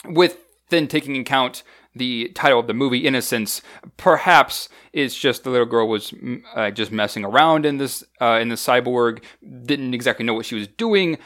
[0.04, 0.38] with
[0.70, 1.62] then taking account
[1.94, 3.60] the title of the movie innocence
[3.98, 6.14] perhaps it's just the little girl was
[6.54, 9.22] uh, just messing around in this uh, in the cyborg
[9.64, 11.18] didn't exactly know what she was doing.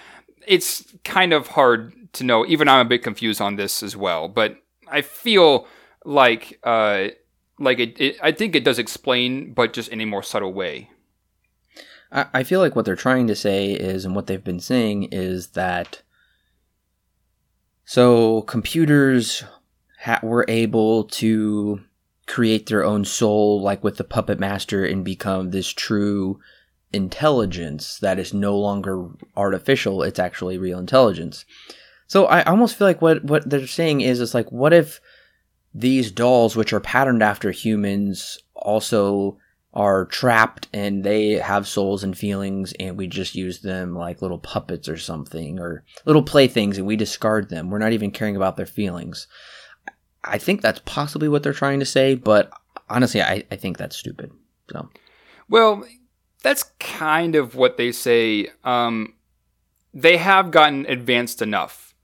[0.47, 2.45] It's kind of hard to know.
[2.47, 4.59] Even i'm a bit confused on this as well but
[4.89, 5.67] i feel
[6.05, 7.09] like uh
[7.59, 10.91] like it, it i think it does explain but just in a more subtle way
[12.13, 15.05] I, I feel like what they're trying to say is, and what they've been saying
[15.13, 16.03] is that
[17.85, 19.45] so computers
[20.01, 21.81] ha- were able to
[22.27, 26.41] create their own soul, like with the puppet master, and become this true
[26.93, 31.45] intelligence that is no longer artificial; it's actually real intelligence.
[32.09, 35.01] So I almost feel like what what they're saying is, it's like, what if
[35.77, 39.39] these dolls, which are patterned after humans, also
[39.75, 44.39] are trapped and they have souls and feelings and we just use them like little
[44.39, 47.69] puppets or something or little playthings and we discard them.
[47.69, 49.27] We're not even caring about their feelings.
[50.25, 52.51] I think that's possibly what they're trying to say, but
[52.89, 54.33] honestly, I, I think that's stupid.
[54.73, 54.89] So
[55.51, 55.85] Well,
[56.43, 58.49] that's kind of what they say.
[58.65, 59.13] Um,
[59.93, 61.95] they have gotten advanced enough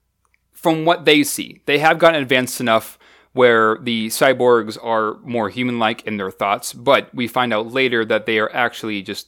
[0.51, 1.63] from what they see.
[1.65, 2.99] They have gotten advanced enough
[3.33, 8.05] where the cyborgs are more human like in their thoughts, but we find out later
[8.05, 9.27] that they are actually just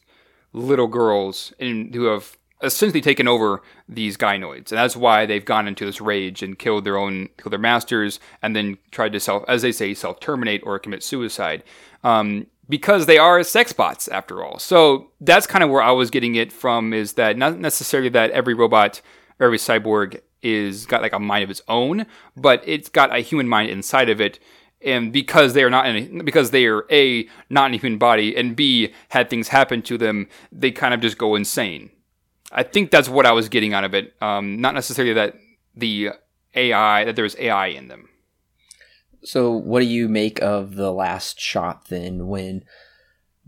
[0.53, 4.71] little girls and who have essentially taken over these gynoids.
[4.71, 8.19] And that's why they've gone into this rage and killed their own killed their masters
[8.41, 11.63] and then tried to self as they say, self terminate or commit suicide.
[12.03, 14.57] Um, because they are sex bots after all.
[14.57, 18.31] So that's kind of where I was getting it from is that not necessarily that
[18.31, 19.01] every robot
[19.39, 22.05] or every cyborg is got like a mind of its own,
[22.37, 24.39] but it's got a human mind inside of it.
[24.81, 27.97] And because they are not in a, because they are a not in a human
[27.97, 31.89] body and b had things happen to them, they kind of just go insane.
[32.51, 34.13] I think that's what I was getting out of it.
[34.21, 35.35] Um, not necessarily that
[35.75, 36.09] the
[36.53, 38.09] AI that there's AI in them.
[39.23, 42.63] So, what do you make of the last shot then when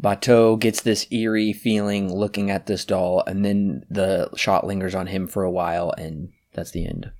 [0.02, 5.08] Batou gets this eerie feeling looking at this doll, and then the shot lingers on
[5.08, 7.12] him for a while, and that's the end?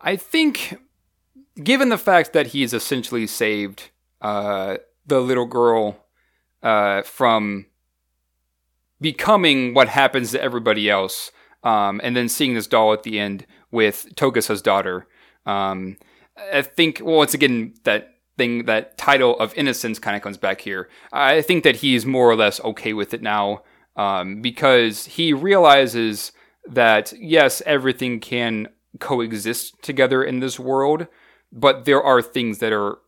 [0.00, 0.76] I think,
[1.62, 4.76] given the fact that he's essentially saved uh,
[5.06, 6.04] the little girl
[6.62, 7.66] uh, from
[9.00, 11.30] becoming what happens to everybody else,
[11.64, 15.06] um, and then seeing this doll at the end with Togusa's daughter,
[15.46, 15.96] um,
[16.52, 20.60] I think, well, once again, that thing, that title of innocence kind of comes back
[20.60, 20.88] here.
[21.12, 23.62] I think that he's more or less okay with it now
[23.96, 26.32] um, because he realizes
[26.68, 28.68] that yes, everything can
[28.98, 31.06] coexist together in this world,
[31.52, 32.98] but there are things that are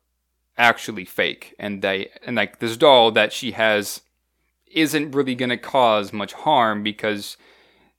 [0.57, 4.03] actually fake and they and like this doll that she has
[4.67, 7.37] isn't really going to cause much harm because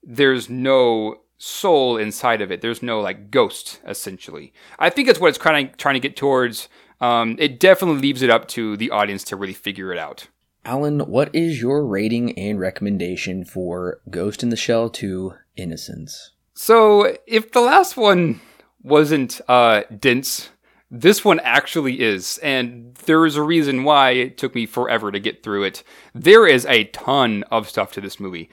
[0.03, 2.61] there's no soul inside of it.
[2.61, 4.53] There's no like ghost essentially.
[4.77, 6.69] I think that's what it's of trying to get towards.
[7.01, 10.27] Um, it definitely leaves it up to the audience to really figure it out.
[10.65, 16.31] Alan, what is your rating and recommendation for Ghost in the Shell 2 Innocence?
[16.53, 18.41] So, if the last one
[18.81, 20.49] wasn't uh, dense,
[20.91, 22.39] this one actually is.
[22.39, 25.83] And there is a reason why it took me forever to get through it.
[26.13, 28.49] There is a ton of stuff to this movie.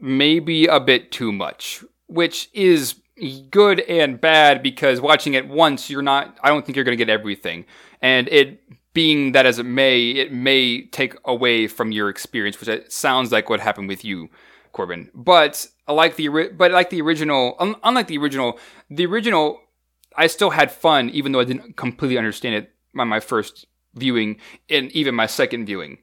[0.00, 2.96] Maybe a bit too much, which is
[3.50, 7.04] good and bad because watching it once, you're not, I don't think you're going to
[7.04, 7.64] get everything.
[8.02, 8.60] And it
[8.92, 13.32] being that as it may, it may take away from your experience, which it sounds
[13.32, 14.28] like what happened with you,
[14.74, 15.10] Corbin.
[15.14, 18.58] But like the but like the original, unlike the original,
[18.90, 19.60] the original,
[20.16, 24.36] I still had fun even though I didn't completely understand it on my first viewing
[24.68, 25.98] and even my second viewing.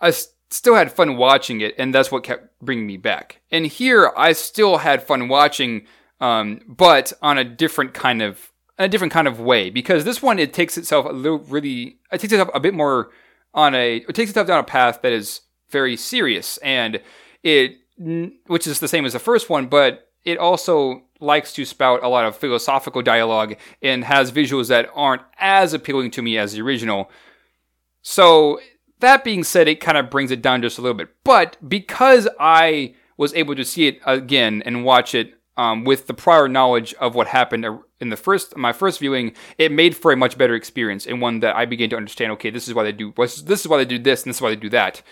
[0.00, 0.12] I
[0.50, 3.40] still had fun watching it, and that's what kept bringing me back.
[3.50, 5.86] And here, I still had fun watching,
[6.20, 10.38] um, but on a different kind of a different kind of way because this one
[10.38, 13.10] it takes itself a little really it takes itself a bit more
[13.54, 17.00] on a it takes itself down a path that is very serious and
[17.42, 17.76] it
[18.46, 22.08] which is the same as the first one but it also likes to spout a
[22.08, 26.62] lot of philosophical dialogue and has visuals that aren't as appealing to me as the
[26.62, 27.10] original
[28.02, 28.60] so
[29.00, 32.28] that being said it kind of brings it down just a little bit but because
[32.40, 36.94] i was able to see it again and watch it um, with the prior knowledge
[36.94, 37.66] of what happened
[38.00, 41.40] in the first my first viewing, it made for a much better experience and one
[41.40, 42.32] that I began to understand.
[42.32, 44.42] Okay, this is why they do this is why they do this, and this is
[44.42, 45.02] why they do that.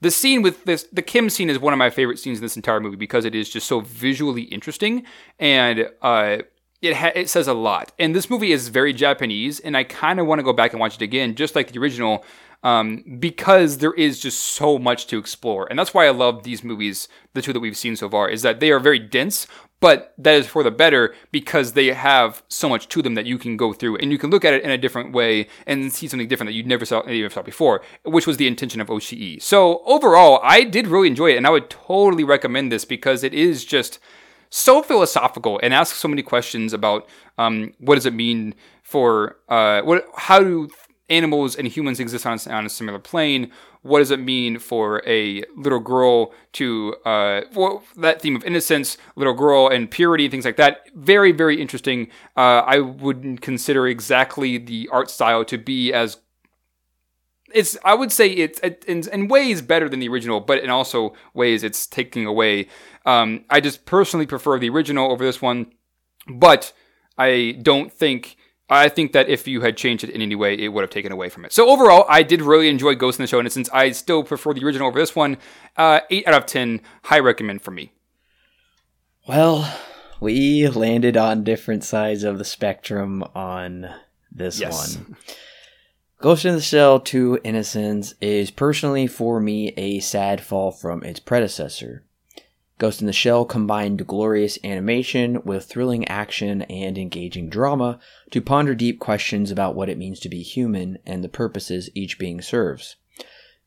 [0.00, 2.56] The scene with this, the Kim scene is one of my favorite scenes in this
[2.56, 5.04] entire movie because it is just so visually interesting
[5.38, 6.38] and uh,
[6.82, 7.92] it ha- it says a lot.
[7.98, 10.80] And this movie is very Japanese, and I kind of want to go back and
[10.80, 12.24] watch it again, just like the original,
[12.62, 15.66] um, because there is just so much to explore.
[15.68, 18.42] And that's why I love these movies, the two that we've seen so far, is
[18.42, 19.46] that they are very dense,
[19.80, 23.38] but that is for the better because they have so much to them that you
[23.38, 26.06] can go through and you can look at it in a different way and see
[26.06, 29.42] something different that you never saw, never saw before, which was the intention of Oshii.
[29.42, 33.34] So overall, I did really enjoy it, and I would totally recommend this because it
[33.34, 33.98] is just
[34.50, 37.08] so philosophical and asks so many questions about
[37.38, 40.68] um, what does it mean for uh, what, how do
[41.08, 43.50] animals and humans exist on, on a similar plane?
[43.82, 48.98] What does it mean for a little girl to, uh, well, that theme of innocence,
[49.16, 50.82] little girl and purity, things like that?
[50.94, 52.08] Very, very interesting.
[52.36, 56.18] Uh, I wouldn't consider exactly the art style to be as
[57.52, 61.14] it's I would say it's in, in, ways better than the original, but in also
[61.34, 62.68] ways it's taking away.
[63.04, 65.72] Um, I just personally prefer the original over this one,
[66.28, 66.72] but
[67.18, 68.36] I don't think
[68.70, 71.10] I think that if you had changed it in any way, it would have taken
[71.10, 71.52] away from it.
[71.52, 74.54] So overall, I did really enjoy Ghost in the Shell, and since I still prefer
[74.54, 75.38] the original over this one,
[75.76, 77.92] uh, eight out of ten, high recommend for me.
[79.26, 79.76] Well,
[80.20, 83.90] we landed on different sides of the spectrum on
[84.30, 84.96] this yes.
[84.96, 85.16] one.
[86.20, 91.18] Ghost in the Shell 2 Innocence is personally for me a sad fall from its
[91.18, 92.04] predecessor.
[92.80, 97.98] Ghost in the Shell combined glorious animation with thrilling action and engaging drama
[98.30, 102.18] to ponder deep questions about what it means to be human and the purposes each
[102.18, 102.96] being serves.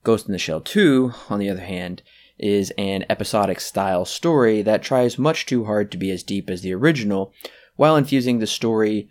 [0.03, 2.02] Ghost in the Shell 2, on the other hand,
[2.40, 6.61] is an episodic style story that tries much too hard to be as deep as
[6.61, 7.31] the original
[7.76, 9.10] while infusing the story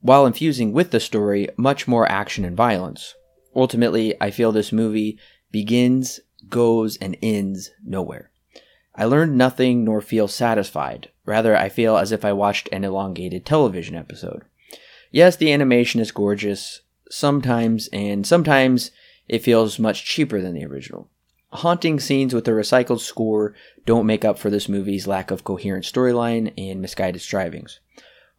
[0.00, 3.14] while infusing with the story much more action and violence.
[3.54, 5.18] Ultimately, I feel this movie
[5.52, 8.30] begins, goes, and ends nowhere.
[8.96, 11.10] I learned nothing nor feel satisfied.
[11.24, 14.42] Rather, I feel as if I watched an elongated television episode.
[15.10, 18.90] Yes, the animation is gorgeous, sometimes, and sometimes
[19.28, 21.08] it feels much cheaper than the original.
[21.50, 23.54] Haunting scenes with a recycled score
[23.86, 27.80] don't make up for this movie's lack of coherent storyline and misguided strivings.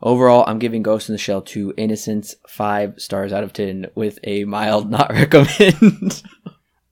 [0.02, 4.19] Overall, I'm giving Ghost in the Shell 2 Innocence 5 stars out of 10 with
[4.23, 6.22] a mild not recommend.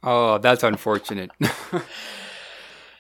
[0.02, 1.30] oh, that's unfortunate.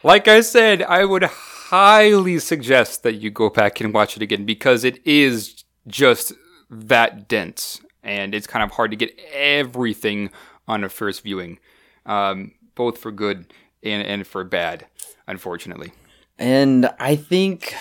[0.05, 4.45] Like I said, I would highly suggest that you go back and watch it again
[4.45, 6.33] because it is just
[6.69, 10.29] that dense and it's kind of hard to get everything
[10.67, 11.57] on a first viewing,
[12.05, 14.87] um, both for good and, and for bad,
[15.25, 15.93] unfortunately.
[16.37, 17.73] And I think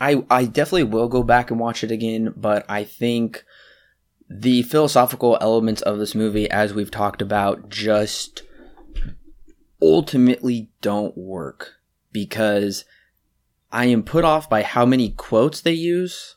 [0.00, 3.44] I I definitely will go back and watch it again, but I think
[4.28, 8.42] the philosophical elements of this movie, as we've talked about, just
[9.82, 11.74] ultimately don't work
[12.12, 12.84] because
[13.72, 16.36] I am put off by how many quotes they use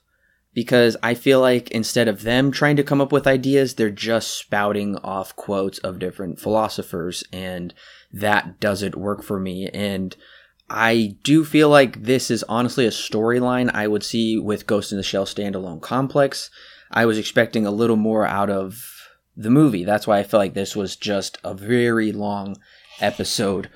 [0.56, 4.32] because I feel like instead of them trying to come up with ideas, they're just
[4.38, 7.74] spouting off quotes of different philosophers, and
[8.12, 9.70] that doesn't work for me.
[9.70, 10.16] And
[10.70, 14.98] I do feel like this is honestly a storyline I would see with Ghost in
[14.98, 16.50] the Shell standalone complex.
[16.90, 18.82] I was expecting a little more out of
[19.36, 19.84] the movie.
[19.84, 22.56] That's why I feel like this was just a very long
[23.00, 23.70] episode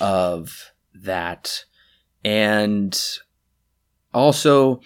[0.00, 1.64] of that.
[2.24, 2.98] And
[4.12, 4.80] also,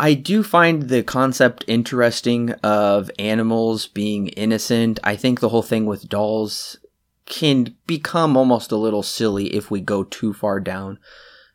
[0.00, 4.98] I do find the concept interesting of animals being innocent.
[5.04, 6.78] I think the whole thing with dolls
[7.26, 10.98] can become almost a little silly if we go too far down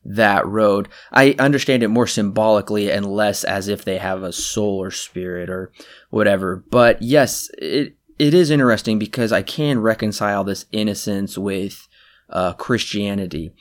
[0.05, 0.89] that road.
[1.11, 5.49] I understand it more symbolically and less as if they have a soul or spirit
[5.49, 5.71] or
[6.09, 6.63] whatever.
[6.69, 11.87] But yes, it it is interesting because I can reconcile this innocence with
[12.29, 13.53] uh, Christianity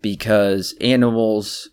[0.00, 1.70] because animals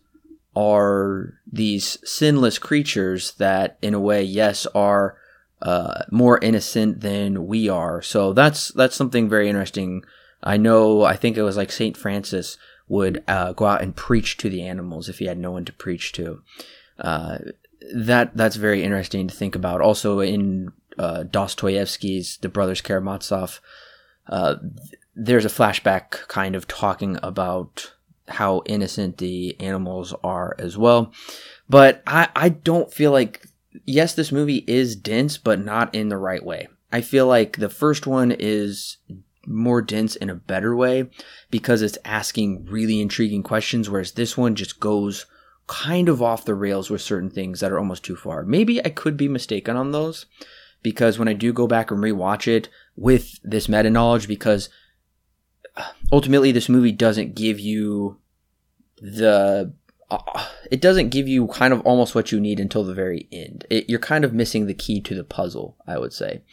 [0.56, 5.18] are these sinless creatures that, in a way, yes, are
[5.62, 8.02] uh, more innocent than we are.
[8.02, 10.03] So that's that's something very interesting.
[10.44, 11.03] I know.
[11.03, 12.57] I think it was like Saint Francis
[12.88, 15.74] would uh, go out and preach to the animals if he had no one to
[15.74, 16.41] preach to.
[16.99, 17.40] Uh,
[17.94, 19.82] that that's very interesting to think about.
[19.82, 23.59] Also, in uh, Dostoevsky's The Brothers Karamazov,
[24.27, 24.55] uh,
[25.15, 27.93] there's a flashback kind of talking about
[28.27, 31.11] how innocent the animals are as well.
[31.69, 33.47] But I, I don't feel like,
[33.85, 36.67] yes, this movie is dense, but not in the right way.
[36.91, 38.97] I feel like the first one is
[39.45, 41.09] more dense in a better way
[41.51, 45.26] because it's asking really intriguing questions, whereas this one just goes
[45.67, 48.43] kind of off the rails with certain things that are almost too far.
[48.43, 50.26] Maybe I could be mistaken on those
[50.86, 54.70] because when I do go back and rewatch it with this meta knowledge, because
[56.12, 58.20] ultimately this movie doesn't give you
[59.02, 59.74] the
[60.12, 63.66] uh, it doesn't give you kind of almost what you need until the very end.
[63.72, 66.44] It, you're kind of missing the key to the puzzle, I would say.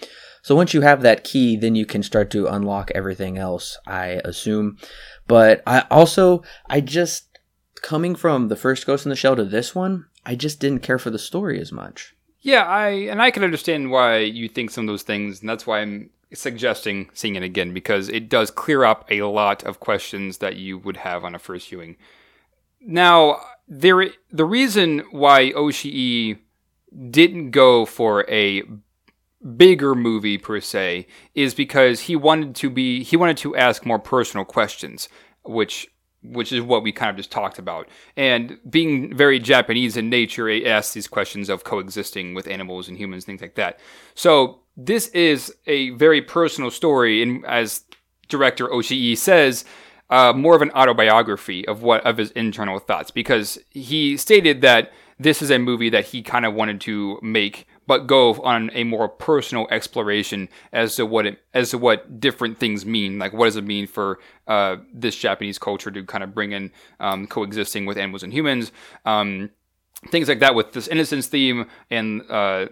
[0.40, 4.22] So once you have that key, then you can start to unlock everything else, I
[4.24, 4.78] assume.
[5.28, 7.38] But I also, I just,
[7.82, 10.98] coming from the first Ghost in the Shell to this one, I just didn't care
[10.98, 12.16] for the story as much.
[12.42, 15.66] Yeah, I and I can understand why you think some of those things, and that's
[15.66, 20.38] why I'm suggesting seeing it again because it does clear up a lot of questions
[20.38, 21.96] that you would have on a first viewing.
[22.80, 26.38] Now, there the reason why Oshii
[27.10, 28.62] didn't go for a
[29.56, 34.00] bigger movie per se is because he wanted to be he wanted to ask more
[34.00, 35.08] personal questions,
[35.44, 35.88] which
[36.22, 37.88] which is what we kind of just talked about.
[38.16, 42.96] And being very Japanese in nature, it asks these questions of coexisting with animals and
[42.96, 43.80] humans, things like that.
[44.14, 47.84] So this is a very personal story, and as
[48.28, 49.64] director Oshii says,
[50.10, 54.92] uh, more of an autobiography of what of his internal thoughts, because he stated that
[55.18, 58.84] this is a movie that he kind of wanted to make but go on a
[58.84, 63.18] more personal exploration as to what it as to what different things mean.
[63.18, 66.70] Like what does it mean for uh, this Japanese culture to kind of bring in
[67.00, 68.72] um, coexisting with animals and humans,
[69.04, 69.50] um,
[70.08, 72.66] things like that with this innocence theme and uh,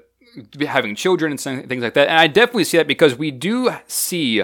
[0.60, 2.08] having children and things like that.
[2.08, 4.42] And I definitely see that because we do see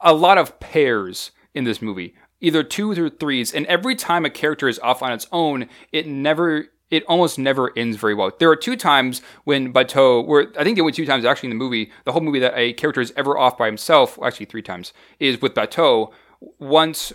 [0.00, 4.30] a lot of pairs in this movie either twos or threes, and every time a
[4.30, 8.30] character is off on its own, it never it almost never ends very well.
[8.38, 11.58] There are two times when Batou, where I think the only two times actually in
[11.58, 14.62] the movie, the whole movie that a character is ever off by himself, actually three
[14.62, 16.12] times, is with Batou.
[16.58, 17.12] Once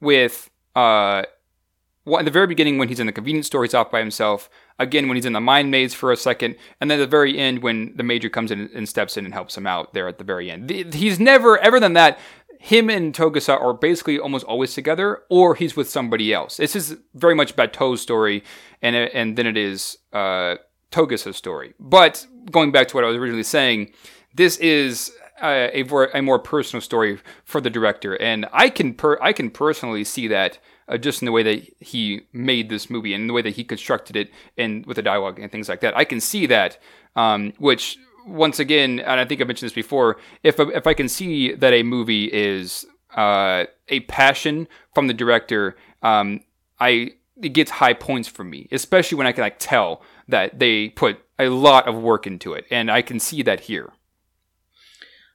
[0.00, 1.24] with uh,
[2.08, 4.48] well, at the very beginning when he's in the convenience store, he's off by himself.
[4.78, 7.36] Again, when he's in the mind maze for a second, and then at the very
[7.36, 10.16] end when the major comes in and steps in and helps him out there at
[10.16, 10.70] the very end.
[10.94, 12.18] He's never ever than that
[12.58, 16.56] him and Togusa are basically almost always together, or he's with somebody else.
[16.56, 18.42] This is very much Batou's story,
[18.82, 20.56] and and then it is uh,
[20.90, 21.74] Togusa's story.
[21.78, 23.92] But going back to what I was originally saying,
[24.34, 29.18] this is a, a, a more personal story for the director, and I can per,
[29.22, 30.58] I can personally see that
[30.88, 33.62] uh, just in the way that he made this movie and the way that he
[33.62, 35.96] constructed it, and with the dialogue and things like that.
[35.96, 36.78] I can see that,
[37.14, 37.98] um, which
[38.28, 41.72] once again, and I think I mentioned this before, if if I can see that
[41.72, 42.84] a movie is
[43.16, 46.40] uh, a passion from the director, um,
[46.78, 50.90] I it gets high points for me, especially when I can like tell that they
[50.90, 53.92] put a lot of work into it, and I can see that here.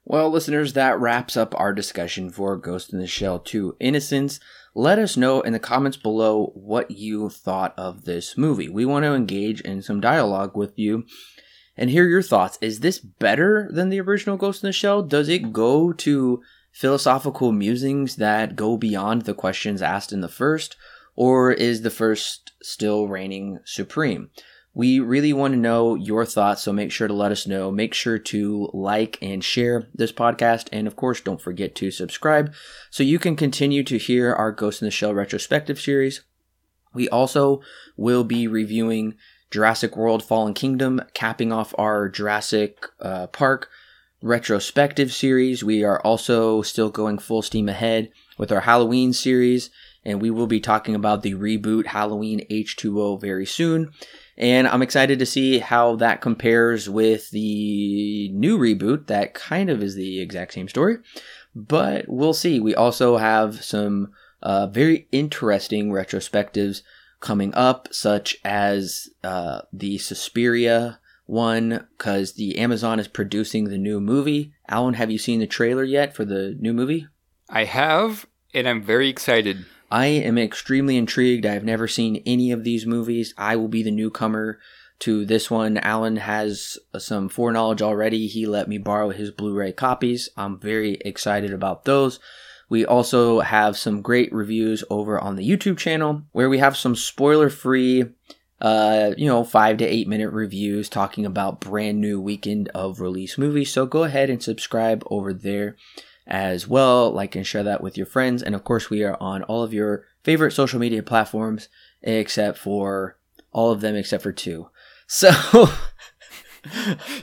[0.05, 4.41] Well, listeners, that wraps up our discussion for Ghost in the Shell 2 Innocence.
[4.75, 8.67] Let us know in the comments below what you thought of this movie.
[8.67, 11.05] We want to engage in some dialogue with you
[11.77, 12.57] and hear your thoughts.
[12.61, 15.03] Is this better than the original Ghost in the Shell?
[15.03, 16.41] Does it go to
[16.71, 20.75] philosophical musings that go beyond the questions asked in the first?
[21.15, 24.29] or is the first still reigning supreme?
[24.75, 27.71] We really want to know your thoughts, so make sure to let us know.
[27.71, 32.51] Make sure to like and share this podcast, and of course, don't forget to subscribe
[32.89, 36.23] so you can continue to hear our Ghost in the Shell retrospective series.
[36.91, 37.61] We also
[37.97, 39.15] will be reviewing
[39.53, 43.69] Jurassic World Fallen Kingdom, capping off our Jurassic uh, Park
[44.19, 45.63] retrospective series.
[45.63, 48.09] We are also still going full steam ahead
[48.39, 49.69] with our Halloween series,
[50.03, 53.91] and we will be talking about the reboot Halloween H2O very soon.
[54.39, 59.83] And I'm excited to see how that compares with the new reboot that kind of
[59.83, 60.97] is the exact same story.
[61.53, 62.59] But we'll see.
[62.59, 66.81] We also have some uh, very interesting retrospectives
[67.23, 73.99] coming up, such as uh, the Suspiria one, because the Amazon is producing the new
[74.01, 74.53] movie.
[74.67, 77.07] Alan, have you seen the trailer yet for the new movie?
[77.49, 79.65] I have, and I'm very excited.
[79.89, 81.45] I am extremely intrigued.
[81.45, 83.33] I've never seen any of these movies.
[83.37, 84.59] I will be the newcomer
[84.99, 85.77] to this one.
[85.77, 88.27] Alan has some foreknowledge already.
[88.27, 90.29] He let me borrow his Blu ray copies.
[90.35, 92.19] I'm very excited about those.
[92.73, 96.95] We also have some great reviews over on the YouTube channel where we have some
[96.95, 98.05] spoiler free,
[98.61, 103.37] uh, you know, five to eight minute reviews talking about brand new weekend of release
[103.37, 103.71] movies.
[103.71, 105.77] So go ahead and subscribe over there
[106.25, 107.11] as well.
[107.11, 108.41] Like and share that with your friends.
[108.41, 111.69] And of course, we are on all of your favorite social media platforms,
[112.01, 113.19] except for
[113.51, 114.69] all of them except for two.
[115.05, 115.29] So,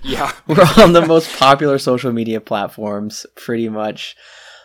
[0.05, 4.14] yeah, we're on the most popular social media platforms pretty much.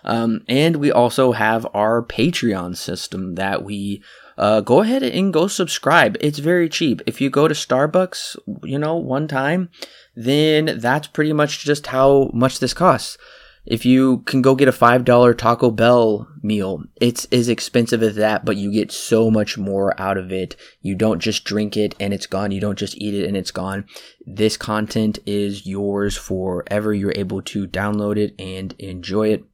[0.06, 4.04] Um, and we also have our Patreon system that we
[4.38, 6.16] uh, go ahead and go subscribe.
[6.22, 7.02] It's very cheap.
[7.08, 9.70] If you go to Starbucks, you know, one time,
[10.16, 13.18] then that's pretty much just how much this costs.
[13.66, 18.46] If you can go get a $5 Taco Bell meal, it's as expensive as that,
[18.46, 20.56] but you get so much more out of it.
[20.82, 22.52] You don't just drink it and it's gone.
[22.52, 23.86] You don't just eat it and it's gone.
[24.24, 26.94] This content is yours forever.
[26.94, 29.46] You're able to download it and enjoy it.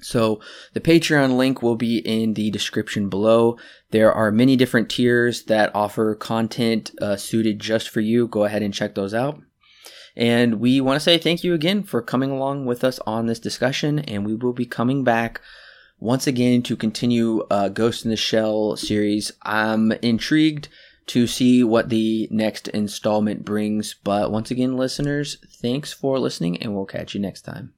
[0.00, 0.40] So
[0.72, 3.56] the Patreon link will be in the description below.
[3.90, 8.26] There are many different tiers that offer content uh, suited just for you.
[8.26, 9.40] Go ahead and check those out.
[10.16, 13.38] And we want to say thank you again for coming along with us on this
[13.38, 14.00] discussion.
[14.00, 15.40] And we will be coming back
[15.98, 19.32] once again to continue uh, Ghost in the Shell series.
[19.42, 20.68] I'm intrigued
[21.06, 23.94] to see what the next installment brings.
[23.94, 27.72] But once again, listeners, thanks for listening, and we'll catch you next time.